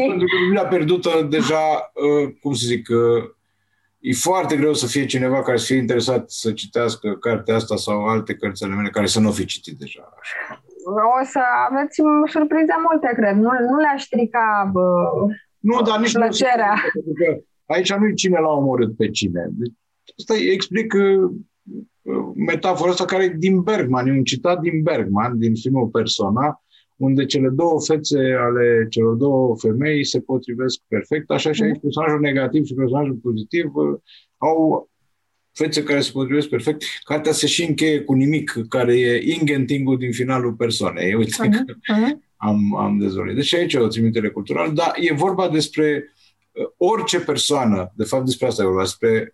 Pentru 0.09 0.25
că 0.31 0.35
Biblia 0.43 0.65
pierdută 0.65 1.11
deja, 1.29 1.65
uh, 1.93 2.33
cum 2.41 2.53
să 2.53 2.65
zic, 2.73 2.87
e 3.99 4.13
foarte 4.13 4.55
greu 4.55 4.73
să 4.73 4.87
fie 4.87 5.05
cineva 5.05 5.41
care 5.41 5.57
să 5.57 5.65
fie 5.65 5.77
interesat 5.85 6.29
să 6.29 6.51
citească 6.51 7.07
cartea 7.13 7.55
asta 7.55 7.75
sau 7.75 8.07
alte 8.07 8.35
cărți 8.35 8.63
ale 8.63 8.73
mele 8.75 8.89
care 8.89 9.05
să 9.05 9.19
nu 9.19 9.31
fi 9.31 9.45
citit 9.45 9.77
deja. 9.83 10.13
O 11.19 11.25
să 11.33 11.41
aveți 11.69 11.95
surprize 12.33 12.75
multe, 12.87 13.09
cred. 13.15 13.35
Nu, 13.35 13.49
nu 13.69 13.77
le-aș 13.83 14.01
strica 14.03 14.69
bă, 14.73 14.85
nu, 15.59 15.81
dar 15.81 15.99
nici 15.99 16.13
plăcerea. 16.13 16.73
Nu, 16.93 17.43
Aici 17.69 17.93
nu 17.93 18.07
e 18.07 18.13
cine 18.13 18.39
l-a 18.39 18.57
omorât 18.57 18.95
pe 18.95 19.09
cine. 19.09 19.49
Deci, 19.51 19.73
asta 20.17 20.35
explic 20.35 20.93
uh, 20.93 21.31
metafora 22.35 22.89
asta 22.89 23.05
care 23.05 23.23
e 23.23 23.35
din 23.37 23.61
Bergman, 23.61 24.07
e 24.07 24.11
un 24.11 24.23
citat 24.23 24.59
din 24.59 24.81
Bergman, 24.81 25.39
din 25.39 25.55
filmul 25.55 25.87
Persona, 25.87 26.63
unde 26.95 27.25
cele 27.25 27.49
două 27.49 27.81
fețe 27.81 28.19
ale 28.39 28.87
celor 28.89 29.15
două 29.15 29.55
femei 29.57 30.05
se 30.05 30.19
potrivesc 30.19 30.79
perfect, 30.87 31.29
așa 31.29 31.51
și 31.51 31.61
aici 31.61 31.75
mm. 31.75 31.81
personajul 31.81 32.19
negativ 32.19 32.65
și 32.65 32.73
personajul 32.73 33.19
pozitiv 33.21 33.75
uh, 33.75 33.99
au 34.37 34.89
fețe 35.51 35.83
care 35.83 35.99
se 35.99 36.11
potrivesc 36.11 36.47
perfect. 36.47 36.83
Cartea 37.03 37.31
se 37.31 37.47
și 37.47 37.63
încheie 37.63 37.99
cu 38.01 38.13
nimic, 38.13 38.53
care 38.69 38.99
e 38.99 39.33
ingentingul 39.39 39.97
din 39.97 40.11
finalul 40.11 40.53
persoanei. 40.53 41.13
Uite 41.13 41.31
uh-huh. 41.31 41.65
că 41.65 41.73
uh-huh. 41.73 42.17
am, 42.35 42.75
am 42.75 42.97
dezvolit. 42.97 43.35
Deci 43.35 43.53
aici 43.53 43.73
e 43.73 43.79
o 43.79 43.87
trimitere 43.87 44.29
culturală, 44.29 44.71
dar 44.71 44.93
e 44.95 45.13
vorba 45.13 45.49
despre 45.49 46.13
orice 46.77 47.19
persoană, 47.19 47.91
de 47.95 48.03
fapt 48.03 48.25
despre 48.25 48.47
asta 48.47 48.61
e 48.61 48.65
vorba, 48.65 48.81
despre 48.81 49.33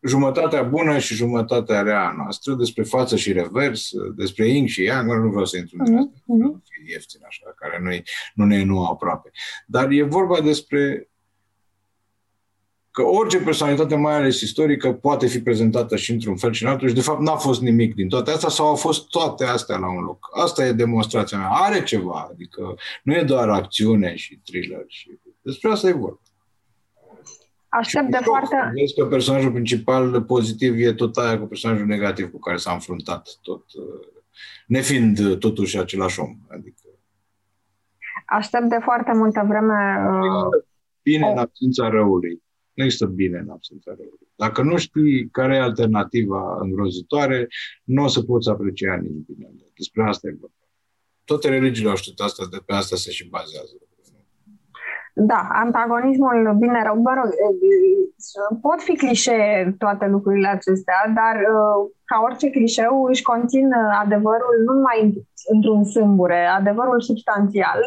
jumătatea 0.00 0.62
bună 0.62 0.98
și 0.98 1.14
jumătatea 1.14 1.82
rea 1.82 2.14
noastră, 2.16 2.54
despre 2.54 2.82
față 2.82 3.16
și 3.16 3.32
revers, 3.32 3.90
despre 4.16 4.48
yin 4.48 4.66
și 4.66 4.82
yang, 4.82 5.10
nu 5.10 5.28
vreau 5.28 5.44
să 5.44 5.56
intru 5.56 5.76
în 5.78 5.96
asta, 5.96 6.12
uh-huh. 6.12 6.86
e 6.86 6.92
ieftin 6.92 7.20
așa, 7.26 7.54
care 7.56 7.78
nu, 7.82 7.90
nu 8.34 8.44
ne 8.44 8.56
e 8.56 8.64
nu 8.64 8.84
aproape. 8.84 9.30
Dar 9.66 9.90
e 9.90 10.02
vorba 10.02 10.40
despre 10.40 11.08
că 12.90 13.02
orice 13.02 13.38
personalitate, 13.38 13.94
mai 13.94 14.14
ales 14.14 14.40
istorică, 14.40 14.92
poate 14.92 15.26
fi 15.26 15.40
prezentată 15.40 15.96
și 15.96 16.12
într-un 16.12 16.36
fel 16.36 16.52
și 16.52 16.62
în 16.62 16.68
altul 16.68 16.88
și 16.88 16.94
de 16.94 17.00
fapt 17.00 17.20
n-a 17.20 17.36
fost 17.36 17.60
nimic 17.60 17.94
din 17.94 18.08
toate 18.08 18.30
astea 18.30 18.48
sau 18.48 18.66
au 18.66 18.74
fost 18.74 19.08
toate 19.08 19.44
astea 19.44 19.76
la 19.76 19.88
un 19.88 20.02
loc. 20.02 20.28
Asta 20.42 20.66
e 20.66 20.72
demonstrația 20.72 21.38
mea. 21.38 21.48
Are 21.48 21.82
ceva, 21.82 22.28
adică 22.30 22.74
nu 23.02 23.14
e 23.14 23.22
doar 23.22 23.48
acțiune 23.48 24.14
și 24.14 24.40
thriller. 24.44 24.84
Și... 24.86 25.10
Despre 25.42 25.70
asta 25.70 25.88
e 25.88 25.92
vorba. 25.92 26.20
Aștept 27.78 28.10
de 28.10 28.18
foarte... 28.22 28.70
Vezi 28.74 28.94
că 28.94 29.06
personajul 29.06 29.52
principal 29.52 30.22
pozitiv 30.22 30.74
e 30.78 30.92
tot 30.92 31.16
aia 31.16 31.38
cu 31.38 31.46
personajul 31.46 31.86
negativ 31.86 32.30
cu 32.30 32.38
care 32.38 32.56
s-a 32.56 32.72
înfruntat, 32.72 33.38
tot, 33.42 33.64
uh, 33.72 34.06
nefiind 34.66 35.38
totuși 35.38 35.78
același 35.78 36.20
om. 36.20 36.36
Adică... 36.48 36.88
Aștept 38.26 38.68
de 38.68 38.78
foarte 38.82 39.12
multă 39.14 39.44
vreme... 39.48 40.06
Uh... 40.08 40.64
Bine 41.02 41.30
în 41.30 41.38
absența 41.38 41.88
răului. 41.88 42.42
Nu 42.72 42.84
există 42.84 43.06
bine 43.06 43.38
în 43.38 43.50
absența 43.50 43.90
răului. 43.96 44.28
Dacă 44.36 44.62
nu 44.62 44.76
știi 44.76 45.28
care 45.30 45.54
e 45.54 45.60
alternativa 45.60 46.58
îngrozitoare, 46.60 47.48
nu 47.84 48.02
o 48.02 48.06
să 48.06 48.22
poți 48.22 48.48
aprecia 48.48 48.96
nici 48.96 49.26
bine. 49.26 49.48
Despre 49.76 50.02
asta 50.02 50.28
e 50.28 50.36
vorba. 50.40 50.68
Toate 51.24 51.48
religiile 51.48 51.90
au 51.90 51.96
știut 51.96 52.20
asta, 52.20 52.46
de 52.50 52.58
pe 52.66 52.72
asta 52.72 52.96
se 52.96 53.10
și 53.10 53.28
bazează. 53.28 53.74
Da, 55.16 55.48
antagonismul 55.52 56.56
bine 56.58 56.82
rău, 56.82 57.00
mă 57.00 57.12
rog, 57.14 57.28
pot 58.60 58.82
fi 58.82 58.96
clișee 58.96 59.74
toate 59.78 60.06
lucrurile 60.06 60.48
acestea, 60.48 61.12
dar 61.14 61.36
ca 62.04 62.20
orice 62.24 62.50
clișeu 62.50 63.04
își 63.04 63.22
conțin 63.22 63.72
adevărul 64.02 64.54
nu 64.66 64.72
numai 64.72 65.26
într-un 65.52 65.84
sâmbure, 65.84 66.46
adevărul 66.46 67.00
substanțial. 67.00 67.80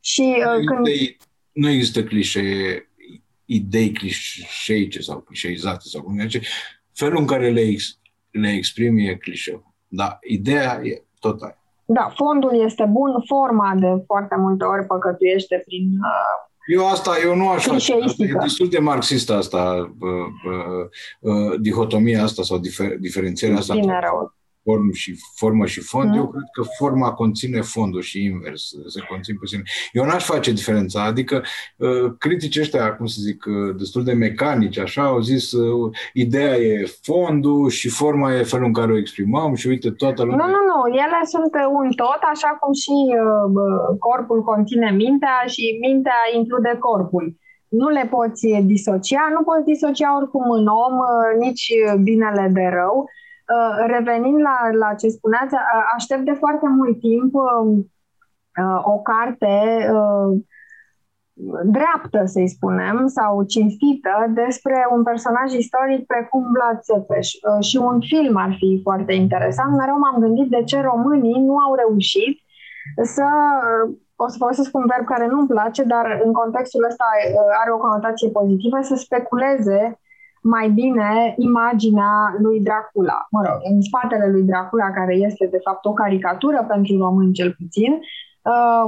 Și 0.00 0.42
nu 0.44 0.64
când... 0.64 0.86
Idei, 0.86 1.16
nu 1.52 1.68
există 1.68 2.02
clișee, 2.04 2.90
idei 3.44 3.92
clișeice 3.92 5.00
sau 5.00 5.18
clișeizate 5.18 5.82
sau 5.82 6.02
cum 6.02 6.18
zice. 6.20 6.40
Felul 6.92 7.18
în 7.18 7.26
care 7.26 7.50
le, 7.50 7.60
ex, 7.60 7.98
le 8.30 8.48
exprimi 8.48 9.08
e 9.08 9.14
clișeu. 9.14 9.74
Dar 9.88 10.18
ideea 10.20 10.80
e 10.82 11.04
tot 11.18 11.42
aia. 11.42 11.58
Da, 11.84 12.12
fondul 12.14 12.64
este 12.64 12.84
bun, 12.84 13.22
forma 13.26 13.74
de 13.78 14.02
foarte 14.06 14.36
multe 14.36 14.64
ori 14.64 14.86
păcătuiește 14.86 15.62
prin 15.66 15.82
uh, 15.82 16.46
eu 16.66 16.86
asta, 16.86 17.16
eu 17.22 17.36
nu 17.36 17.48
aș 17.48 17.64
face. 17.64 17.94
E 18.18 18.32
destul 18.40 18.68
de 18.68 18.78
marxist 18.78 19.30
asta, 19.30 19.92
uh, 20.00 20.10
uh, 20.52 21.32
uh, 21.32 21.60
dihotomia 21.60 22.22
asta 22.22 22.42
sau 22.42 22.58
difer, 22.58 22.96
diferențierea 22.98 23.56
asta. 23.56 23.74
Bine 23.74 24.00
rău 24.02 24.34
form 24.66 24.92
și, 24.92 25.10
formă 25.34 25.66
și 25.66 25.80
fond, 25.80 26.10
mm. 26.10 26.16
eu 26.16 26.26
cred 26.28 26.48
că 26.52 26.62
forma 26.78 27.12
conține 27.12 27.60
fondul 27.60 28.00
și 28.00 28.24
invers, 28.24 28.62
se 28.86 29.00
conțin 29.10 29.36
pe 29.40 29.46
sine. 29.46 29.62
Eu 29.92 30.04
n-aș 30.04 30.24
face 30.24 30.50
diferența, 30.52 31.04
adică 31.04 31.42
uh, 31.76 32.06
criticii 32.18 32.60
ăștia, 32.60 32.96
cum 32.96 33.06
să 33.06 33.18
zic, 33.28 33.44
uh, 33.44 33.76
destul 33.78 34.02
de 34.04 34.12
mecanici, 34.12 34.78
așa, 34.78 35.02
au 35.04 35.20
zis 35.20 35.52
uh, 35.52 35.90
ideea 36.12 36.54
e 36.56 36.86
fondul 37.02 37.68
și 37.68 37.88
forma 37.88 38.34
e 38.34 38.52
felul 38.52 38.66
în 38.66 38.72
care 38.72 38.92
o 38.92 38.98
exprimăm 38.98 39.54
și 39.54 39.66
uite, 39.66 39.90
toată 39.90 40.22
lumea... 40.22 40.46
Nu, 40.46 40.52
nu, 40.54 40.60
nu, 40.70 40.80
ele 41.04 41.20
sunt 41.24 41.52
un 41.80 41.88
tot, 42.02 42.20
așa 42.32 42.50
cum 42.60 42.72
și 42.82 42.96
uh, 43.24 43.96
corpul 43.98 44.40
conține 44.42 44.90
mintea 44.90 45.38
și 45.46 45.64
mintea 45.86 46.20
include 46.38 46.76
corpul 46.78 47.26
nu 47.68 47.88
le 47.88 48.08
poți 48.10 48.46
disocia, 48.72 49.24
nu 49.36 49.42
poți 49.48 49.64
disocia 49.72 50.16
oricum 50.16 50.50
în 50.50 50.66
om 50.66 50.94
nici 51.38 51.66
binele 52.02 52.50
de 52.52 52.66
rău. 52.78 52.96
Uh, 53.54 53.86
revenind 53.86 54.40
la, 54.40 54.58
la 54.72 54.94
ce 54.94 55.08
spuneați, 55.08 55.54
uh, 55.54 55.82
aștept 55.94 56.24
de 56.24 56.32
foarte 56.32 56.66
mult 56.68 57.00
timp 57.00 57.34
um, 57.34 57.92
uh, 58.62 58.80
o 58.84 58.98
carte 58.98 59.86
dreaptă, 61.64 62.22
să-i 62.24 62.48
spunem, 62.48 63.06
sau 63.06 63.42
cinstită 63.42 64.10
despre 64.28 64.86
un 64.90 65.02
personaj 65.02 65.52
istoric 65.52 66.06
precum 66.06 66.42
Vlad 66.52 66.80
Țepeș. 66.80 67.28
Uh, 67.32 67.64
și 67.64 67.76
un 67.76 68.00
film 68.00 68.36
ar 68.36 68.52
fi 68.58 68.80
foarte 68.82 69.12
interesant. 69.12 69.76
Mereu 69.76 69.98
m-am 69.98 70.20
gândit 70.20 70.48
de 70.50 70.62
ce 70.64 70.80
românii 70.80 71.40
nu 71.40 71.56
au 71.56 71.74
reușit 71.74 72.40
să 73.02 73.24
uh, 73.24 73.94
o 74.16 74.28
să 74.28 74.36
folosesc 74.38 74.76
un 74.76 74.86
verb 74.86 75.06
care 75.06 75.26
nu-mi 75.26 75.48
place, 75.48 75.82
dar 75.82 76.20
în 76.24 76.32
contextul 76.32 76.86
ăsta 76.88 77.04
uh, 77.14 77.60
are 77.60 77.72
o 77.72 77.82
conotație 77.86 78.28
pozitivă, 78.28 78.78
să 78.82 78.94
speculeze 78.94 80.00
mai 80.54 80.68
bine 80.80 81.34
imaginea 81.36 82.12
lui 82.44 82.60
Dracula. 82.60 83.26
Mă 83.30 83.40
rog, 83.46 83.58
în 83.70 83.80
spatele 83.88 84.26
lui 84.30 84.42
Dracula, 84.42 84.88
care 84.90 85.14
este 85.14 85.44
de 85.50 85.60
fapt 85.66 85.84
o 85.84 85.92
caricatură 85.92 86.64
pentru 86.68 86.98
români 86.98 87.32
cel 87.32 87.50
puțin, 87.58 87.92
uh, 88.52 88.86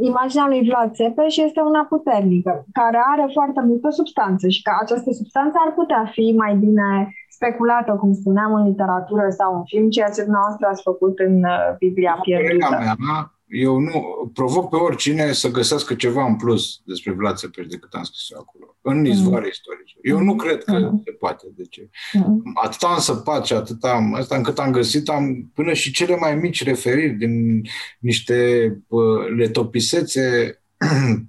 imaginea 0.00 0.46
lui 0.48 0.66
Vlad 0.68 0.90
Țepeș 0.92 1.36
este 1.36 1.60
una 1.60 1.84
puternică, 1.92 2.52
care 2.72 2.98
are 3.12 3.26
foarte 3.32 3.60
multă 3.68 3.88
substanță 3.90 4.48
și 4.48 4.62
că 4.62 4.70
această 4.82 5.10
substanță 5.10 5.56
ar 5.66 5.72
putea 5.74 6.02
fi 6.14 6.34
mai 6.36 6.54
bine 6.56 6.88
speculată, 7.28 7.92
cum 7.92 8.12
spuneam, 8.12 8.54
în 8.54 8.64
literatură 8.70 9.26
sau 9.30 9.56
în 9.56 9.64
film, 9.64 9.88
ceea 9.88 10.10
ce 10.14 10.22
dumneavoastră 10.22 10.66
ați 10.66 10.82
făcut 10.82 11.18
în 11.18 11.34
uh, 11.44 11.76
Biblia 11.78 12.18
pierdută. 12.22 12.76
Mea, 13.08 13.35
eu 13.48 13.78
nu 13.78 14.30
provoc 14.34 14.68
pe 14.68 14.76
oricine 14.76 15.32
să 15.32 15.50
găsească 15.50 15.94
ceva 15.94 16.26
în 16.26 16.36
plus 16.36 16.80
despre 16.84 17.12
Vlad 17.12 17.36
Țepeș 17.36 17.66
decât 17.66 17.92
am 17.92 18.02
scris 18.02 18.30
eu 18.30 18.38
acolo, 18.38 18.76
în 18.80 19.04
izvoare 19.04 19.44
mm. 19.44 19.50
istorice. 19.50 19.96
Eu 20.02 20.20
nu 20.20 20.36
cred 20.36 20.64
că 20.64 20.78
mm. 20.78 21.02
se 21.04 21.10
poate. 21.10 21.46
De 21.56 21.64
ce? 21.64 21.88
Mm. 22.12 22.42
Atât 22.54 22.82
am 22.82 22.98
săpat 22.98 23.46
și 23.46 23.52
atât 23.52 23.84
am, 23.84 24.14
asta 24.14 24.36
încât 24.36 24.58
am 24.58 24.70
găsit, 24.70 25.08
am 25.08 25.50
până 25.54 25.72
și 25.72 25.92
cele 25.92 26.16
mai 26.16 26.34
mici 26.34 26.64
referiri 26.64 27.12
din 27.12 27.62
niște 27.98 28.68
uh, 28.88 29.28
letopisețe 29.36 30.58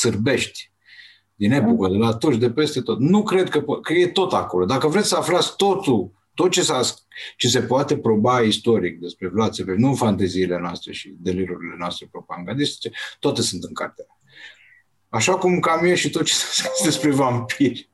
sârbești 0.00 0.70
din 1.34 1.52
epocă, 1.52 1.88
de 1.88 1.96
la 1.96 2.12
toți, 2.12 2.38
de 2.38 2.50
peste 2.50 2.80
tot. 2.80 2.98
Nu 3.00 3.22
cred 3.22 3.48
că, 3.48 3.60
că 3.60 3.92
e 3.92 4.06
tot 4.06 4.32
acolo. 4.32 4.64
Dacă 4.64 4.88
vreți 4.88 5.08
să 5.08 5.16
aflați 5.16 5.56
totul 5.56 6.12
tot 6.36 6.50
ce, 6.50 6.62
s-a, 6.62 6.80
ce 7.36 7.48
se 7.48 7.60
poate 7.60 7.98
proba 7.98 8.40
istoric 8.40 9.00
despre 9.00 9.28
Vlad 9.28 9.52
Țepeș, 9.52 9.76
nu 9.76 9.88
în 9.88 9.94
fanteziile 9.94 10.58
noastre 10.58 10.92
și 10.92 11.14
delirurile 11.18 11.74
noastre 11.78 12.08
propagandistice, 12.10 12.90
toate 13.18 13.42
sunt 13.42 13.62
în 13.62 13.74
carte. 13.74 14.06
Așa 15.08 15.34
cum 15.36 15.60
cam 15.60 15.84
e 15.84 15.94
și 15.94 16.10
tot 16.10 16.24
ce 16.24 16.34
s-a 16.34 16.46
scris 16.50 16.84
despre 16.84 17.10
vampiri. 17.10 17.90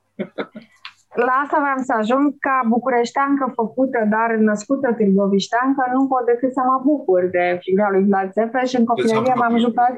La 1.26 1.32
asta 1.45 1.59
vreau 1.64 1.80
să 1.88 1.93
ajung 1.99 2.38
ca 2.38 2.57
bucureșteancă 2.68 3.53
făcută, 3.55 3.99
dar 4.11 4.36
născută 4.36 4.95
târgovișteancă, 4.99 5.82
nu 5.93 6.07
pot 6.07 6.24
decât 6.26 6.53
să 6.53 6.61
mă 6.70 6.80
bucur 6.84 7.28
de 7.30 7.59
figura 7.61 7.90
lui 7.90 8.05
Vlad 8.05 8.32
Țepeș. 8.32 8.72
În 8.72 8.84
copilărie 8.84 9.34
m-am 9.34 9.59
jucat... 9.59 9.97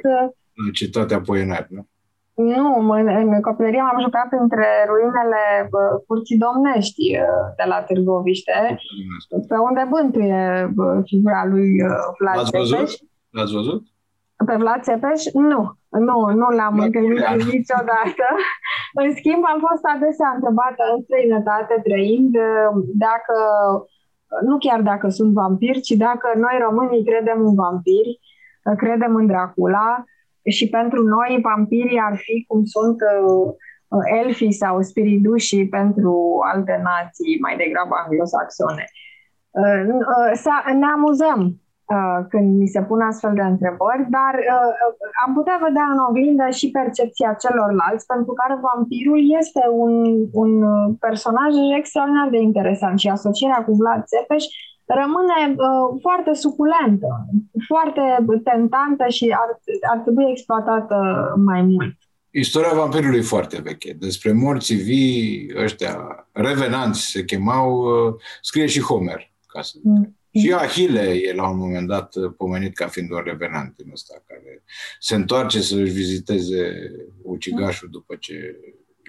Citatea 0.73 1.21
Poenar, 1.21 1.67
nu? 1.71 1.89
Nu, 2.35 2.91
în 2.91 3.41
copilărie 3.41 3.83
m-am 3.83 4.01
jucat 4.01 4.29
între 4.31 4.67
ruinele 4.89 5.71
curții 6.07 6.39
domnești 6.39 7.11
de 7.57 7.65
la 7.67 7.83
Târgoviște, 7.83 8.77
pe 9.49 9.57
unde 9.69 9.87
bântuie 9.89 10.75
figura 11.05 11.47
lui 11.47 11.71
Vlad 12.19 12.37
L-ați 12.37 12.57
văzut? 12.57 12.89
L-ați 13.31 13.53
văzut? 13.53 13.83
Pe 14.47 14.55
Vlad 14.57 14.83
Țepeș? 14.83 15.23
Nu, 15.33 15.61
nu, 15.89 16.17
nu 16.41 16.49
l-am 16.59 16.79
întâlnit 16.79 17.27
niciodată. 17.53 18.27
în 19.03 19.15
schimb, 19.15 19.43
am 19.53 19.61
fost 19.69 19.85
adesea 19.95 20.31
întrebată 20.35 20.83
în 20.95 21.03
străinătate, 21.03 21.81
trăind, 21.87 22.33
dacă, 23.07 23.37
nu 24.49 24.59
chiar 24.59 24.81
dacă 24.81 25.09
sunt 25.09 25.33
vampiri, 25.33 25.81
ci 25.81 25.95
dacă 26.07 26.29
noi 26.45 26.57
românii 26.67 27.05
credem 27.05 27.39
în 27.47 27.55
vampiri, 27.55 28.21
credem 28.77 29.15
în 29.15 29.27
Dracula, 29.27 30.05
și 30.51 30.69
pentru 30.69 31.03
noi 31.03 31.39
vampirii 31.43 32.01
ar 32.09 32.17
fi 32.17 32.45
cum 32.49 32.65
sunt 32.65 32.99
uh, 33.01 34.03
elfii 34.23 34.53
sau 34.53 34.83
spiridușii 34.83 35.69
pentru 35.69 36.39
alte 36.53 36.81
nații 36.83 37.39
mai 37.41 37.57
degrabă 37.57 37.95
anglosaxone. 38.05 38.85
Uh, 39.51 39.83
uh, 40.47 40.75
ne 40.81 40.87
amuzăm 40.97 41.41
uh, 41.95 42.19
când 42.29 42.59
mi 42.61 42.67
se 42.75 42.83
pun 42.83 43.01
astfel 43.01 43.35
de 43.35 43.43
întrebări, 43.43 44.05
dar 44.19 44.35
uh, 44.55 44.73
am 45.27 45.35
putea 45.35 45.59
vedea 45.67 45.87
în 45.93 45.99
oglindă 46.09 46.47
și 46.59 46.71
percepția 46.71 47.37
celorlalți, 47.43 48.07
pentru 48.07 48.33
care 48.33 48.65
vampirul 48.69 49.21
este 49.41 49.63
un, 49.85 49.93
un 50.33 50.53
personaj 51.07 51.53
extraordinar 51.79 52.29
de 52.29 52.41
interesant 52.41 52.99
și 52.99 53.09
asocierea 53.09 53.65
cu 53.65 53.73
Vlad 53.81 54.03
Țepeș 54.05 54.45
rămâne 54.87 55.55
uh, 55.57 55.99
foarte 56.01 56.33
suculentă, 56.33 57.27
foarte 57.67 58.03
tentantă 58.45 59.05
și 59.09 59.37
ar, 59.41 59.61
ar 59.93 59.99
trebui 59.99 60.31
exploatată 60.31 60.97
mai 61.45 61.63
mult. 61.63 61.97
Istoria 62.31 62.73
vampirului 62.75 63.19
e 63.19 63.23
foarte 63.23 63.61
veche. 63.61 63.93
Despre 63.93 64.33
morții 64.33 64.77
vii, 64.77 65.53
ăștia, 65.57 65.97
revenanți 66.33 67.01
se 67.01 67.25
chemau, 67.25 67.71
uh, 67.73 68.15
scrie 68.41 68.67
și 68.67 68.81
Homer. 68.81 69.33
Ca 69.47 69.63
să 69.63 69.79
mm. 69.83 70.17
Și 70.41 70.53
Ahile 70.53 71.01
e 71.01 71.35
la 71.35 71.49
un 71.49 71.59
moment 71.59 71.89
dat 71.89 72.15
uh, 72.15 72.33
pomenit 72.37 72.75
ca 72.75 72.87
fiind 72.87 73.11
un 73.11 73.23
revenant 73.25 73.77
din 73.77 73.91
ăsta, 73.93 74.23
care 74.27 74.65
se 74.99 75.15
întoarce 75.15 75.61
să 75.61 75.77
își 75.77 75.93
viziteze 75.93 76.91
ucigașul 77.23 77.89
după 77.91 78.15
ce 78.15 78.61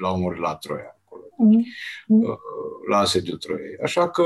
l-a 0.01 0.11
omorât 0.11 0.39
la 0.39 0.55
Troia, 0.55 0.97
acolo, 1.05 1.23
mm. 1.37 1.65
Uh, 2.07 2.37
la 2.89 2.97
asediul 2.97 3.37
Troiei. 3.37 3.77
Așa 3.83 4.09
că 4.09 4.23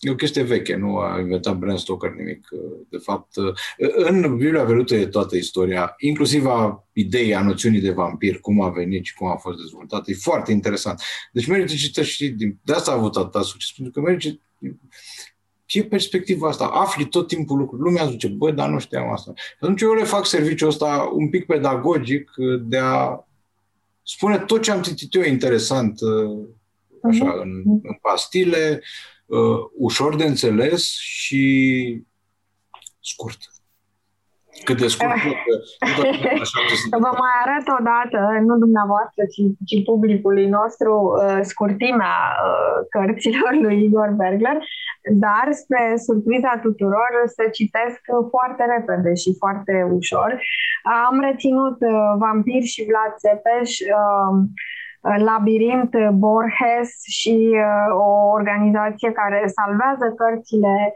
E 0.00 0.10
o 0.10 0.14
chestie 0.14 0.42
veche, 0.42 0.76
nu 0.76 0.96
a 0.96 1.18
inventat 1.20 1.56
Bram 1.56 1.76
Stoker 1.76 2.12
nimic. 2.12 2.48
De 2.88 2.96
fapt, 2.96 3.34
în 3.96 4.36
Biblia 4.36 4.64
Velută 4.64 4.94
e 4.94 5.06
toată 5.06 5.36
istoria, 5.36 5.94
inclusiv 5.98 6.46
a 6.46 6.88
ideii, 6.92 7.34
a 7.34 7.42
noțiunii 7.42 7.80
de 7.80 7.90
vampir, 7.90 8.40
cum 8.40 8.60
a 8.60 8.68
venit 8.68 9.04
și 9.04 9.14
cum 9.14 9.26
a 9.26 9.36
fost 9.36 9.58
dezvoltată. 9.58 10.10
E 10.10 10.14
foarte 10.14 10.52
interesant. 10.52 11.00
Deci 11.32 11.46
merită 11.46 11.74
citit 11.74 12.04
și 12.04 12.28
din, 12.28 12.58
de 12.62 12.72
asta 12.72 12.90
a 12.90 12.94
avut 12.94 13.16
atâta 13.16 13.42
succes, 13.42 13.70
pentru 13.76 13.92
că 13.92 14.00
merită 14.00 14.40
ce 15.64 15.84
perspectiva 15.84 16.48
asta? 16.48 16.64
Afli 16.64 17.04
tot 17.04 17.26
timpul 17.26 17.58
lucruri. 17.58 17.82
Lumea 17.82 18.06
zice, 18.06 18.28
bă, 18.28 18.50
dar 18.50 18.68
nu 18.68 18.78
știam 18.78 19.12
asta. 19.12 19.32
Și 19.36 19.54
atunci 19.60 19.80
eu 19.80 19.92
le 19.92 20.04
fac 20.04 20.26
serviciul 20.26 20.68
ăsta 20.68 21.10
un 21.12 21.28
pic 21.30 21.46
pedagogic 21.46 22.30
de 22.62 22.78
a 22.78 23.24
spune 24.02 24.38
tot 24.38 24.62
ce 24.62 24.70
am 24.70 24.82
citit 24.82 25.14
eu 25.14 25.22
interesant 25.22 25.98
așa, 27.02 27.34
uh-huh. 27.34 27.42
în, 27.42 27.62
în 27.82 27.98
pastile, 28.02 28.80
uh, 28.80 28.86
ușor 29.78 30.16
de 30.16 30.24
înțeles 30.24 30.98
și 30.98 32.04
scurt. 33.00 33.38
Cât 34.64 34.78
de 34.78 34.86
scurt. 34.86 35.22
Vă 36.90 37.12
mai 37.22 37.34
arăt 37.44 37.66
o 37.78 37.82
dată, 37.92 38.20
nu 38.48 38.54
dumneavoastră, 38.64 39.22
ci, 39.32 39.42
ci 39.68 39.84
publicului 39.84 40.46
nostru, 40.58 40.92
uh, 40.94 41.38
scurtimea 41.42 42.18
uh, 42.46 42.78
cărților 42.94 43.52
lui 43.64 43.84
Igor 43.84 44.10
Bergler, 44.20 44.58
dar 45.24 45.46
spre 45.62 45.94
surpriza 46.06 46.52
tuturor 46.62 47.10
se 47.36 47.44
citesc 47.58 48.00
foarte 48.30 48.62
repede 48.74 49.14
și 49.14 49.30
foarte 49.38 49.74
ușor. 49.98 50.30
Am 51.08 51.20
reținut 51.20 51.78
uh, 51.80 52.10
Vampir 52.18 52.62
și 52.72 52.86
Vlad 52.88 53.12
Țepeș, 53.24 53.70
uh, 53.98 54.34
Labirint 55.00 55.90
Borges 56.12 56.90
și 57.18 57.50
uh, 57.52 57.94
o 57.94 58.28
organizație 58.38 59.12
care 59.12 59.52
salvează 59.58 60.14
cărțile 60.16 60.94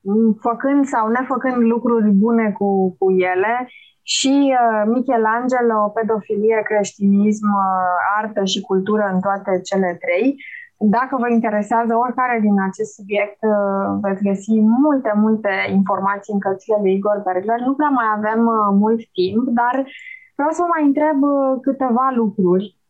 mm, 0.00 0.32
făcând 0.40 0.84
sau 0.84 1.08
nefăcând 1.08 1.56
lucruri 1.56 2.10
bune 2.10 2.52
cu, 2.58 2.96
cu 2.98 3.10
ele 3.10 3.68
și 4.02 4.54
uh, 4.54 4.82
Michelangelo, 4.94 5.88
pedofilie, 5.94 6.62
creștinism, 6.64 7.46
uh, 7.46 8.22
artă 8.22 8.44
și 8.44 8.60
cultură 8.60 9.10
în 9.12 9.20
toate 9.20 9.60
cele 9.60 9.98
trei. 10.04 10.34
Dacă 10.76 11.16
vă 11.20 11.28
interesează 11.30 11.94
oricare 11.94 12.38
din 12.40 12.56
acest 12.68 12.92
subiect, 12.94 13.38
veți 14.00 14.22
găsi 14.22 14.60
multe, 14.60 15.12
multe 15.16 15.52
informații 15.70 16.32
în 16.32 16.40
cărțile 16.40 16.76
lui 16.80 16.94
Igor 16.94 17.22
Bergler. 17.24 17.60
Nu 17.60 17.74
prea 17.74 17.88
mai 17.88 18.08
avem 18.16 18.40
mult 18.82 19.00
timp, 19.12 19.44
dar 19.48 19.74
vreau 20.34 20.50
să 20.50 20.62
mai 20.72 20.82
întreb 20.84 21.18
câteva 21.60 22.12
lucruri 22.14 22.81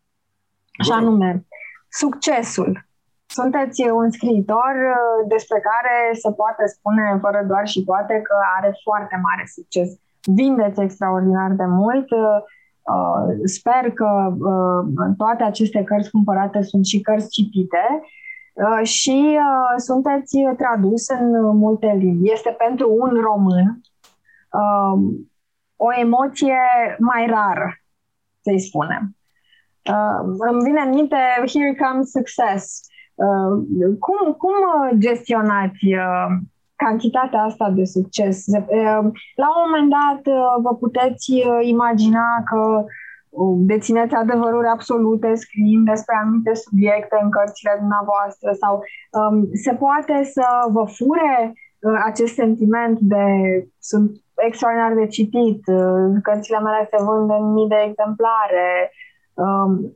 Așa 0.83 1.01
nume. 1.01 1.47
Succesul. 1.89 2.87
Sunteți 3.27 3.91
un 3.91 4.11
scriitor 4.11 4.75
uh, 4.91 5.29
despre 5.29 5.59
care 5.69 5.95
se 6.13 6.31
poate 6.33 6.67
spune 6.67 7.19
fără 7.21 7.45
doar 7.49 7.67
și 7.67 7.85
poate 7.85 8.21
că 8.23 8.35
are 8.59 8.71
foarte 8.83 9.21
mare 9.23 9.45
succes. 9.47 9.89
Vindeți 10.23 10.81
extraordinar 10.81 11.51
de 11.51 11.65
mult. 11.65 12.11
Uh, 12.11 12.39
uh, 12.95 13.25
sper 13.45 13.91
că 13.91 14.37
toate 15.17 15.43
aceste 15.43 15.83
cărți 15.85 16.11
cumpărate 16.11 16.63
sunt 16.63 16.85
și 16.85 17.01
cărți 17.01 17.31
citite 17.31 17.85
și 18.83 19.39
sunteți 19.77 20.37
tradus 20.57 21.09
în 21.09 21.57
multe 21.57 21.95
limbi. 21.99 22.33
Este 22.33 22.55
pentru 22.59 22.97
un 23.01 23.21
român 23.23 23.81
o 25.77 25.93
emoție 26.01 26.57
mai 26.99 27.27
rară, 27.27 27.77
să-i 28.41 28.61
spunem. 28.61 29.17
Uh, 29.91 30.35
îmi 30.51 30.63
vine 30.63 30.81
în 30.81 30.91
minte 30.91 31.17
Here 31.53 31.75
Comes 31.75 32.11
Success. 32.11 32.81
Uh, 33.15 33.53
cum, 33.99 34.33
cum 34.33 34.55
gestionați 34.99 35.87
uh, 35.87 36.27
cantitatea 36.77 37.43
asta 37.43 37.71
de 37.71 37.85
succes. 37.85 38.45
La 39.43 39.49
un 39.55 39.61
moment 39.65 39.91
dat 39.99 40.35
vă 40.63 40.75
puteți 40.75 41.33
imagina 41.61 42.43
că 42.45 42.85
dețineți 43.57 44.15
adevăruri 44.15 44.67
absolute 44.67 45.35
scriind 45.35 45.87
despre 45.87 46.15
anumite 46.17 46.55
subiecte 46.55 47.19
în 47.23 47.31
cărțile 47.31 47.77
dumneavoastră 47.79 48.53
sau 48.53 48.83
um, 49.11 49.49
se 49.53 49.75
poate 49.75 50.25
să 50.25 50.47
vă 50.71 50.85
fure 50.85 51.53
uh, 51.53 52.01
acest 52.05 52.35
sentiment 52.35 52.99
de 53.01 53.25
sunt 53.79 54.11
extraordinar 54.47 54.95
de 54.95 55.07
citit, 55.07 55.61
uh, 55.67 56.05
cărțile 56.23 56.61
mele 56.61 56.89
se 56.91 57.05
vând 57.05 57.31
în 57.31 57.53
mii 57.53 57.69
de 57.69 57.81
exemplare. 57.89 58.67
Um, 58.81 58.91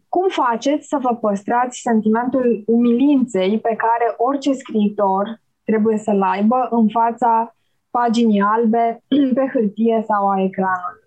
cum 0.08 0.28
faceți 0.28 0.88
să 0.88 0.98
vă 1.00 1.14
păstrați 1.14 1.80
sentimentul 1.80 2.62
umilinței 2.66 3.60
pe 3.60 3.74
care 3.76 4.14
orice 4.16 4.52
scriitor 4.52 5.40
trebuie 5.64 5.98
să-l 5.98 6.22
aibă 6.22 6.68
în 6.70 6.88
fața 6.88 7.56
paginii 7.90 8.40
albe 8.40 9.02
pe 9.34 9.50
hârtie 9.52 10.04
sau 10.06 10.30
a 10.30 10.42
ecranului? 10.42 11.04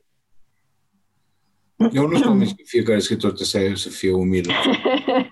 Eu 1.94 2.08
nu 2.08 2.14
sunt 2.14 2.26
convins 2.26 2.52
că 2.52 2.62
fiecare 2.66 3.00
scriitor 3.00 3.32
trebuie 3.32 3.76
să, 3.76 3.90
să 3.90 3.96
fie 3.96 4.14
umil. 4.14 4.52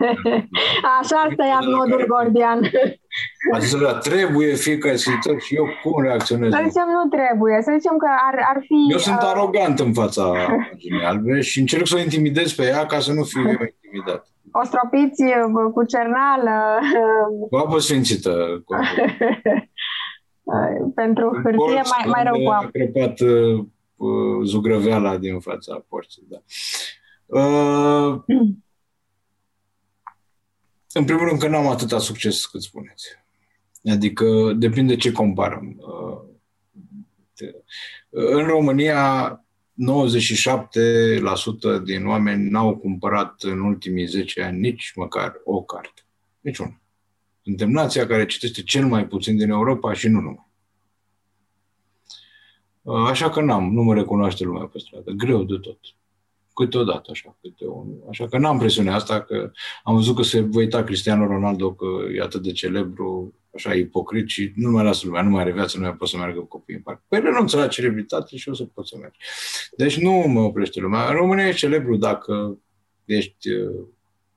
Așa 0.99 1.15
asta 1.15 1.43
e 1.45 1.65
modul 1.77 2.05
gordian. 2.07 2.59
Adică 3.53 3.99
trebuie 4.01 4.53
fiecare 4.53 4.95
scriitor 4.95 5.41
și 5.41 5.55
eu 5.55 5.67
cum 5.83 6.03
reacționez? 6.03 6.51
Să 6.51 6.63
zicem 6.67 6.87
nu 6.97 7.09
trebuie, 7.17 7.61
să 7.61 7.73
zicem 7.77 7.97
că 7.97 8.07
ar, 8.27 8.35
ar 8.53 8.57
fi... 8.59 8.91
Eu 8.91 8.97
sunt 8.97 9.21
uh... 9.21 9.29
arogant 9.33 9.79
în 9.79 9.93
fața 9.93 10.23
paginii 10.69 11.05
albe 11.05 11.41
și 11.41 11.59
încerc 11.59 11.87
să 11.87 11.95
o 11.95 11.99
intimidez 11.99 12.53
pe 12.53 12.63
ea 12.63 12.85
ca 12.85 12.99
să 12.99 13.13
nu 13.13 13.23
fiu 13.23 13.41
eu 13.41 13.67
intimidat. 13.73 14.31
O 14.51 14.63
stropiți 14.63 15.23
uh, 15.23 15.71
cu 15.73 15.83
cernală. 15.83 16.79
Cu 17.49 17.55
apă 17.55 17.79
sfințită. 17.79 18.63
Cu 18.65 18.73
apă. 18.73 18.85
Pentru 20.95 21.39
hârtie 21.43 21.81
mai, 21.93 22.03
mai 22.05 22.23
rău 22.23 22.43
cu 22.43 22.51
apă. 22.51 22.69
Crepat 22.71 23.19
uh, 23.19 23.65
Uh, 23.97 24.43
zugrăveala 24.43 25.17
din 25.17 25.39
fața 25.39 25.85
porții. 25.87 26.27
Da. 26.29 26.37
Uh, 27.25 28.21
în 30.97 31.05
primul 31.05 31.27
rând 31.27 31.39
că 31.39 31.47
n-am 31.47 31.67
atâta 31.67 31.99
succes 31.99 32.45
cât 32.45 32.61
spuneți. 32.61 33.07
Adică 33.83 34.53
depinde 34.53 34.95
ce 34.95 35.11
comparăm. 35.11 35.75
Uh, 35.77 36.21
în 38.09 38.45
România, 38.45 39.31
97% 41.79 41.83
din 41.83 42.07
oameni 42.07 42.49
n-au 42.49 42.77
cumpărat 42.77 43.41
în 43.41 43.59
ultimii 43.59 44.05
10 44.05 44.41
ani 44.41 44.59
nici 44.59 44.91
măcar 44.95 45.41
o 45.43 45.63
carte. 45.63 46.01
Niciuna. 46.39 46.81
Suntem 47.43 47.69
nația 47.69 48.07
care 48.07 48.25
citește 48.25 48.61
cel 48.61 48.85
mai 48.85 49.07
puțin 49.07 49.37
din 49.37 49.49
Europa 49.49 49.93
și 49.93 50.07
nu 50.07 50.19
numai. 50.19 50.47
Uh, 52.81 53.09
așa 53.09 53.29
că 53.29 53.41
n-am, 53.41 53.73
nu 53.73 53.83
mă 53.83 53.93
recunoaște 53.93 54.43
lumea 54.43 54.65
pe 54.65 54.79
stradă. 54.79 55.11
Greu 55.11 55.43
de 55.43 55.55
tot. 55.61 55.79
Câteodată, 56.57 57.11
așa, 57.11 57.37
câte 57.41 57.65
un, 57.67 57.87
așa 58.09 58.27
că 58.27 58.37
n-am 58.37 58.57
presiunea 58.57 58.95
asta, 58.95 59.21
că 59.21 59.51
am 59.83 59.95
văzut 59.95 60.15
că 60.15 60.21
se 60.21 60.39
vă 60.39 60.59
uita 60.59 60.83
Cristiano 60.83 61.27
Ronaldo, 61.27 61.73
că 61.73 61.85
e 62.15 62.21
atât 62.21 62.43
de 62.43 62.51
celebru, 62.51 63.33
așa 63.53 63.73
ipocrit 63.73 64.27
și 64.27 64.51
nu 64.55 64.71
mai 64.71 64.83
lasă 64.83 65.05
lumea, 65.05 65.21
nu 65.21 65.29
mai 65.29 65.41
are 65.41 65.51
viață, 65.51 65.77
nu 65.77 65.83
mai 65.83 65.95
pot 65.95 66.07
să 66.07 66.17
meargă 66.17 66.39
cu 66.39 66.45
copiii 66.45 66.77
în 66.77 66.83
parc. 66.83 67.01
Păi 67.07 67.19
renunță 67.19 67.57
la 67.57 67.67
celebritate 67.67 68.37
și 68.37 68.49
o 68.49 68.53
să 68.53 68.63
pot 68.63 68.87
să 68.87 68.97
merg. 68.99 69.13
Deci 69.75 69.99
nu 69.99 70.11
mă 70.11 70.39
oprește 70.39 70.79
lumea. 70.79 71.07
În 71.07 71.15
România 71.15 71.47
e 71.47 71.53
celebru 71.53 71.95
dacă 71.95 72.59
ești 73.05 73.51
uh, 73.51 73.85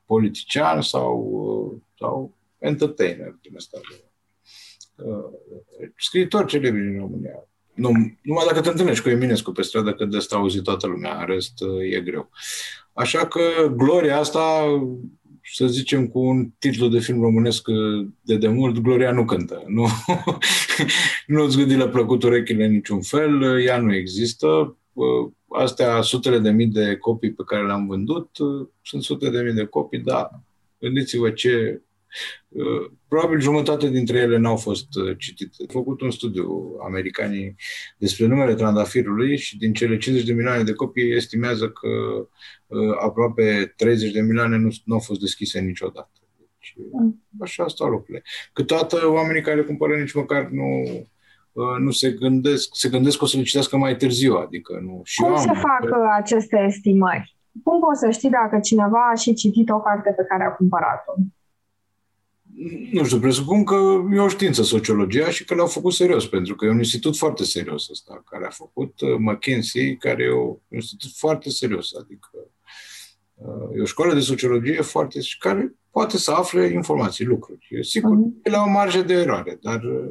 politician 0.05 0.81
sau, 0.83 1.19
uh, 1.19 1.81
sau 1.99 2.37
entertainer 2.59 3.39
din 3.43 3.55
ăsta. 3.57 3.81
Scriitor 5.97 6.47
celebri 6.47 6.81
în 6.81 6.99
România. 6.99 7.49
Nu, 7.81 7.91
numai 8.23 8.45
dacă 8.47 8.61
te 8.61 8.69
întâlnești 8.69 9.03
cu 9.03 9.09
Eminescu 9.09 9.53
pe 9.53 9.63
stradă, 9.63 9.93
că 9.93 10.05
de 10.05 10.17
asta 10.17 10.37
auzi 10.37 10.63
toată 10.63 10.87
lumea, 10.87 11.19
în 11.19 11.27
rest 11.27 11.53
e 11.93 12.01
greu. 12.01 12.31
Așa 12.93 13.27
că 13.27 13.41
gloria 13.77 14.19
asta, 14.19 14.65
să 15.55 15.67
zicem 15.67 16.07
cu 16.09 16.19
un 16.19 16.51
titlu 16.59 16.89
de 16.89 16.99
film 16.99 17.21
românesc 17.21 17.69
de 18.21 18.37
demult, 18.37 18.79
Gloria 18.79 19.13
nu 19.13 19.25
cântă. 19.25 19.63
Nu, 19.67 19.87
nu-ți 21.27 21.57
gândi 21.57 21.75
la 21.75 21.89
plăcut 21.89 22.23
urechile 22.23 22.65
în 22.65 22.73
niciun 22.73 23.01
fel, 23.01 23.63
ea 23.65 23.79
nu 23.79 23.95
există. 23.95 24.77
Astea, 25.49 26.01
sutele 26.01 26.39
de 26.39 26.51
mii 26.51 26.67
de 26.67 26.97
copii 26.97 27.33
pe 27.33 27.43
care 27.47 27.67
le-am 27.67 27.87
vândut, 27.87 28.31
sunt 28.83 29.03
sute 29.03 29.31
de 29.31 29.43
mii 29.43 29.53
de 29.53 29.65
copii, 29.65 29.99
dar 29.99 30.41
gândiți-vă 30.79 31.31
ce 31.31 31.81
Uh, 31.81 31.90
probabil 33.09 33.41
jumătate 33.41 33.89
dintre 33.89 34.19
ele 34.19 34.37
n-au 34.37 34.57
fost 34.57 34.87
uh, 34.95 35.19
citite. 35.19 35.57
Au 35.61 35.67
făcut 35.69 36.01
un 36.01 36.11
studiu 36.11 36.77
americanii 36.85 37.57
despre 37.99 38.27
numele 38.27 38.55
trandafirului 38.55 39.37
și 39.37 39.59
din 39.59 39.73
cele 39.73 39.97
50 39.97 40.27
de 40.27 40.33
milioane 40.33 40.63
de 40.63 40.73
copii 40.73 41.15
estimează 41.15 41.69
că 41.69 41.89
uh, 42.67 42.97
aproape 43.01 43.73
30 43.77 44.13
de 44.13 44.21
milioane 44.21 44.57
nu, 44.57 44.69
nu 44.85 44.95
au 44.95 45.01
fost 45.01 45.21
deschise 45.21 45.61
niciodată. 45.61 46.11
Deci, 46.39 46.75
mm. 46.93 47.25
așa 47.41 47.69
stau 47.69 47.89
lucrurile. 47.89 48.23
Câteodată 48.53 49.11
oamenii 49.11 49.43
care 49.43 49.63
cumpără 49.63 49.97
nici 49.97 50.15
măcar 50.15 50.49
nu 50.49 50.85
nu 51.79 51.91
se 51.91 52.11
gândesc, 52.11 52.69
se 52.73 52.89
gândesc 52.89 53.19
că 53.19 53.25
o 53.25 53.27
să 53.27 53.37
le 53.37 53.43
citească 53.43 53.77
mai 53.77 53.97
târziu, 53.97 54.35
adică 54.35 54.79
nu. 54.83 55.01
Și 55.05 55.23
Cum 55.23 55.31
am, 55.31 55.37
se 55.37 55.53
fac 55.53 55.89
aceste 56.19 56.65
estimări? 56.67 57.37
Cum 57.65 57.81
poți 57.81 58.01
să 58.01 58.11
știi 58.11 58.31
dacă 58.31 58.59
cineva 58.59 59.11
a 59.13 59.15
și 59.15 59.35
citit 59.35 59.69
o 59.71 59.81
carte 59.81 60.11
pe 60.17 60.25
care 60.29 60.45
a 60.45 60.51
cumpărat-o? 60.51 61.13
Nu 62.93 63.05
știu, 63.05 63.19
presupun 63.19 63.65
că 63.65 64.05
e 64.13 64.19
o 64.19 64.29
știință 64.29 64.63
sociologia 64.63 65.31
și 65.31 65.45
că 65.45 65.55
l-au 65.55 65.67
făcut 65.67 65.93
serios, 65.93 66.27
pentru 66.27 66.55
că 66.55 66.65
e 66.65 66.71
un 66.71 66.79
institut 66.79 67.17
foarte 67.17 67.45
serios 67.45 67.89
ăsta, 67.91 68.23
care 68.31 68.47
a 68.47 68.51
făcut 68.51 69.01
uh, 69.01 69.15
McKinsey, 69.19 69.97
care 69.97 70.23
e 70.23 70.33
un 70.33 70.57
institut 70.69 71.11
foarte 71.15 71.51
serios, 71.51 71.95
adică 71.95 72.31
uh, 73.35 73.77
e 73.77 73.81
o 73.81 73.85
școală 73.85 74.15
de 74.15 74.21
sociologie 74.21 74.81
foarte 74.81 75.21
și 75.21 75.39
care 75.39 75.75
poate 75.91 76.17
să 76.17 76.31
afle 76.31 76.67
informații, 76.67 77.25
lucruri. 77.25 77.69
Sigur, 77.81 78.17
uh-huh. 78.17 78.51
la 78.51 78.63
o 78.63 78.69
marjă 78.69 79.03
de 79.03 79.15
eroare, 79.15 79.59
dar 79.63 79.83
uh, 79.83 80.11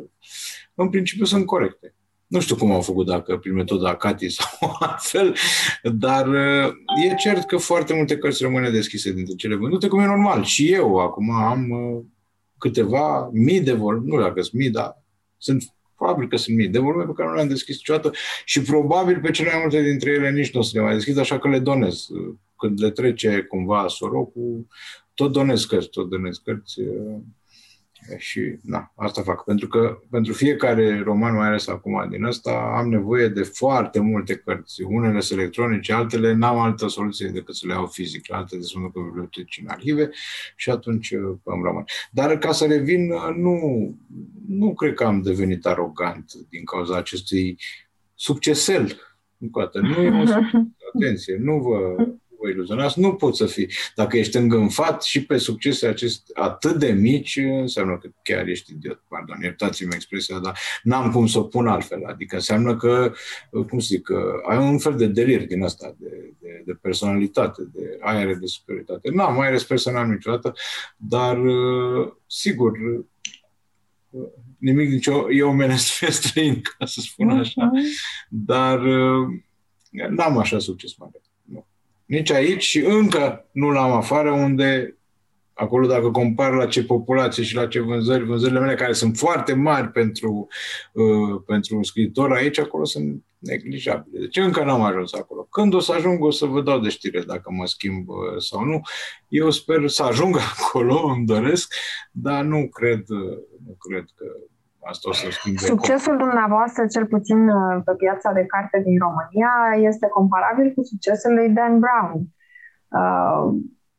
în 0.74 0.90
principiu 0.90 1.26
sunt 1.26 1.46
corecte. 1.46 1.94
Nu 2.28 2.40
știu 2.40 2.56
cum 2.56 2.72
au 2.72 2.82
făcut, 2.82 3.06
dacă 3.06 3.38
prin 3.38 3.54
metoda 3.54 3.96
CATI 3.96 4.30
sau 4.40 4.76
altfel, 4.80 5.36
dar 5.84 6.28
e 7.04 7.16
cert 7.18 7.48
că 7.48 7.58
foarte 7.58 7.94
multe 7.94 8.18
cărți 8.18 8.44
rămâne 8.44 8.70
deschise 8.70 9.12
dintre 9.12 9.36
cele 9.36 9.56
vândute, 9.56 9.88
cum 9.88 10.00
e 10.00 10.06
normal. 10.06 10.44
Și 10.44 10.72
eu 10.72 10.98
acum 10.98 11.32
am 11.32 11.72
câteva 12.60 13.30
mii 13.32 13.62
de 13.62 13.74
volume, 13.74 14.06
nu 14.06 14.22
dacă 14.22 14.42
sunt 14.42 14.62
mii, 14.62 14.70
dar 14.70 15.04
sunt 15.38 15.64
probabil 15.96 16.28
că 16.28 16.38
sunt 16.38 16.56
mii 16.56 16.68
de 16.68 16.80
volume 16.80 17.04
pe 17.04 17.12
care 17.16 17.30
nu 17.30 17.36
le-am 17.36 17.48
deschis 17.48 17.76
niciodată 17.76 18.12
și 18.46 18.62
probabil 18.62 19.20
pe 19.20 19.32
cele 19.32 19.50
mai 19.52 19.60
multe 19.62 19.82
dintre 19.82 20.12
ele 20.12 20.32
nici 20.32 20.54
nu 20.54 20.60
o 20.60 20.64
să 20.64 20.72
le 20.74 20.84
mai 20.84 20.94
deschid, 20.94 21.18
așa 21.18 21.40
că 21.40 21.50
le 21.50 21.60
donez. 21.60 22.08
Când 22.58 22.82
le 22.82 22.92
trece 22.92 23.42
cumva 23.50 23.88
sorocul, 23.88 24.68
tot 25.14 25.32
donez 25.32 25.66
cărți, 25.66 25.90
tot 25.90 26.10
donez 26.10 26.38
cărți 26.38 26.82
și 28.18 28.60
na, 28.62 28.94
asta 28.96 29.22
fac. 29.22 29.44
Pentru 29.44 29.68
că 29.68 30.00
pentru 30.10 30.34
fiecare 30.34 31.02
roman, 31.04 31.36
mai 31.36 31.48
ales 31.48 31.68
acum 31.68 32.08
din 32.10 32.24
ăsta, 32.24 32.74
am 32.78 32.90
nevoie 32.90 33.28
de 33.28 33.44
foarte 33.44 34.00
multe 34.00 34.36
cărți. 34.36 34.82
Unele 34.82 35.20
sunt 35.20 35.40
electronice, 35.40 35.94
altele 35.94 36.34
n-am 36.34 36.58
altă 36.58 36.88
soluție 36.88 37.28
decât 37.28 37.56
să 37.56 37.68
le 37.68 37.74
iau 37.74 37.86
fizic, 37.86 38.34
altele 38.34 38.62
sunt 38.62 38.94
pe 38.94 39.00
biblioteci 39.06 39.60
în 39.64 39.70
arhive 39.70 40.10
și 40.56 40.70
atunci 40.70 41.12
uh, 41.12 41.38
îmi 41.44 41.64
rămân. 41.64 41.84
Dar 42.12 42.38
ca 42.38 42.52
să 42.52 42.66
revin, 42.66 43.12
uh, 43.12 43.36
nu, 43.36 43.58
nu 44.48 44.74
cred 44.74 44.94
că 44.94 45.04
am 45.04 45.22
devenit 45.22 45.66
arogant 45.66 46.32
din 46.50 46.64
cauza 46.64 46.98
acestui 46.98 47.58
succesel. 48.16 49.00
Încă 49.38 49.70
nu 49.74 50.02
e 50.02 50.10
o 50.10 50.24
atenție, 50.96 51.38
nu 51.40 51.58
vă 51.58 52.08
vă 52.42 52.50
iluzionați, 52.50 53.00
nu 53.00 53.14
poți 53.14 53.38
să 53.38 53.46
fii. 53.46 53.72
Dacă 53.96 54.18
ești 54.18 54.38
îngânfat 54.38 55.04
și 55.04 55.26
pe 55.26 55.38
succese 55.38 55.88
acest, 55.88 56.30
atât 56.34 56.76
de 56.76 56.92
mici, 56.92 57.36
înseamnă 57.38 57.98
că 57.98 58.10
chiar 58.24 58.48
ești 58.48 58.72
idiot. 58.72 59.04
Pardon, 59.08 59.38
iertați-mi 59.42 59.94
expresia, 59.94 60.40
dar 60.40 60.60
n-am 60.84 61.12
cum 61.12 61.28
să 61.28 61.40
o 61.40 61.44
pun 61.44 61.68
altfel. 61.68 62.06
Adică 62.06 62.36
înseamnă 62.36 62.78
că, 62.78 63.14
cum 63.70 63.80
zic, 63.80 64.02
că 64.02 64.34
ai 64.50 64.58
un 64.58 64.78
fel 64.78 64.96
de 64.96 65.08
delir 65.08 65.46
din 65.46 65.64
asta, 65.64 65.96
de, 65.98 66.34
de, 66.40 66.64
de 66.66 66.74
personalitate, 66.74 67.70
de 67.74 67.98
aere 68.00 68.34
de 68.36 68.46
superioritate. 68.46 69.10
N-am 69.10 69.40
aere 69.40 69.58
personal 69.68 70.08
niciodată, 70.08 70.54
dar 70.98 71.38
sigur, 72.28 72.72
nimic 74.58 74.90
nici 74.90 75.06
eu, 75.06 75.28
eu 75.32 75.50
omenesc 75.50 75.88
fie 75.88 76.12
străin, 76.22 76.62
ca 76.62 76.86
să 76.86 77.02
spun 77.02 77.30
așa, 77.30 77.72
dar 78.30 78.80
n-am 80.10 80.38
așa 80.38 80.60
succes 80.60 80.96
mare 80.96 81.22
nici 82.10 82.32
aici 82.32 82.64
și 82.64 82.80
încă 82.80 83.46
nu 83.52 83.70
l-am 83.70 83.92
afară, 83.92 84.32
unde 84.32 84.98
acolo 85.54 85.88
dacă 85.88 86.10
compar 86.10 86.54
la 86.54 86.66
ce 86.66 86.84
populație 86.84 87.44
și 87.44 87.56
la 87.56 87.68
ce 87.68 87.80
vânzări, 87.80 88.24
vânzările 88.24 88.60
mele 88.60 88.76
care 88.76 88.94
sunt 88.94 89.18
foarte 89.18 89.54
mari 89.54 89.88
pentru, 89.88 90.48
uh, 90.94 91.42
pentru 91.46 91.76
un 91.76 91.84
scriitor 91.84 92.32
aici, 92.32 92.60
acolo 92.60 92.86
sunt 92.86 93.24
neglijabile. 93.38 94.20
Deci 94.20 94.38
încă 94.38 94.64
n-am 94.64 94.82
ajuns 94.82 95.14
acolo. 95.14 95.48
Când 95.52 95.74
o 95.74 95.80
să 95.80 95.94
ajung, 95.94 96.24
o 96.24 96.32
să 96.32 96.46
vă 96.46 96.62
dau 96.62 96.80
de 96.80 96.90
știre 96.90 97.22
dacă 97.22 97.52
mă 97.52 97.66
schimb 97.66 98.10
uh, 98.10 98.16
sau 98.38 98.64
nu. 98.64 98.82
Eu 99.28 99.50
sper 99.50 99.88
să 99.88 100.04
ajung 100.04 100.38
acolo, 100.58 101.14
îmi 101.16 101.26
doresc, 101.26 101.74
dar 102.12 102.44
nu 102.44 102.68
cred, 102.68 103.10
uh, 103.10 103.38
nu 103.66 103.76
cred 103.80 104.06
că 104.16 104.26
Asta 104.84 105.10
o 105.10 105.14
să 105.14 105.28
schimbe. 105.30 105.60
Succesul 105.60 106.18
dumneavoastră, 106.18 106.86
cel 106.86 107.06
puțin 107.06 107.50
uh, 107.50 107.82
pe 107.86 107.94
piața 107.98 108.32
de 108.32 108.46
carte 108.46 108.82
din 108.86 108.98
România, 109.00 109.52
este 109.90 110.08
comparabil 110.08 110.74
cu 110.76 110.84
succesul 110.84 111.34
lui 111.34 111.50
Dan 111.50 111.80
Brown. 111.80 112.20
Uh, 113.00 113.46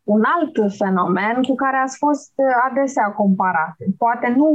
un 0.03 0.22
alt 0.35 0.74
fenomen 0.76 1.43
cu 1.43 1.55
care 1.55 1.76
ați 1.76 1.97
fost 1.99 2.33
uh, 2.37 2.47
adesea 2.68 3.09
comparat. 3.20 3.74
Poate 3.99 4.28
nu 4.37 4.49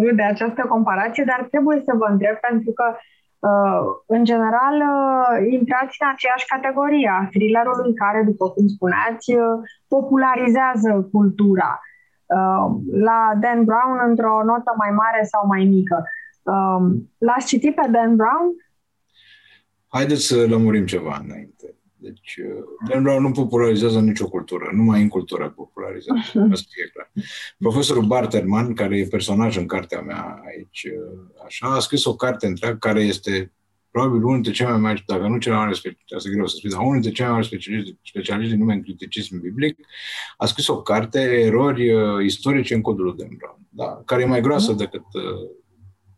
uh, 0.00 0.14
de 0.14 0.22
această 0.22 0.62
comparație, 0.68 1.24
dar 1.24 1.46
trebuie 1.50 1.78
să 1.84 1.92
vă 1.96 2.06
întreb 2.10 2.36
pentru 2.36 2.70
că 2.72 2.86
uh, 3.48 3.80
în 4.06 4.24
general 4.24 4.76
uh, 4.94 5.52
intrați 5.56 5.96
în 6.02 6.08
aceeași 6.14 6.46
categorie 6.54 7.10
a 7.18 7.28
thrillerului 7.34 7.94
care, 7.94 8.22
după 8.30 8.46
cum 8.50 8.66
spuneați, 8.66 9.34
uh, 9.34 9.54
popularizează 9.88 11.08
cultura. 11.12 11.80
Uh, 12.34 12.76
la 12.90 13.32
Dan 13.40 13.64
Brown 13.64 14.08
într-o 14.08 14.44
notă 14.44 14.74
mai 14.76 14.90
mare 14.90 15.24
sau 15.24 15.46
mai 15.46 15.64
mică. 15.64 16.04
Uh, 16.42 16.96
l-ați 17.18 17.46
citit 17.46 17.74
pe 17.74 17.88
Dan 17.90 18.16
Brown? 18.16 18.46
Haideți 19.88 20.26
să 20.26 20.46
lămurim 20.48 20.86
ceva 20.86 21.20
înainte. 21.24 21.74
Deci, 21.96 22.36
uh, 22.36 22.88
Dan 22.88 23.02
Brown 23.02 23.22
nu 23.22 23.30
popularizează 23.30 24.00
nicio 24.00 24.28
cultură, 24.28 24.70
numai 24.72 25.02
în 25.02 25.08
cultură 25.08 25.50
popularizează, 25.50 26.20
asta 26.52 26.70
e 26.84 26.90
clar. 26.92 27.10
Profesorul 27.58 28.04
Barterman, 28.04 28.74
care 28.74 28.98
e 28.98 29.06
personaj 29.10 29.56
în 29.56 29.66
cartea 29.66 30.00
mea 30.00 30.42
aici, 30.46 30.84
uh, 30.84 31.44
așa, 31.44 31.66
a 31.66 31.78
scris 31.78 32.04
o 32.04 32.16
carte 32.16 32.46
întreagă 32.46 32.76
care 32.76 33.00
este 33.00 33.52
probabil 33.94 34.22
unul 34.22 34.34
dintre 34.34 34.52
cei 34.52 34.66
mai 34.66 34.78
mari, 34.78 35.04
dacă 35.06 35.26
nu 35.26 35.38
cel 35.38 35.52
mai 35.52 35.60
mare 35.60 35.74
specialist, 35.74 36.14
asta 36.14 36.28
e 36.28 36.32
greu 36.32 36.46
să 36.46 36.56
spun, 36.56 36.70
dar 36.70 36.80
unul 36.80 36.92
dintre 36.92 37.10
cei 37.10 37.24
mai 37.24 37.34
mari 37.34 37.46
specialiști, 37.46 37.98
specialiști 38.02 38.50
din 38.50 38.60
nume 38.60 38.74
în 38.74 38.82
criticism 38.82 39.40
biblic, 39.40 39.78
a 40.36 40.46
scris 40.46 40.68
o 40.68 40.82
carte, 40.82 41.20
Erori 41.20 41.92
uh, 41.92 42.24
istorice 42.24 42.74
în 42.74 42.80
codul 42.80 43.04
lui 43.04 43.16
Dan 43.16 43.36
Brown, 43.36 43.58
da? 43.68 44.02
care 44.04 44.22
e 44.22 44.26
mai 44.26 44.40
groasă 44.40 44.70
mhm. 44.70 44.78
decât 44.78 45.04
uh, 45.12 45.50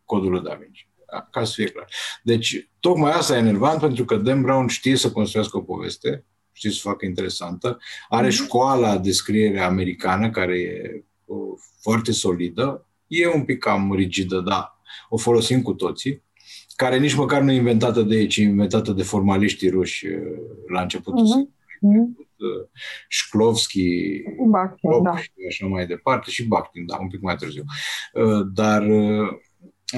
codul 0.04 0.30
lui 0.30 0.42
Da 0.42 0.54
Vinci 0.54 0.88
ca 1.30 1.44
să 1.44 1.52
fie 1.54 1.66
clar. 1.66 1.88
Deci, 2.22 2.68
tocmai 2.80 3.12
asta 3.12 3.34
e 3.34 3.38
enervant, 3.38 3.80
pentru 3.80 4.04
că 4.04 4.16
Dan 4.16 4.42
Brown 4.42 4.66
știe 4.66 4.96
să 4.96 5.12
construiască 5.12 5.56
o 5.56 5.60
poveste, 5.60 6.24
știe 6.52 6.70
să 6.70 6.80
facă 6.82 7.06
interesantă, 7.06 7.78
are 8.08 8.26
mm-hmm. 8.26 8.30
școala 8.30 8.98
de 8.98 9.12
scriere 9.12 9.60
americană, 9.60 10.30
care 10.30 10.58
e 10.58 11.04
uh, 11.24 11.38
foarte 11.80 12.12
solidă, 12.12 12.86
e 13.06 13.28
un 13.28 13.44
pic 13.44 13.58
cam 13.58 13.94
rigidă, 13.94 14.40
dar 14.40 14.80
o 15.08 15.16
folosim 15.16 15.62
cu 15.62 15.72
toții, 15.72 16.22
care 16.76 16.98
nici 16.98 17.14
măcar 17.14 17.42
nu 17.42 17.50
e 17.50 17.56
inventată 17.56 18.02
de 18.02 18.16
ei, 18.16 18.26
ci 18.26 18.36
inventată 18.36 18.92
de 18.92 19.02
formaliștii 19.02 19.70
ruși 19.70 20.06
uh, 20.06 20.20
la 20.72 20.82
începutul 20.82 21.26
mm-hmm. 21.26 21.54
Mm-hmm. 21.76 22.24
Shklovski, 23.08 24.22
Bakhtin, 24.50 25.02
da. 25.02 25.16
și 25.16 25.30
așa 25.48 25.66
mai 25.66 25.86
departe, 25.86 26.30
și 26.30 26.46
Bakhtin, 26.46 26.86
da, 26.86 26.96
un 27.00 27.08
pic 27.08 27.20
mai 27.20 27.36
târziu. 27.36 27.62
Uh, 28.12 28.46
dar 28.52 28.86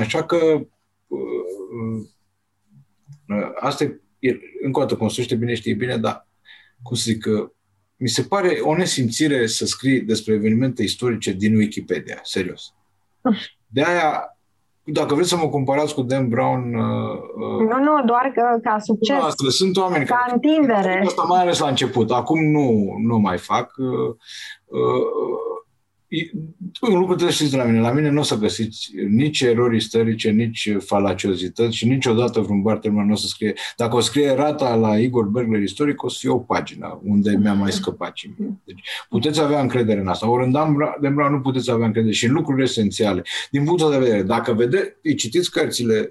așa 0.00 0.24
că 0.24 0.66
Uh, 1.08 2.08
uh, 3.28 3.50
asta 3.60 3.84
e, 4.18 4.38
încă 4.62 4.78
o 4.78 4.82
dată, 4.82 4.96
construiește 4.96 5.34
bine, 5.34 5.54
știe 5.54 5.74
bine, 5.74 5.96
dar, 5.96 6.28
cum 6.82 6.96
să 6.96 7.02
zic, 7.10 7.26
mi 7.96 8.08
se 8.08 8.22
pare 8.22 8.58
o 8.60 8.76
nesimțire 8.76 9.46
să 9.46 9.66
scrii 9.66 10.00
despre 10.00 10.34
evenimente 10.34 10.82
istorice 10.82 11.32
din 11.32 11.56
Wikipedia, 11.56 12.20
serios. 12.22 12.74
De 13.66 13.82
aia, 13.82 14.37
dacă 14.92 15.14
vreți 15.14 15.28
să 15.28 15.36
mă 15.36 15.48
comparați 15.48 15.94
cu 15.94 16.02
Dan 16.02 16.28
Brown... 16.28 16.74
Uh, 16.74 17.68
nu, 17.70 17.78
nu, 17.78 18.04
doar 18.06 18.32
că, 18.34 18.58
ca 18.62 18.78
succes. 18.78 19.16
Noastră, 19.16 19.48
sunt 19.48 19.76
oameni 19.76 20.04
ca 20.04 20.16
care... 20.16 20.32
întindere. 20.32 21.02
Asta 21.06 21.22
mai 21.28 21.40
ales 21.40 21.58
la 21.58 21.68
început. 21.68 22.10
Acum 22.10 22.44
nu, 22.44 22.94
nu 23.06 23.18
mai 23.18 23.38
fac. 23.38 23.72
Uh, 23.76 24.14
uh, 24.66 25.04
un 26.80 26.98
lucru 26.98 27.14
trebuie 27.14 27.30
să 27.30 27.36
știți 27.36 27.50
de 27.50 27.56
la 27.56 27.64
mine. 27.64 27.80
La 27.80 27.92
mine 27.92 28.10
nu 28.10 28.20
o 28.20 28.22
să 28.22 28.36
găsiți 28.36 28.90
nici 29.08 29.40
erori 29.40 29.76
istorice, 29.76 30.30
nici 30.30 30.76
falaciozități 30.78 31.76
și 31.76 31.88
niciodată 31.88 32.40
vreun 32.40 32.62
Bartelman 32.62 33.06
nu 33.06 33.12
o 33.12 33.16
să 33.16 33.26
scrie. 33.26 33.54
Dacă 33.76 33.96
o 33.96 34.00
scrie 34.00 34.30
rata 34.30 34.74
la 34.74 34.98
Igor 34.98 35.24
Bergler 35.24 35.62
istoric, 35.62 36.02
o 36.02 36.08
să 36.08 36.16
fie 36.20 36.28
o 36.28 36.38
pagină 36.38 37.00
unde 37.02 37.36
mi-a 37.36 37.52
mai 37.52 37.72
scăpat 37.72 38.16
și 38.16 38.30
mie. 38.36 38.60
Deci 38.64 38.80
puteți 39.08 39.40
avea 39.40 39.60
încredere 39.60 40.00
în 40.00 40.08
asta. 40.08 40.28
Ori 40.28 40.44
în 40.44 40.50
Dan 40.50 41.14
Brown 41.14 41.32
nu 41.32 41.40
puteți 41.40 41.70
avea 41.70 41.86
încredere 41.86 42.12
și 42.12 42.26
în 42.26 42.32
lucruri 42.32 42.62
esențiale. 42.62 43.22
Din 43.50 43.64
punctul 43.64 43.90
de 43.90 43.98
vedere, 43.98 44.22
dacă 44.22 44.52
vedeți, 44.52 45.14
citiți 45.16 45.50
cărțile 45.50 46.10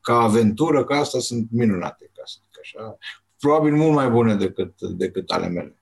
ca 0.00 0.20
aventură, 0.20 0.84
că 0.84 0.94
asta 0.94 1.18
sunt 1.18 1.46
minunate, 1.50 2.10
ca 2.16 2.22
să 2.24 2.38
zic 2.42 2.58
așa. 2.60 2.98
Probabil 3.38 3.74
mult 3.74 3.94
mai 3.94 4.08
bune 4.08 4.34
decât, 4.34 4.80
decât 4.80 5.30
ale 5.30 5.48
mele. 5.48 5.77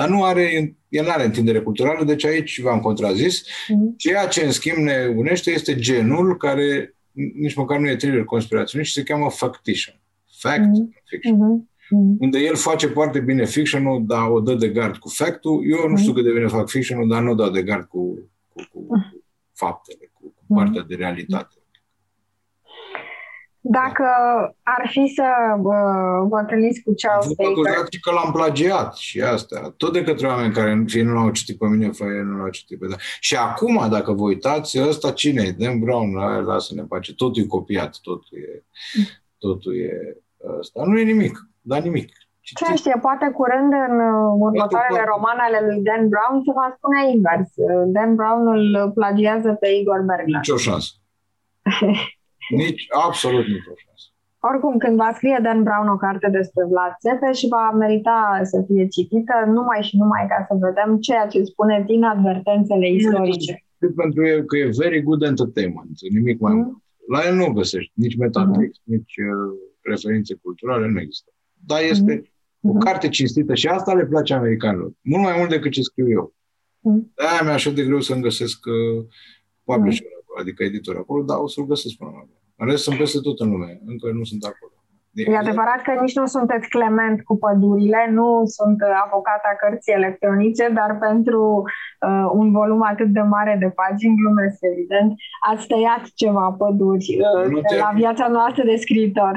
Da? 0.00 0.06
Dar 0.06 0.16
nu 0.16 0.24
are, 0.24 0.76
el 0.88 1.04
nu 1.04 1.10
are 1.10 1.24
întindere 1.24 1.60
culturală, 1.60 2.04
deci 2.04 2.24
aici 2.24 2.60
v-am 2.60 2.80
contrazis. 2.80 3.42
Mm-hmm. 3.42 3.96
Ceea 3.96 4.26
ce, 4.26 4.44
în 4.44 4.50
schimb, 4.50 4.76
ne 4.76 5.12
unește 5.16 5.50
este 5.50 5.74
genul 5.74 6.36
care 6.36 6.94
nici 7.12 7.54
măcar 7.54 7.78
nu 7.78 7.88
e 7.88 7.96
thriller 7.96 8.24
conspiraționist, 8.24 8.90
ci 8.90 8.94
se 8.94 9.02
cheamă 9.02 9.30
factition. 9.30 10.00
Fact 10.38 10.60
mm-hmm. 10.60 11.02
fiction. 11.04 11.62
Mm-hmm. 11.62 12.18
Unde 12.18 12.38
el 12.38 12.54
face 12.54 12.86
foarte 12.86 13.20
bine 13.20 13.46
fiction-ul, 13.46 14.04
dar 14.06 14.30
o 14.30 14.40
dă 14.40 14.54
de 14.54 14.68
gard 14.68 14.96
cu 14.96 15.08
fact-ul. 15.08 15.62
Eu 15.70 15.88
nu 15.88 15.96
știu 15.96 16.12
cât 16.12 16.24
de 16.24 16.32
bine 16.32 16.46
fac 16.46 16.68
fiction-ul, 16.68 17.08
dar 17.08 17.22
nu 17.22 17.30
o 17.30 17.34
dau 17.34 17.50
de 17.50 17.62
gard 17.62 17.84
cu, 17.84 18.30
cu, 18.48 18.62
cu, 18.72 18.86
cu 18.86 19.24
faptele, 19.52 20.10
cu, 20.12 20.34
cu 20.34 20.54
partea 20.54 20.84
de 20.88 20.94
realitate. 20.94 21.54
Dacă 23.62 24.04
ar 24.62 24.88
fi 24.88 25.12
să 25.14 25.24
uh, 25.56 26.26
vă 26.28 26.38
întâlniți 26.38 26.82
cu 26.82 26.92
Charles 26.96 27.32
Baker... 27.36 27.86
și 27.90 28.00
că 28.00 28.10
l-am 28.10 28.32
plagiat 28.32 28.94
și 28.94 29.20
asta. 29.20 29.74
Tot 29.76 29.92
de 29.92 30.02
către 30.02 30.26
oameni 30.26 30.52
care 30.52 30.84
fie 30.86 31.02
nu 31.02 31.12
l-au 31.12 31.30
citit 31.30 31.58
pe 31.58 31.66
mine, 31.66 31.90
fie 31.90 32.22
nu 32.22 32.36
l-au 32.36 32.48
citit 32.48 32.78
pe 32.78 32.86
da. 32.86 32.96
Și 33.20 33.36
acum, 33.36 33.86
dacă 33.90 34.12
vă 34.12 34.22
uitați, 34.22 34.80
ăsta 34.88 35.10
cine 35.10 35.42
e? 35.42 35.54
Dan 35.58 35.78
Brown, 35.78 36.14
lasă-ne 36.44 36.82
pace. 36.82 37.14
Totul 37.14 37.42
e 37.42 37.46
copiat, 37.46 37.98
totul 38.02 38.38
e, 38.38 38.64
totul 39.38 39.76
e 39.76 40.16
ăsta. 40.58 40.82
Nu 40.84 40.98
e 40.98 41.02
nimic, 41.02 41.48
dar 41.60 41.80
nimic. 41.82 42.12
Ce 42.40 42.74
știe, 42.74 42.98
poate 43.00 43.30
curând 43.30 43.72
în 43.88 44.00
uh, 44.00 44.32
următoarele 44.38 45.04
romane 45.06 45.40
ale 45.40 45.60
lui 45.66 45.82
Dan 45.82 46.08
Brown 46.08 46.42
se 46.44 46.52
va 46.54 46.74
spune 46.76 47.10
invers. 47.14 47.50
Dan 47.86 48.14
Brown 48.14 48.48
îl 48.56 48.90
plagiază 48.94 49.52
pe 49.60 49.68
Igor 49.68 50.00
Bergler. 50.00 50.36
Nici 50.36 50.48
o 50.48 50.56
șansă. 50.56 50.90
Nici, 52.56 52.86
absolut 53.06 53.46
nicio 53.46 53.72
șansă. 53.76 54.06
Oricum, 54.50 54.78
când 54.78 54.96
va 54.96 55.12
scrie 55.14 55.38
Dan 55.42 55.62
Brown 55.62 55.88
o 55.88 55.96
carte 55.96 56.28
despre 56.28 56.64
Vlad 56.70 56.92
Țepeș, 57.04 57.40
va 57.50 57.70
merita 57.70 58.40
să 58.42 58.64
fie 58.66 58.86
citită 58.86 59.34
numai 59.46 59.82
și 59.82 59.96
numai 59.96 60.26
ca 60.28 60.44
să 60.48 60.54
vedem 60.66 60.98
ceea 60.98 61.26
ce 61.26 61.42
spune 61.42 61.84
din 61.86 62.02
advertențele 62.04 62.88
istorice. 62.90 63.64
Pentru 63.96 64.26
el 64.26 64.42
că 64.42 64.56
e 64.56 64.78
very 64.78 65.02
good 65.02 65.22
entertainment, 65.22 65.90
nimic 66.10 66.40
mai 66.40 66.52
mm. 66.52 66.58
mult. 66.58 66.76
La 67.08 67.20
el 67.28 67.34
nu 67.34 67.52
găsești 67.52 67.92
nici 67.94 68.16
metatext, 68.16 68.80
mm. 68.84 68.94
nici 68.94 69.14
uh, 69.16 69.58
referințe 69.82 70.34
culturale, 70.42 70.88
nu 70.88 71.00
există. 71.00 71.30
Dar 71.66 71.80
este 71.82 72.30
mm. 72.60 72.70
o 72.70 72.78
carte 72.78 73.08
cinstită 73.08 73.54
și 73.54 73.66
asta 73.66 73.94
le 73.94 74.06
place 74.06 74.34
americanilor. 74.34 74.90
Mult 75.00 75.22
mai 75.22 75.34
mult 75.38 75.50
decât 75.50 75.70
ce 75.70 75.82
scriu 75.82 76.10
eu. 76.10 76.34
Mm. 76.80 77.12
De-aia 77.14 77.42
mi-e 77.42 77.52
așa 77.52 77.70
de 77.70 77.84
greu 77.84 78.00
să-mi 78.00 78.22
găsesc 78.22 78.58
uh, 78.66 79.04
publisher, 79.64 80.06
mm. 80.06 80.40
adică 80.40 80.64
editor 80.64 80.96
acolo, 80.96 81.22
dar 81.22 81.38
o 81.38 81.48
să-l 81.48 81.66
găsesc 81.66 81.96
până 81.96 82.10
la 82.14 82.39
în 82.60 82.66
rest 82.68 82.82
sunt 82.82 82.96
peste 82.96 83.18
tot 83.20 83.40
în 83.40 83.50
lume. 83.50 83.80
Încă 83.86 84.06
nu 84.12 84.24
sunt 84.24 84.44
acolo. 84.44 84.72
E 85.12 85.36
adevărat 85.36 85.80
că 85.82 85.92
nici 86.00 86.14
nu 86.14 86.26
sunteți 86.26 86.68
clement 86.68 87.22
cu 87.22 87.36
pădurile, 87.38 88.08
nu 88.10 88.42
sunt 88.44 88.78
avocat 89.04 89.40
a 89.50 89.54
cărții 89.62 89.92
electronice, 89.92 90.68
dar 90.68 90.98
pentru 90.98 91.62
uh, 92.06 92.26
un 92.32 92.52
volum 92.52 92.82
atât 92.82 93.08
de 93.08 93.20
mare 93.20 93.56
de 93.60 93.70
pagini, 93.80 94.16
glumesc 94.16 94.58
evident, 94.60 95.12
ați 95.50 95.66
tăiat 95.66 96.02
ceva 96.14 96.54
păduri 96.58 97.18
uh, 97.20 97.62
de 97.70 97.76
la 97.76 97.90
viața 97.94 98.28
noastră 98.28 98.62
de 98.64 98.76
scriitor. 98.76 99.34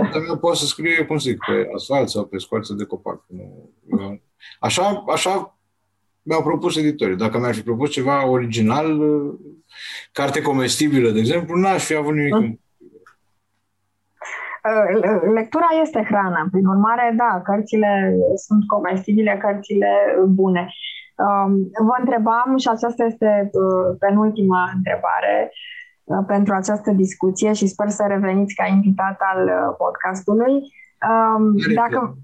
Dar 0.00 0.38
poate 0.40 0.58
să 0.58 0.66
scrie, 0.66 1.04
cum 1.04 1.18
zic, 1.18 1.38
pe 1.46 1.68
asfalt 1.74 2.08
sau 2.08 2.24
pe 2.24 2.38
scoarță 2.38 2.74
de 2.74 2.84
copac. 2.84 3.26
Așa, 4.60 5.02
așa 5.14 5.57
mi-au 6.28 6.42
propus 6.42 6.76
editorii. 6.76 7.16
Dacă 7.16 7.38
mi-ar 7.38 7.54
fi 7.54 7.62
propus 7.62 7.90
ceva 7.90 8.26
original, 8.26 9.00
carte 10.12 10.42
comestibilă, 10.42 11.10
de 11.10 11.18
exemplu, 11.18 11.56
n-aș 11.56 11.84
fi 11.84 11.94
avut 11.94 12.14
nimic. 12.14 12.34
Mm. 12.34 12.60
Lectura 15.34 15.66
este 15.82 16.04
hrană, 16.08 16.48
prin 16.50 16.66
urmare, 16.66 17.14
da, 17.16 17.40
cărțile 17.44 18.14
sunt 18.46 18.66
comestibile, 18.66 19.38
cărțile 19.40 19.90
bune. 20.26 20.68
Um, 21.16 21.70
vă 21.86 21.96
întrebam, 21.98 22.56
și 22.56 22.68
aceasta 22.68 23.04
este 23.04 23.50
uh, 23.52 23.96
penultima 23.98 24.72
întrebare 24.74 25.52
uh, 26.04 26.24
pentru 26.26 26.54
această 26.54 26.90
discuție 26.90 27.52
și 27.52 27.66
sper 27.66 27.88
să 27.88 28.04
reveniți 28.08 28.54
ca 28.54 28.66
invitat 28.66 29.18
al 29.32 29.44
uh, 29.44 29.74
podcastului. 29.78 30.52
Um, 31.08 31.54
dacă, 31.74 32.16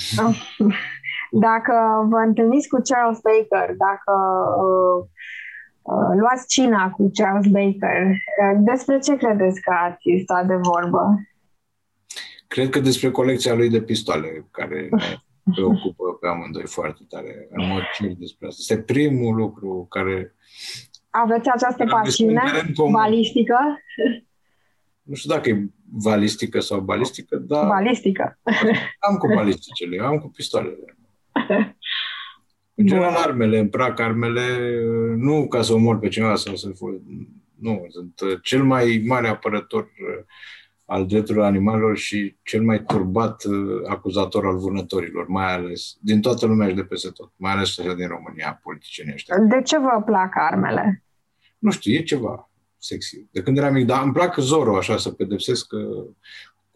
dacă 1.30 2.06
vă 2.08 2.16
întâlniți 2.16 2.68
cu 2.68 2.80
Charles 2.84 3.20
Baker, 3.20 3.74
dacă 3.76 4.12
uh, 4.64 5.08
Uh, 5.82 6.16
luați 6.18 6.46
cina 6.48 6.90
cu 6.90 7.10
Charles 7.14 7.46
Baker. 7.46 8.06
Uh, 8.08 8.58
despre 8.58 8.98
ce 8.98 9.16
credeți 9.16 9.60
că 9.60 9.72
ați 9.84 10.22
stat 10.22 10.46
de 10.46 10.54
vorbă? 10.54 11.20
Cred 12.46 12.68
că 12.68 12.80
despre 12.80 13.10
colecția 13.10 13.54
lui 13.54 13.70
de 13.70 13.82
pistoale, 13.82 14.46
care 14.50 14.88
ne 15.42 15.52
preocupă 15.54 16.04
pe 16.20 16.26
amândoi 16.26 16.66
foarte 16.66 17.02
tare. 17.08 17.48
În 17.50 17.66
mod 17.66 17.82
cer 17.94 18.12
despre 18.18 18.46
asta. 18.46 18.58
Este 18.60 18.82
primul 18.82 19.34
lucru 19.34 19.86
care 19.90 20.34
Aveți 21.10 21.48
această 21.48 21.82
Am 21.82 21.88
pasiune 21.88 22.32
găsit 22.32 22.54
un 22.54 22.58
teren 22.60 22.74
comun. 22.74 22.92
balistică? 22.92 23.56
Nu 25.02 25.14
știu 25.16 25.34
dacă 25.34 25.48
e 25.48 25.68
balistică 26.02 26.60
sau 26.60 26.80
balistică, 26.80 27.36
dar 27.36 27.66
Balistică. 27.66 28.38
am 29.08 29.16
cu 29.16 29.26
balisticele, 29.26 29.96
eu 29.96 30.06
am 30.06 30.18
cu 30.18 30.28
pistoalele. 30.28 30.98
În 32.74 32.86
general, 32.86 33.14
armele, 33.14 33.58
îmi 33.58 33.68
plac 33.68 34.00
armele, 34.00 34.78
nu 35.16 35.48
ca 35.48 35.62
să 35.62 35.72
omor 35.72 35.98
pe 35.98 36.08
cineva 36.08 36.34
sau 36.34 36.56
să 36.56 36.72
Nu, 37.58 37.86
sunt 37.88 38.20
uh, 38.20 38.38
cel 38.42 38.64
mai 38.64 39.02
mare 39.06 39.28
apărător 39.28 39.82
uh, 39.82 40.24
al 40.84 41.06
drepturilor 41.06 41.46
animalelor 41.46 41.96
și 41.96 42.36
cel 42.42 42.62
mai 42.62 42.82
turbat 42.82 43.44
uh, 43.44 43.88
acuzator 43.88 44.46
al 44.46 44.58
vânătorilor, 44.58 45.26
mai 45.28 45.52
ales 45.54 45.96
din 46.00 46.20
toată 46.20 46.46
lumea 46.46 46.68
și 46.68 46.74
de 46.74 46.84
peste 46.84 47.08
tot, 47.08 47.32
mai 47.36 47.52
ales 47.52 47.78
așa 47.78 47.94
din 47.94 48.06
România, 48.06 48.60
politicienii 48.62 49.12
ăștia. 49.12 49.38
De 49.38 49.62
ce 49.62 49.78
vă 49.78 50.02
plac 50.04 50.32
armele? 50.34 51.04
Nu 51.58 51.70
știu, 51.70 51.92
e 51.92 52.02
ceva 52.02 52.50
sexy. 52.78 53.26
De 53.30 53.42
când 53.42 53.58
eram 53.58 53.72
mic, 53.72 53.86
dar 53.86 54.02
îmi 54.02 54.12
plac 54.12 54.36
Zoro, 54.38 54.76
așa, 54.76 54.96
să 54.96 55.10
pedepsesc 55.10 55.72
uh, 55.72 56.06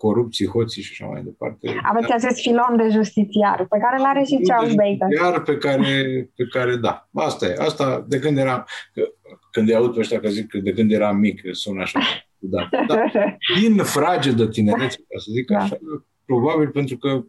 corupții, 0.07 0.46
hoții 0.46 0.82
și 0.82 0.90
așa 0.92 1.12
mai 1.12 1.22
departe. 1.22 1.80
Aveți 1.82 2.12
acest 2.12 2.40
filon 2.40 2.76
de 2.76 2.88
justițiar, 2.90 3.66
pe 3.70 3.78
care 3.78 3.96
l-are 3.98 4.22
și 4.24 4.40
Charles 4.48 4.74
Baker. 4.74 5.09
Iar 5.20 5.42
pe 5.42 5.57
care, 5.57 6.30
pe 6.36 6.44
care, 6.50 6.76
da. 6.76 7.09
Asta 7.14 7.46
e. 7.46 7.55
Asta 7.59 8.05
de 8.09 8.18
când 8.18 8.38
eram, 8.38 8.66
că, 8.94 9.02
când 9.50 9.68
îi 9.68 9.74
aud 9.74 9.92
pe 9.94 10.00
ăștia 10.00 10.20
că 10.20 10.28
zic 10.28 10.46
că 10.48 10.59
de 10.59 10.72
când 10.72 10.92
eram 10.92 11.16
mic, 11.16 11.40
sună 11.50 11.82
așa. 11.82 12.00
Da. 12.38 12.68
da. 12.86 12.96
Din 13.61 13.76
fragedă 13.76 14.46
tinerețe, 14.48 14.96
ca 14.96 15.18
să 15.18 15.28
zic 15.32 15.46
Da. 15.46 15.59
așa, 15.59 15.76
probabil 16.24 16.68
pentru 16.68 16.96
că 16.96 17.24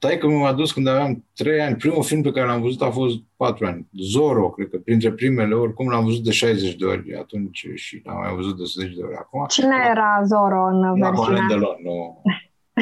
Taică 0.00 0.28
m-a 0.28 0.52
dus 0.52 0.72
când 0.72 0.86
aveam 0.86 1.24
3 1.34 1.60
ani. 1.60 1.76
Primul 1.76 2.02
film 2.02 2.22
pe 2.22 2.30
care 2.30 2.46
l-am 2.46 2.62
văzut 2.62 2.82
a 2.82 2.90
fost 2.90 3.16
4 3.36 3.66
ani. 3.66 3.88
Zoro, 3.92 4.50
cred 4.50 4.68
că 4.68 4.76
printre 4.76 5.12
primele, 5.12 5.54
oricum 5.54 5.88
l-am 5.88 6.04
văzut 6.04 6.24
de 6.24 6.30
60 6.30 6.74
de 6.74 6.84
ori 6.84 7.14
atunci 7.18 7.66
și 7.74 8.00
l-am 8.04 8.18
mai 8.18 8.34
văzut 8.34 8.56
de 8.56 8.64
10 8.64 8.94
de 8.96 9.02
ori 9.02 9.14
acum. 9.14 9.44
Cine 9.48 9.76
era 9.90 10.22
Zoro 10.24 10.66
în 10.66 10.80
La 10.80 10.88
Alain 10.88 11.14
versiunea? 11.14 11.46
Delon, 11.48 11.76
nu. 11.82 12.22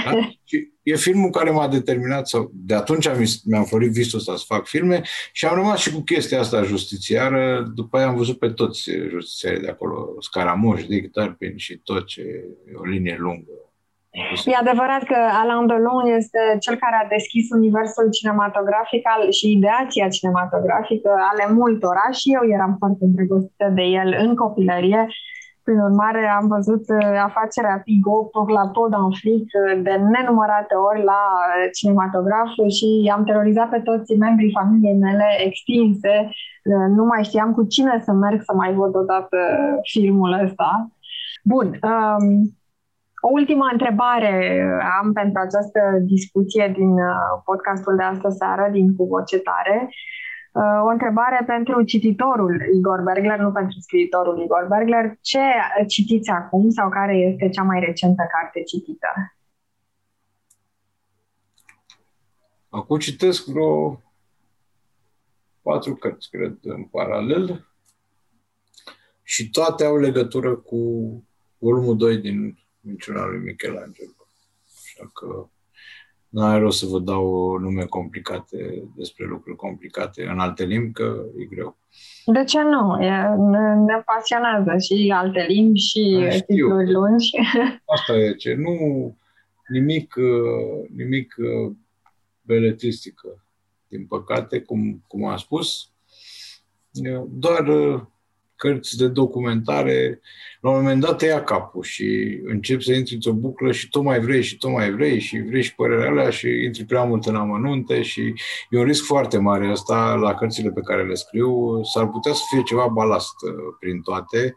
Da? 0.05 0.11
și 0.45 0.69
e 0.83 0.97
filmul 0.97 1.31
care 1.31 1.51
m-a 1.51 1.69
determinat 1.69 2.29
sau 2.29 2.51
de 2.55 2.75
atunci 2.75 3.07
am, 3.07 3.17
mi-am 3.45 3.65
florit 3.65 3.93
visul 3.93 4.19
ăsta 4.19 4.37
să 4.37 4.45
fac 4.47 4.67
filme 4.67 5.03
și 5.33 5.47
am 5.47 5.55
rămas 5.55 5.79
și 5.81 5.93
cu 5.93 6.01
chestia 6.01 6.41
asta 6.41 6.63
justițiară. 6.63 7.73
După 7.75 7.97
aia 7.97 8.07
am 8.07 8.17
văzut 8.17 8.39
pe 8.39 8.49
toți 8.49 8.91
justițiarii 9.09 9.61
de 9.61 9.69
acolo, 9.69 10.15
Scaramuș, 10.19 10.85
Dick 10.85 11.13
Turpin 11.13 11.57
și 11.57 11.77
tot 11.77 12.07
ce 12.07 12.21
e 12.67 12.75
o 12.75 12.85
linie 12.85 13.17
lungă. 13.19 13.68
E 14.53 14.63
adevărat 14.65 15.03
că 15.11 15.19
Alain 15.41 15.67
Delon 15.67 16.07
este 16.21 16.41
cel 16.65 16.77
care 16.85 16.97
a 16.99 17.13
deschis 17.17 17.47
universul 17.59 18.07
cinematografic 18.17 19.03
al, 19.15 19.23
și 19.39 19.47
ideația 19.57 20.15
cinematografică 20.17 21.11
ale 21.31 21.45
multora 21.61 22.07
și 22.19 22.27
eu 22.37 22.45
eram 22.57 22.73
foarte 22.79 23.03
îndrăgostită 23.05 23.67
de 23.79 23.85
el 24.01 24.11
în 24.25 24.31
copilărie. 24.43 25.03
Prin 25.67 25.81
urmare, 25.89 26.23
am 26.39 26.47
văzut 26.57 26.85
uh, 26.89 27.19
afacerea 27.29 27.81
Pigot 27.85 28.31
pour 28.31 28.49
la 28.59 28.65
peau 28.73 28.89
d'Afrique 28.93 29.57
uh, 29.61 29.83
de 29.87 29.95
nenumărate 30.15 30.75
ori 30.89 31.03
la 31.13 31.23
uh, 31.35 31.69
cinematograf 31.77 32.51
și 32.77 32.89
am 33.15 33.25
terorizat 33.25 33.69
pe 33.71 33.81
toți 33.89 34.17
membrii 34.25 34.57
familiei 34.59 35.03
mele 35.07 35.29
extinse. 35.49 36.15
Uh, 36.71 36.87
Nu 36.97 37.05
mai 37.05 37.23
știam 37.25 37.51
cu 37.53 37.63
cine 37.75 38.03
să 38.05 38.13
merg 38.13 38.41
să 38.43 38.53
mai 38.55 38.73
văd 38.75 38.93
odată 38.97 39.39
filmul 39.83 40.33
ăsta. 40.45 40.89
Bun, 41.45 41.67
um, 41.91 42.58
o 43.21 43.29
ultimă 43.31 43.69
întrebare 43.73 44.63
am 45.01 45.13
pentru 45.13 45.41
această 45.41 45.81
discuție 46.01 46.73
din 46.77 46.93
uh, 46.93 47.43
podcastul 47.45 47.97
de 47.97 48.03
astă 48.03 48.29
seară, 48.29 48.69
din 48.71 48.97
Cu 48.97 49.05
Voce 49.05 49.39
Tare. 49.39 49.89
Uh, 50.53 50.81
O 50.85 50.89
întrebare 50.89 51.45
pentru 51.47 51.83
cititorul 51.83 52.55
Igor 52.75 53.03
Bergler, 53.03 53.39
nu 53.39 53.53
pentru 53.53 53.79
scriitorul 53.81 54.43
Igor 54.43 54.67
Bergler. 54.69 55.17
Ce 55.21 55.41
citiți 55.89 56.31
acum 56.31 56.71
sau 56.71 56.89
care 56.89 57.17
este 57.17 57.49
cea 57.49 57.63
mai 57.63 57.81
recentă 57.81 58.23
carte 58.31 58.63
citită? 58.63 59.09
Acum 62.69 62.99
citesc 62.99 63.47
vreo 63.47 64.03
patru 65.63 65.95
cărți, 65.95 66.31
cred, 66.31 66.57
în 66.63 66.83
paralel 66.83 67.67
și 69.23 69.51
toate 69.51 69.85
au 69.85 69.97
legătură 69.97 70.55
cu 70.55 70.77
volumul 71.59 71.97
2 71.97 72.17
din 72.17 72.59
Minciuna 72.89 73.27
lui 73.27 73.39
Michelangelo. 73.39 74.13
Așa 74.85 75.11
că 75.15 75.49
nu 76.29 76.43
are 76.43 76.61
rost 76.61 76.79
să 76.79 76.87
vă 76.87 76.99
dau 76.99 77.57
nume 77.57 77.85
complicate 77.85 78.89
despre 78.97 79.27
lucruri 79.27 79.57
complicate 79.57 80.23
în 80.23 80.39
alte 80.39 80.65
limbi, 80.65 80.93
că 80.93 81.25
e 81.39 81.45
greu. 81.45 81.79
De 82.27 82.45
ce 82.45 82.63
nu? 82.63 83.03
E, 83.03 83.11
ne, 83.37 83.75
ne 83.75 84.03
pasionează 84.05 84.79
și 84.79 85.13
alte 85.15 85.45
limbi 85.49 85.79
și 85.79 86.19
Da, 86.23 86.31
știu. 86.31 86.55
titluri 86.55 86.93
lungi. 86.93 87.31
Asta 87.97 88.17
e 88.17 88.35
ce, 88.35 88.55
nu 88.55 88.75
nimic, 89.69 90.15
uh, 90.17 90.89
nimic 90.97 91.35
uh, 91.39 91.73
beletristică, 92.43 93.45
din 93.89 94.07
păcate, 94.07 94.61
cum, 94.61 95.05
cum 95.07 95.25
am 95.25 95.37
spus, 95.37 95.93
Uh, 97.05 97.25
doar 97.29 97.67
uh, 97.69 98.01
cărți 98.59 98.97
de 98.97 99.09
documentare, 99.09 100.21
la 100.61 100.71
un 100.71 100.77
moment 100.77 101.01
dat 101.01 101.19
te 101.19 101.27
ia 101.27 101.43
capul 101.45 101.83
și 101.83 102.39
începi 102.45 102.85
să 102.85 102.93
intri 102.93 103.15
într-o 103.15 103.33
buclă 103.33 103.73
și 103.73 103.89
tot 103.89 104.03
mai 104.03 104.21
vrei 104.21 104.43
și 104.43 104.57
tot 104.57 104.71
mai 104.71 104.91
vrei 104.91 105.19
și 105.19 105.39
vrei 105.39 105.63
și 105.63 105.75
părerea 105.75 106.11
alea 106.11 106.31
și 106.31 106.49
intri 106.65 106.85
prea 106.85 107.05
mult 107.05 107.27
în 107.27 107.37
amănunte 107.37 108.03
și 108.03 108.35
e 108.71 108.79
un 108.79 108.85
risc 108.85 109.05
foarte 109.05 109.39
mare 109.39 109.67
asta 109.67 110.15
la 110.15 110.35
cărțile 110.35 110.71
pe 110.71 110.81
care 110.81 111.07
le 111.07 111.15
scriu. 111.15 111.83
S-ar 111.83 112.09
putea 112.09 112.33
să 112.33 112.43
fie 112.51 112.63
ceva 112.63 112.87
balast 112.87 113.35
uh, 113.47 113.53
prin 113.81 114.01
toate, 114.01 114.55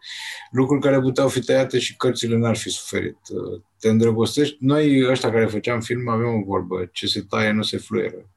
lucruri 0.52 0.82
care 0.82 0.99
puteau 0.99 1.28
fi 1.28 1.39
tăiate 1.39 1.80
și 1.80 1.95
cărțile 1.95 2.38
n-ar 2.38 2.56
fi 2.56 2.70
suferit. 2.70 3.18
Uh, 3.30 3.62
Te 3.80 3.89
îndrăgostești. 3.89 4.58
Noi, 4.60 5.08
ăștia 5.10 5.32
care 5.32 5.45
făceam 5.45 5.80
film, 5.80 6.10
aveam 6.10 6.36
o 6.36 6.43
vorbă, 6.45 6.89
ce 6.91 7.08
se 7.08 7.22
taie 7.30 7.52
nu 7.52 7.62
se 7.62 7.78
fluieră. 7.78 8.30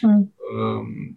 Mm. 0.00 0.34
Um, 0.56 1.16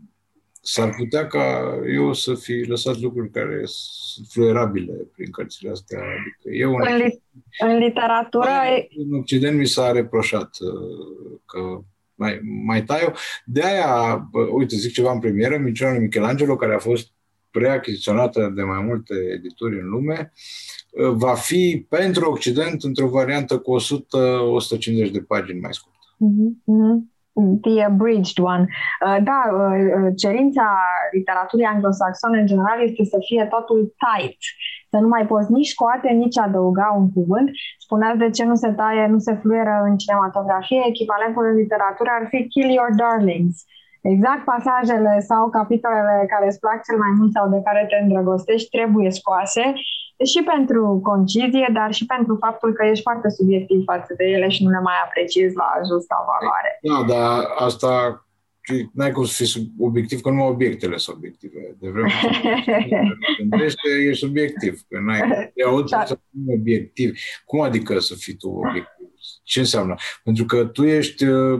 s-ar 0.65 0.93
putea 0.97 1.27
ca 1.27 1.75
eu 1.93 2.13
să 2.13 2.33
fi 2.33 2.53
lăsat 2.53 2.99
lucruri 2.99 3.29
care 3.31 3.61
sunt 3.65 4.27
fluierabile 4.29 4.93
prin 5.15 5.31
cărțile 5.31 5.69
astea. 5.69 5.99
Adică 5.99 6.57
eu 6.57 6.75
În, 6.75 6.95
li- 6.97 7.21
în 7.59 7.77
literatură 7.77 8.49
e- 8.49 8.87
în 8.97 9.19
Occident 9.19 9.57
mi 9.57 9.67
s-a 9.67 9.91
reproșat 9.91 10.49
uh, 10.59 11.39
că 11.45 11.59
mai, 12.15 12.39
mai 12.65 12.83
tai 12.83 13.01
eu. 13.01 13.13
De 13.45 13.61
aia, 13.63 14.15
bă, 14.31 14.39
uite, 14.39 14.75
zic 14.75 14.93
ceva 14.93 15.11
în 15.11 15.19
premieră, 15.19 15.57
Minciuna 15.57 15.91
lui 15.91 16.01
Michelangelo, 16.01 16.55
care 16.55 16.73
a 16.73 16.79
fost 16.79 17.11
preachiziționată 17.51 18.51
de 18.55 18.61
mai 18.61 18.83
multe 18.83 19.13
edituri 19.33 19.79
în 19.79 19.89
lume, 19.89 20.31
uh, 20.89 21.09
va 21.09 21.33
fi 21.33 21.85
pentru 21.89 22.31
Occident 22.31 22.83
într-o 22.83 23.07
variantă 23.07 23.57
cu 23.59 23.75
100-150 23.79 25.11
de 25.11 25.21
pagini 25.21 25.59
mai 25.59 25.73
scurtă. 25.73 26.15
Mhm, 26.17 26.61
mhm. 26.65 27.12
The 27.35 27.81
abridged 27.81 28.39
one. 28.39 28.67
Uh, 29.05 29.17
Da, 29.23 29.39
uh, 29.51 29.77
uh, 29.97 30.11
cerința 30.17 30.65
literaturii 31.11 31.65
anglosaxone 31.65 32.39
în 32.39 32.45
general 32.45 32.81
este 32.81 33.03
să 33.03 33.17
fie 33.27 33.47
totul 33.55 33.93
tight, 34.03 34.41
să 34.89 34.97
nu 34.97 35.07
mai 35.07 35.25
poți 35.27 35.51
nici 35.51 35.73
scoate, 35.75 36.09
nici 36.09 36.37
adăuga 36.37 36.95
un 36.97 37.11
cuvânt. 37.11 37.49
Spuneați 37.77 38.17
de 38.17 38.29
ce 38.29 38.43
nu 38.45 38.55
se 38.55 38.71
taie, 38.71 39.07
nu 39.07 39.17
se 39.17 39.33
fluieră 39.41 39.75
în 39.89 39.97
cinematografie, 39.97 40.81
echivalentul 40.87 41.45
în 41.45 41.55
literatură 41.55 42.09
ar 42.19 42.27
fi 42.29 42.47
Kill 42.47 42.69
Your 42.69 42.89
Darlings. 42.95 43.65
Exact 44.11 44.43
pasajele 44.51 45.13
sau 45.29 45.49
capitolele 45.49 46.25
care 46.33 46.45
îți 46.47 46.59
plac 46.59 46.77
cel 46.87 46.97
mai 47.03 47.11
mult 47.17 47.31
sau 47.31 47.45
de 47.49 47.59
care 47.67 47.81
te 47.89 47.95
îndrăgostești 48.03 48.69
trebuie 48.77 49.11
scoase 49.11 49.63
și 50.31 50.39
pentru 50.53 50.99
concizie, 51.03 51.69
dar 51.73 51.89
și 51.97 52.05
pentru 52.05 52.33
faptul 52.45 52.73
că 52.73 52.85
ești 52.85 53.03
foarte 53.03 53.29
subiectiv 53.29 53.79
față 53.91 54.13
de 54.17 54.25
ele 54.35 54.47
și 54.49 54.63
nu 54.63 54.69
le 54.69 54.79
mai 54.79 54.93
apreciezi 55.05 55.55
la 55.55 55.69
justa 55.89 56.17
valoare. 56.31 56.71
Da, 56.89 57.13
dar 57.13 57.33
asta 57.67 57.91
n-ai 58.93 59.11
cum 59.11 59.23
să 59.25 59.33
fii 59.35 59.45
sub- 59.45 59.71
obiectiv, 59.79 60.21
că 60.21 60.29
numai 60.29 60.47
obiectele 60.47 60.97
sunt 60.97 61.15
obiective. 61.15 61.75
De 61.79 61.89
vreme 61.89 62.09
ce 62.21 63.41
gândește, 63.49 63.89
e 64.09 64.13
subiectiv. 64.13 64.81
Că 64.89 64.99
n-ai, 64.99 65.51
eu 65.53 65.69
aud 65.69 65.89
Da. 65.89 66.05
să 66.05 66.19
fii 66.31 66.55
obiectiv. 66.59 67.13
Cum 67.45 67.59
adică 67.61 67.99
să 67.99 68.15
fii 68.17 68.33
tu 68.33 68.49
obiectiv? 68.49 69.05
Ce 69.43 69.59
înseamnă? 69.59 69.95
Pentru 70.23 70.45
că 70.45 70.65
tu 70.65 70.83
ești 70.83 71.25
uh, 71.25 71.59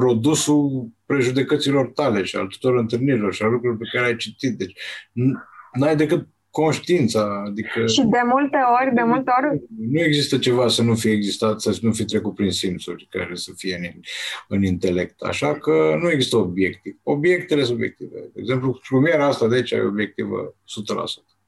produsul 0.00 0.88
prejudecăților 1.06 1.86
tale 1.86 2.22
și 2.22 2.36
al 2.36 2.46
tuturor 2.46 2.78
întâlnirilor 2.78 3.34
și 3.34 3.42
al 3.42 3.50
lucrurilor 3.50 3.80
pe 3.82 3.96
care 3.96 4.06
ai 4.06 4.16
citit. 4.16 4.58
Deci 4.58 4.72
n- 5.10 5.36
n-ai 5.72 5.96
decât 5.96 6.28
conștiința. 6.50 7.42
Adică 7.46 7.86
Și 7.86 8.00
de 8.00 8.22
multe 8.24 8.58
ori, 8.80 8.94
de 8.94 9.02
multe 9.02 9.30
ori, 9.40 9.62
nu 9.90 10.00
există 10.00 10.38
ceva 10.38 10.68
să 10.68 10.82
nu 10.82 10.94
fie 10.94 11.10
existat, 11.10 11.60
să 11.60 11.78
nu 11.80 11.92
fi 11.92 12.04
trecut 12.04 12.34
prin 12.34 12.50
simțuri 12.50 13.06
care 13.10 13.34
să 13.34 13.52
fie 13.56 13.76
în, 13.76 14.00
în 14.48 14.64
intelect. 14.64 15.20
Așa 15.20 15.54
că 15.58 15.98
nu 16.02 16.10
există 16.10 16.36
obiectiv. 16.36 16.98
Obiectele 17.02 17.62
sunt 17.62 17.76
obiective. 17.76 18.18
De 18.34 18.40
exemplu, 18.40 18.78
șumiera 18.82 19.26
asta 19.26 19.48
de 19.48 19.54
aici 19.54 19.70
e 19.70 19.80
obiectivă 19.80 20.54
100%. 20.54 20.56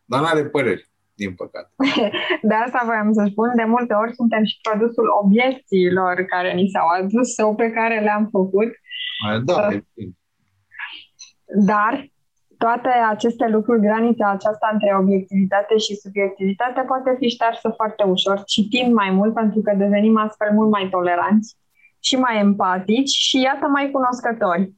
Dar 0.05 0.21
nu 0.21 0.27
are 0.27 0.45
păreri, 0.45 0.91
din 1.15 1.35
păcate. 1.35 1.71
de 2.51 2.55
asta 2.55 2.83
voiam 2.85 3.13
să 3.13 3.27
spun, 3.31 3.51
de 3.57 3.65
multe 3.65 3.95
ori 3.95 4.15
suntem 4.15 4.45
și 4.45 4.59
produsul 4.69 5.07
obiecțiilor 5.23 6.15
care 6.23 6.53
ni 6.53 6.69
s-au 6.69 6.87
adus 7.01 7.35
sau 7.35 7.55
pe 7.55 7.71
care 7.71 8.01
le-am 8.01 8.29
făcut, 8.31 8.71
Da, 9.45 9.55
Da. 9.55 9.67
evident. 9.67 10.17
dar 11.65 12.11
toate 12.59 12.89
aceste 12.89 13.49
lucruri, 13.49 13.81
granița 13.81 14.31
aceasta 14.31 14.71
între 14.73 14.97
obiectivitate 14.97 15.77
și 15.77 15.95
subiectivitate 15.95 16.81
poate 16.81 17.17
fi 17.19 17.29
ștearsă 17.29 17.69
foarte 17.77 18.03
ușor, 18.05 18.43
citind 18.45 18.93
mai 18.93 19.11
mult, 19.11 19.35
pentru 19.35 19.61
că 19.61 19.75
devenim 19.77 20.17
astfel 20.19 20.53
mult 20.53 20.71
mai 20.71 20.89
toleranți 20.91 21.57
și 22.01 22.17
mai 22.17 22.39
empatici 22.39 23.09
și 23.09 23.41
iată 23.41 23.67
mai 23.67 23.91
cunoscători. 23.91 24.73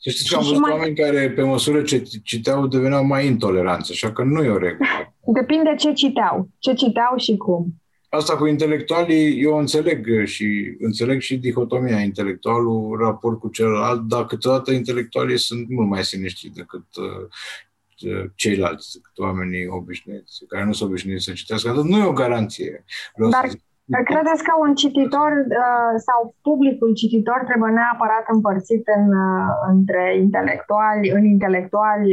Să 0.00 0.10
știți 0.10 0.30
că 0.30 0.36
am 0.36 0.42
văzut 0.42 0.58
mai... 0.58 0.72
oameni 0.72 0.96
care, 0.96 1.30
pe 1.30 1.42
măsură 1.42 1.82
ce 1.82 2.02
citeau, 2.22 2.66
deveneau 2.66 3.04
mai 3.04 3.26
intoleranți, 3.26 3.92
așa 3.92 4.12
că 4.12 4.22
nu 4.22 4.42
e 4.42 4.48
o 4.48 4.58
regulă. 4.58 4.88
Depinde 5.24 5.74
ce 5.78 5.92
citeau, 5.92 6.48
ce 6.58 6.74
citeau 6.74 7.16
și 7.16 7.36
cum. 7.36 7.74
Asta 8.08 8.36
cu 8.36 8.46
intelectualii, 8.46 9.42
eu 9.42 9.58
înțeleg 9.58 10.24
și 10.24 10.76
înțeleg 10.78 11.20
și 11.20 11.36
dihotomia 11.36 12.00
intelectualul 12.00 12.98
raport 13.00 13.38
cu 13.38 13.48
celălalt, 13.48 14.00
dar 14.00 14.24
câteodată 14.24 14.72
intelectualii 14.72 15.38
sunt 15.38 15.68
mult 15.68 15.88
mai 15.88 16.04
siniștri 16.04 16.52
decât 16.54 16.86
uh, 16.96 18.30
ceilalți, 18.34 18.92
decât 18.92 19.18
oamenii 19.18 19.66
obișnuiți, 19.66 20.44
care 20.48 20.64
nu 20.64 20.72
sunt 20.72 20.88
obișnuiți 20.90 21.24
să 21.24 21.32
citească. 21.32 21.68
Atât 21.68 21.84
nu 21.84 21.98
e 21.98 22.04
o 22.04 22.12
garanție. 22.12 22.84
Vreau 23.14 23.30
dar, 23.30 23.44
să 23.44 23.50
zic. 23.50 23.62
Credeți 24.10 24.42
că 24.42 24.52
un 24.66 24.74
cititor 24.74 25.30
uh, 25.48 25.94
sau 26.06 26.34
publicul 26.42 26.92
cititor 26.94 27.40
trebuie 27.46 27.72
neapărat 27.72 28.24
împărțit 28.32 28.84
în, 28.98 29.06
uh, 29.26 29.48
între 29.72 30.16
intelectuali, 30.16 31.10
în 31.10 31.24
intelectuali, 31.24 32.10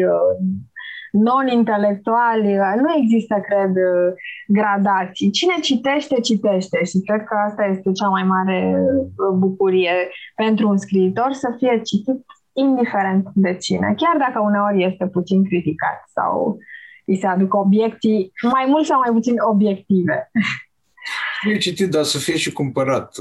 non-intelectuali, 1.11 2.49
nu 2.55 2.89
există, 3.01 3.35
cred, 3.47 3.73
gradații. 4.47 5.29
Cine 5.29 5.53
citește, 5.61 6.19
citește 6.19 6.83
și 6.83 6.97
cred 7.05 7.23
că 7.23 7.35
asta 7.47 7.63
este 7.65 7.91
cea 7.91 8.07
mai 8.07 8.23
mare 8.23 8.75
bucurie 9.37 9.95
pentru 10.35 10.67
un 10.67 10.77
scriitor, 10.77 11.31
să 11.31 11.55
fie 11.57 11.81
citit 11.83 12.25
indiferent 12.53 13.27
de 13.33 13.55
cine, 13.55 13.93
chiar 13.97 14.17
dacă 14.17 14.39
uneori 14.39 14.83
este 14.83 15.07
puțin 15.07 15.43
criticat 15.43 16.03
sau 16.13 16.57
îi 17.05 17.17
se 17.17 17.27
aduc 17.27 17.53
obiectii, 17.53 18.31
mai 18.51 18.65
mult 18.67 18.85
sau 18.85 18.99
mai 18.99 19.11
puțin 19.11 19.35
obiective. 19.51 20.31
E 21.43 21.57
citit, 21.57 21.89
dar 21.89 22.03
să 22.03 22.17
fie 22.17 22.37
și 22.37 22.51
cumpărat. 22.51 23.15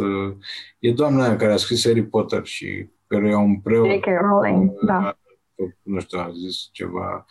E 0.78 0.92
doamna 0.92 1.24
aia 1.24 1.36
care 1.36 1.52
a 1.52 1.56
scris 1.56 1.84
Harry 1.84 2.06
Potter 2.06 2.44
și 2.44 2.86
care 3.06 3.28
e 3.28 3.34
un 3.34 3.60
preot. 3.60 3.90
J.K. 3.90 4.06
Rowling, 4.20 4.70
da. 4.86 5.18
Nu 5.82 6.00
știu, 6.00 6.18
a 6.18 6.30
zis 6.44 6.68
ceva 6.72 7.26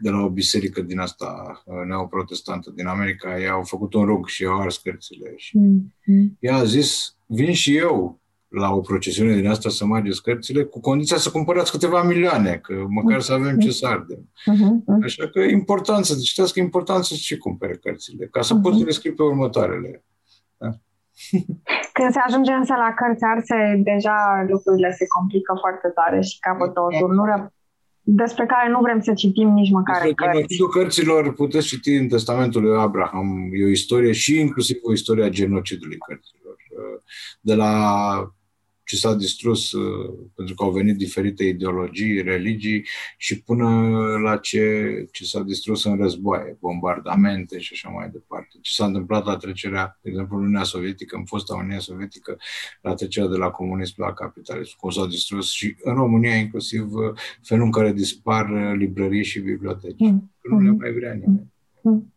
de 0.00 0.10
la 0.10 0.20
o 0.20 0.28
biserică 0.28 0.80
din 0.80 0.98
asta 0.98 1.62
neoprotestantă 1.86 2.70
din 2.70 2.86
America, 2.86 3.40
ei 3.40 3.48
au 3.48 3.62
făcut 3.62 3.94
un 3.94 4.04
rog 4.04 4.26
și 4.28 4.44
au 4.44 4.60
ars 4.60 4.76
cărțile. 4.76 5.32
Și 5.36 5.58
mm-hmm. 5.58 6.38
ea 6.38 6.54
a 6.54 6.64
zis, 6.64 7.16
vin 7.26 7.52
și 7.52 7.76
eu 7.76 8.19
la 8.50 8.74
o 8.74 8.80
procesiune 8.80 9.34
din 9.34 9.46
asta 9.48 9.68
să 9.68 9.84
margeți 9.84 10.22
cărțile, 10.22 10.64
cu 10.64 10.80
condiția 10.80 11.16
să 11.16 11.30
cumpărați 11.30 11.70
câteva 11.70 12.02
milioane, 12.02 12.56
că 12.56 12.84
măcar 12.88 13.20
să 13.20 13.32
avem 13.32 13.58
ce 13.58 13.70
să 13.70 13.86
ardem. 13.86 14.18
Uh-huh. 14.18 15.02
Așa 15.04 15.28
că 15.28 15.40
e 15.40 15.50
important 15.50 16.04
să 16.04 16.14
citească, 16.22 16.60
e 16.60 16.62
important 16.62 17.04
să 17.04 17.14
și 17.14 17.36
cumpere 17.36 17.76
cărțile, 17.76 18.26
ca 18.26 18.40
să 18.40 18.54
uh-huh. 18.54 18.62
poți 18.62 18.78
să 18.78 18.84
le 18.84 18.90
scrii 18.90 19.12
pe 19.12 19.22
următoarele. 19.22 20.04
Da? 20.56 20.68
Când 21.96 22.12
se 22.12 22.20
ajunge 22.26 22.52
însă 22.52 22.74
la 22.74 22.94
cărți 22.94 23.24
arse, 23.24 23.82
deja 23.90 24.46
lucrurile 24.48 24.90
se 24.98 25.06
complică 25.06 25.52
foarte 25.60 25.88
tare 25.88 26.20
și 26.20 26.38
capătă 26.38 26.80
o 26.80 26.98
turnură 26.98 27.52
despre 28.02 28.46
care 28.46 28.70
nu 28.70 28.80
vrem 28.80 29.00
să 29.00 29.12
citim 29.14 29.48
nici 29.48 29.70
măcar 29.70 30.02
despre 30.02 30.30
cărți. 30.32 30.56
cărților 30.72 31.34
puteți 31.34 31.66
citi 31.66 31.92
în 31.92 32.08
Testamentul 32.08 32.62
lui 32.62 32.78
Abraham. 32.78 33.50
E 33.52 33.64
o 33.64 33.68
istorie 33.68 34.12
și 34.12 34.40
inclusiv 34.40 34.76
o 34.82 34.92
istorie 34.92 35.24
a 35.24 35.28
genocidului 35.28 35.98
cărților. 35.98 36.56
De 37.40 37.54
la 37.54 37.72
ce 38.90 38.96
s-a 38.96 39.14
distrus 39.14 39.72
uh, 39.72 40.14
pentru 40.34 40.54
că 40.54 40.62
au 40.62 40.70
venit 40.70 40.96
diferite 40.96 41.44
ideologii, 41.44 42.22
religii 42.22 42.86
și 43.16 43.42
până 43.42 43.66
la 44.22 44.36
ce, 44.36 44.84
ce 45.12 45.24
s-a 45.24 45.42
distrus 45.42 45.84
în 45.84 45.96
războaie, 45.96 46.56
bombardamente 46.60 47.58
și 47.58 47.70
așa 47.72 47.88
mai 47.88 48.08
departe. 48.12 48.58
Ce 48.60 48.72
s-a 48.72 48.86
întâmplat 48.86 49.24
la 49.24 49.36
trecerea, 49.36 49.98
de 50.02 50.08
exemplu, 50.08 50.36
în 50.36 50.42
Uniunea 50.42 50.64
Sovietică, 50.64 51.16
în 51.16 51.24
fosta 51.24 51.54
Uniunea 51.54 51.78
Sovietică, 51.78 52.38
la 52.80 52.94
trecerea 52.94 53.28
de 53.28 53.36
la 53.36 53.50
comunism 53.50 53.94
la 53.96 54.12
capitalism, 54.12 54.76
cum 54.76 54.90
s-a 54.90 55.06
distrus 55.06 55.50
și 55.50 55.76
în 55.82 55.94
România 55.94 56.34
inclusiv 56.34 56.92
uh, 56.92 57.12
felul 57.42 57.64
în 57.64 57.70
care 57.70 57.92
dispar 57.92 58.50
uh, 58.50 58.72
librării 58.76 59.24
și 59.24 59.40
biblioteci. 59.40 60.00
Mm. 60.00 60.32
Nu 60.42 60.60
le 60.60 60.70
mai 60.70 60.92
vrea 60.92 61.12
nimeni. 61.12 61.52
Mm 61.82 62.12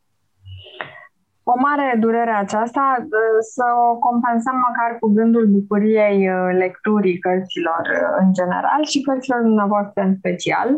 o 1.43 1.53
mare 1.59 1.97
durere 1.99 2.31
aceasta, 2.31 3.07
să 3.55 3.65
o 3.89 3.97
compensăm 3.97 4.55
măcar 4.67 4.99
cu 4.99 5.07
gândul 5.17 5.45
bucuriei 5.45 6.29
uh, 6.29 6.49
lecturii 6.57 7.19
cărților 7.19 7.83
uh, 7.91 8.15
în 8.19 8.33
general 8.33 8.81
și 8.91 9.01
cărților 9.01 9.41
dumneavoastră 9.41 10.01
în 10.03 10.15
special. 10.15 10.69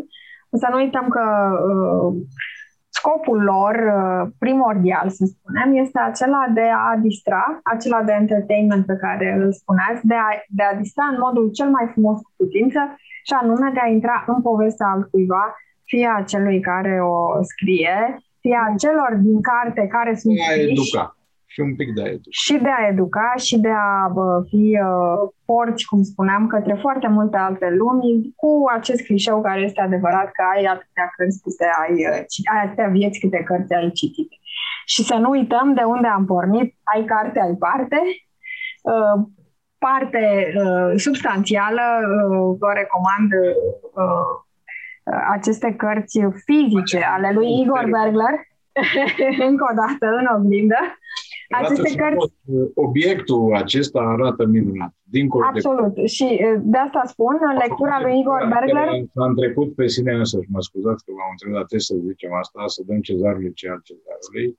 Să 0.60 0.66
nu 0.70 0.76
uităm 0.76 1.08
că 1.08 1.24
uh, 1.70 2.14
scopul 2.88 3.42
lor 3.42 3.74
primordial, 4.38 5.08
să 5.08 5.24
spunem, 5.24 5.84
este 5.84 5.98
acela 5.98 6.46
de 6.54 6.68
a 6.88 6.96
distra, 6.96 7.60
acela 7.62 8.02
de 8.02 8.12
entertainment 8.12 8.86
pe 8.86 8.96
care 8.96 9.36
îl 9.40 9.52
spuneați, 9.52 10.06
de 10.06 10.14
a, 10.14 10.28
de 10.48 10.62
a 10.62 10.74
distra 10.74 11.04
în 11.12 11.18
modul 11.20 11.50
cel 11.50 11.68
mai 11.70 11.86
frumos 11.92 12.16
cu 12.20 12.32
putință 12.36 12.80
și 13.24 13.34
anume 13.40 13.70
de 13.74 13.80
a 13.82 13.88
intra 13.88 14.24
în 14.26 14.42
povestea 14.42 14.86
altcuiva, 14.86 15.54
fie 15.84 16.08
a 16.16 16.22
celui 16.22 16.60
care 16.60 17.00
o 17.02 17.42
scrie, 17.42 18.16
fie 18.46 18.58
a 18.66 18.74
celor 18.84 19.10
din 19.26 19.38
carte 19.50 19.82
care 19.96 20.12
sunt 20.20 20.34
de 20.34 20.46
a 20.50 20.60
educa. 20.68 21.04
Și 21.52 21.60
un 21.60 21.74
pic 21.78 21.88
de 21.96 22.02
a 22.02 22.08
educa. 22.14 22.36
Și 22.44 22.54
de 22.66 22.72
a 22.78 22.86
educa 22.92 23.30
și 23.46 23.56
de 23.66 23.72
a 23.88 24.08
bă, 24.16 24.28
fi 24.50 24.64
uh, 24.88 25.20
porți, 25.48 25.86
cum 25.90 26.02
spuneam, 26.02 26.46
către 26.54 26.74
foarte 26.84 27.08
multe 27.16 27.36
alte 27.36 27.68
lumi, 27.80 28.32
cu 28.40 28.50
acest 28.78 29.00
clișeu 29.06 29.38
care 29.40 29.60
este 29.60 29.80
adevărat 29.80 30.28
că 30.36 30.42
ai 30.54 30.64
atâtea 30.74 31.06
cărți 31.16 31.42
câte 31.44 31.68
ai, 31.82 31.94
uh, 32.10 32.20
ai 32.52 32.60
atâtea 32.64 32.88
vieți 32.96 33.18
câte 33.22 33.40
cărți 33.48 33.74
ai 33.74 33.90
citit. 34.00 34.30
Și 34.92 35.02
să 35.10 35.14
nu 35.14 35.28
uităm 35.30 35.74
de 35.74 35.84
unde 35.94 36.08
am 36.08 36.24
pornit, 36.24 36.68
ai 36.94 37.04
carte, 37.04 37.38
ai 37.40 37.54
parte. 37.66 37.98
Uh, 38.92 39.16
parte 39.78 40.24
uh, 40.62 40.92
substanțială, 41.06 41.86
uh, 42.00 42.56
vă 42.62 42.70
recomand 42.82 43.30
uh, 44.02 44.45
aceste 45.30 45.74
cărți 45.76 46.20
fizice 46.44 47.00
ale 47.14 47.32
lui 47.32 47.60
Igor 47.60 47.84
Bergler, 47.90 48.34
încă 49.48 49.64
o 49.70 49.74
dată 49.82 50.06
în 50.20 50.26
oglindă. 50.36 50.80
Aceste 51.48 51.94
cărți... 51.96 52.34
Obiectul 52.74 53.54
acesta 53.54 54.00
arată 54.00 54.46
minunat. 54.46 54.94
Dincolo 55.02 55.44
Absolut. 55.46 55.94
De... 55.94 56.06
Și 56.06 56.26
de 56.58 56.78
asta 56.78 57.02
spun, 57.04 57.36
în 57.50 57.56
lectura 57.56 58.00
lui 58.00 58.18
Igor 58.20 58.48
Bergler... 58.52 58.88
Am 59.14 59.34
trecut 59.34 59.74
pe 59.74 59.86
sine 59.86 60.12
însăși, 60.12 60.50
mă 60.50 60.60
scuzați 60.60 61.04
că 61.04 61.10
v-am 61.16 61.30
întrebat, 61.30 61.66
trebuie 61.66 61.90
să 61.90 61.94
zicem 62.08 62.32
asta, 62.32 62.62
să 62.66 62.82
dăm 62.86 63.00
cezarului 63.00 63.52
ce 63.52 63.68
al 63.68 63.80
cezarului. 63.88 64.58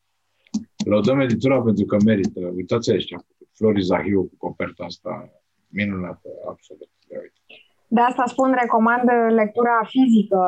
Lăudăm 0.85 1.19
editura 1.19 1.61
pentru 1.61 1.85
că 1.85 1.97
merită. 2.05 2.39
Uitați 2.55 2.91
aici, 2.91 3.13
Flori 3.53 3.81
Zahiu 3.81 4.21
cu 4.23 4.35
coperta 4.37 4.83
asta 4.83 5.29
minunată, 5.67 6.29
absolut. 6.49 6.89
Uite. 7.09 7.66
De 7.87 8.01
asta 8.01 8.23
spun, 8.25 8.57
recomand 8.61 9.09
lectura 9.29 9.79
fizică, 9.83 10.41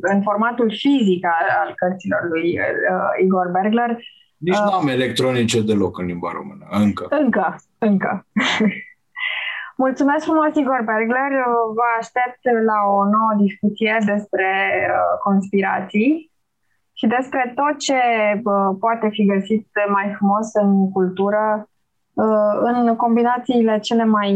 în 0.00 0.22
formatul 0.22 0.70
fizic 0.70 1.24
al, 1.26 1.46
al 1.66 1.72
cărților 1.76 2.22
lui 2.28 2.58
uh, 2.58 3.24
Igor 3.24 3.50
Bergler. 3.50 3.98
Nici 4.36 4.56
uh, 4.56 4.64
nu 4.64 4.72
am 4.72 4.88
electronice 4.88 5.62
deloc 5.62 5.98
în 5.98 6.06
limba 6.06 6.30
română, 6.32 6.66
încă. 6.70 7.06
Încă, 7.10 7.56
încă. 7.78 8.26
Mulțumesc 9.84 10.24
frumos, 10.24 10.54
Igor 10.54 10.82
Bergler. 10.84 11.32
Vă 11.78 11.88
aștept 11.98 12.42
la 12.70 12.78
o 12.98 13.00
nouă 13.16 13.32
discuție 13.44 13.96
despre 14.12 14.50
uh, 14.90 15.18
conspirații 15.22 16.32
și 16.92 17.06
despre 17.06 17.52
tot 17.54 17.78
ce 17.78 18.00
uh, 18.34 18.76
poate 18.78 19.08
fi 19.10 19.24
găsit 19.34 19.68
mai 19.96 20.14
frumos 20.16 20.46
în 20.52 20.90
cultură 20.90 21.42
Uh, 21.48 21.73
în 22.14 22.96
combinațiile 22.96 23.78
cele 23.82 24.04
mai 24.04 24.30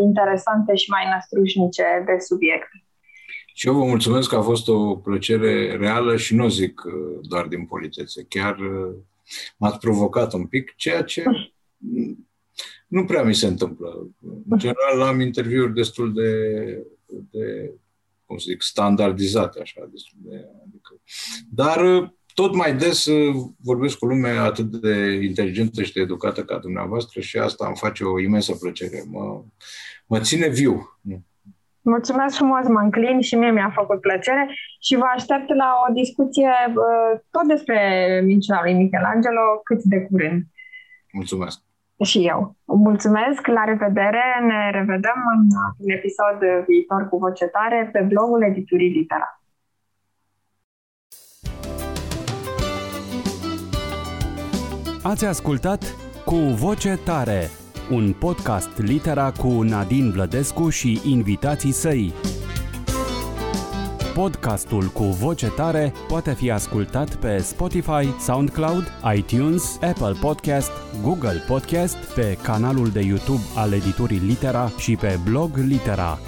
interesante 0.00 0.74
și 0.74 0.90
mai 0.90 1.04
năstrușnice 1.12 1.84
de 2.06 2.16
subiect. 2.18 2.68
Și 3.54 3.66
eu 3.66 3.74
vă 3.74 3.84
mulțumesc 3.84 4.28
că 4.28 4.36
a 4.36 4.40
fost 4.40 4.68
o 4.68 4.96
plăcere 4.96 5.76
reală 5.76 6.16
și 6.16 6.34
nu 6.34 6.48
zic 6.48 6.82
uh, 6.84 7.18
doar 7.22 7.46
din 7.46 7.66
politețe. 7.66 8.26
Chiar 8.28 8.58
uh, 8.58 8.94
m-ați 9.56 9.78
provocat 9.78 10.32
un 10.32 10.46
pic, 10.46 10.74
ceea 10.76 11.02
ce 11.02 11.24
nu 12.96 13.04
prea 13.04 13.22
mi 13.22 13.34
se 13.34 13.46
întâmplă. 13.46 14.08
În 14.48 14.58
general 14.58 15.00
am 15.00 15.20
interviuri 15.20 15.74
destul 15.74 16.12
de, 16.12 16.32
de 17.30 17.72
cum 18.24 18.38
să 18.38 18.46
zic, 18.48 18.62
standardizate, 18.62 19.60
așa, 19.60 19.88
destul 19.90 20.18
de, 20.22 20.36
adică, 20.66 21.00
dar 21.50 22.12
tot 22.40 22.54
mai 22.54 22.72
des 22.74 23.06
uh, 23.06 23.34
vorbesc 23.64 23.98
cu 23.98 24.06
lumea 24.06 24.42
atât 24.42 24.66
de 24.86 24.94
inteligentă 25.28 25.82
și 25.82 25.92
de 25.92 26.00
educată 26.00 26.40
ca 26.44 26.56
dumneavoastră 26.58 27.20
și 27.20 27.38
asta 27.38 27.66
îmi 27.66 27.82
face 27.84 28.04
o 28.04 28.20
imensă 28.20 28.52
plăcere. 28.62 28.98
Mă, 29.10 29.42
mă 30.06 30.18
ține 30.20 30.48
viu. 30.48 30.74
Mulțumesc 31.80 32.36
frumos, 32.36 32.64
mă 32.68 32.80
înclin 32.80 33.20
și 33.20 33.34
mie 33.34 33.50
mi-a 33.50 33.72
făcut 33.74 34.00
plăcere 34.00 34.44
și 34.86 34.96
vă 34.96 35.08
aștept 35.14 35.48
la 35.62 35.70
o 35.88 35.92
discuție 35.92 36.50
uh, 36.68 37.20
tot 37.30 37.46
despre 37.54 37.78
minciuna 38.24 38.62
lui 38.62 38.74
Michelangelo 38.74 39.44
cât 39.64 39.82
de 39.82 40.00
curând. 40.00 40.42
Mulțumesc! 41.12 41.58
Și 42.04 42.18
eu. 42.26 42.56
Mulțumesc, 42.64 43.46
la 43.46 43.64
revedere, 43.64 44.24
ne 44.46 44.70
revedem 44.70 45.18
în 45.34 45.42
un 45.78 45.90
episod 45.90 46.38
viitor 46.66 47.08
cu 47.08 47.16
voce 47.18 47.46
tare 47.46 47.88
pe 47.92 48.00
blogul 48.00 48.42
Editurii 48.42 48.94
Litera. 48.96 49.37
Ați 55.08 55.24
ascultat 55.24 55.94
Cu 56.24 56.34
Voce 56.34 56.98
Tare, 57.04 57.50
un 57.90 58.12
podcast 58.12 58.68
litera 58.76 59.32
cu 59.32 59.48
Nadine 59.48 60.10
Vlădescu 60.10 60.68
și 60.68 61.00
invitații 61.04 61.72
săi. 61.72 62.12
Podcastul 64.14 64.84
cu 64.84 65.02
voce 65.02 65.46
tare 65.46 65.92
poate 66.08 66.34
fi 66.34 66.50
ascultat 66.50 67.14
pe 67.14 67.38
Spotify, 67.38 68.20
SoundCloud, 68.20 68.92
iTunes, 69.14 69.78
Apple 69.80 70.16
Podcast, 70.20 70.70
Google 71.02 71.44
Podcast, 71.46 71.96
pe 71.96 72.38
canalul 72.42 72.88
de 72.88 73.00
YouTube 73.00 73.42
al 73.56 73.72
editurii 73.72 74.18
Litera 74.18 74.70
și 74.78 74.96
pe 74.96 75.18
blog 75.24 75.56
Litera. 75.56 76.18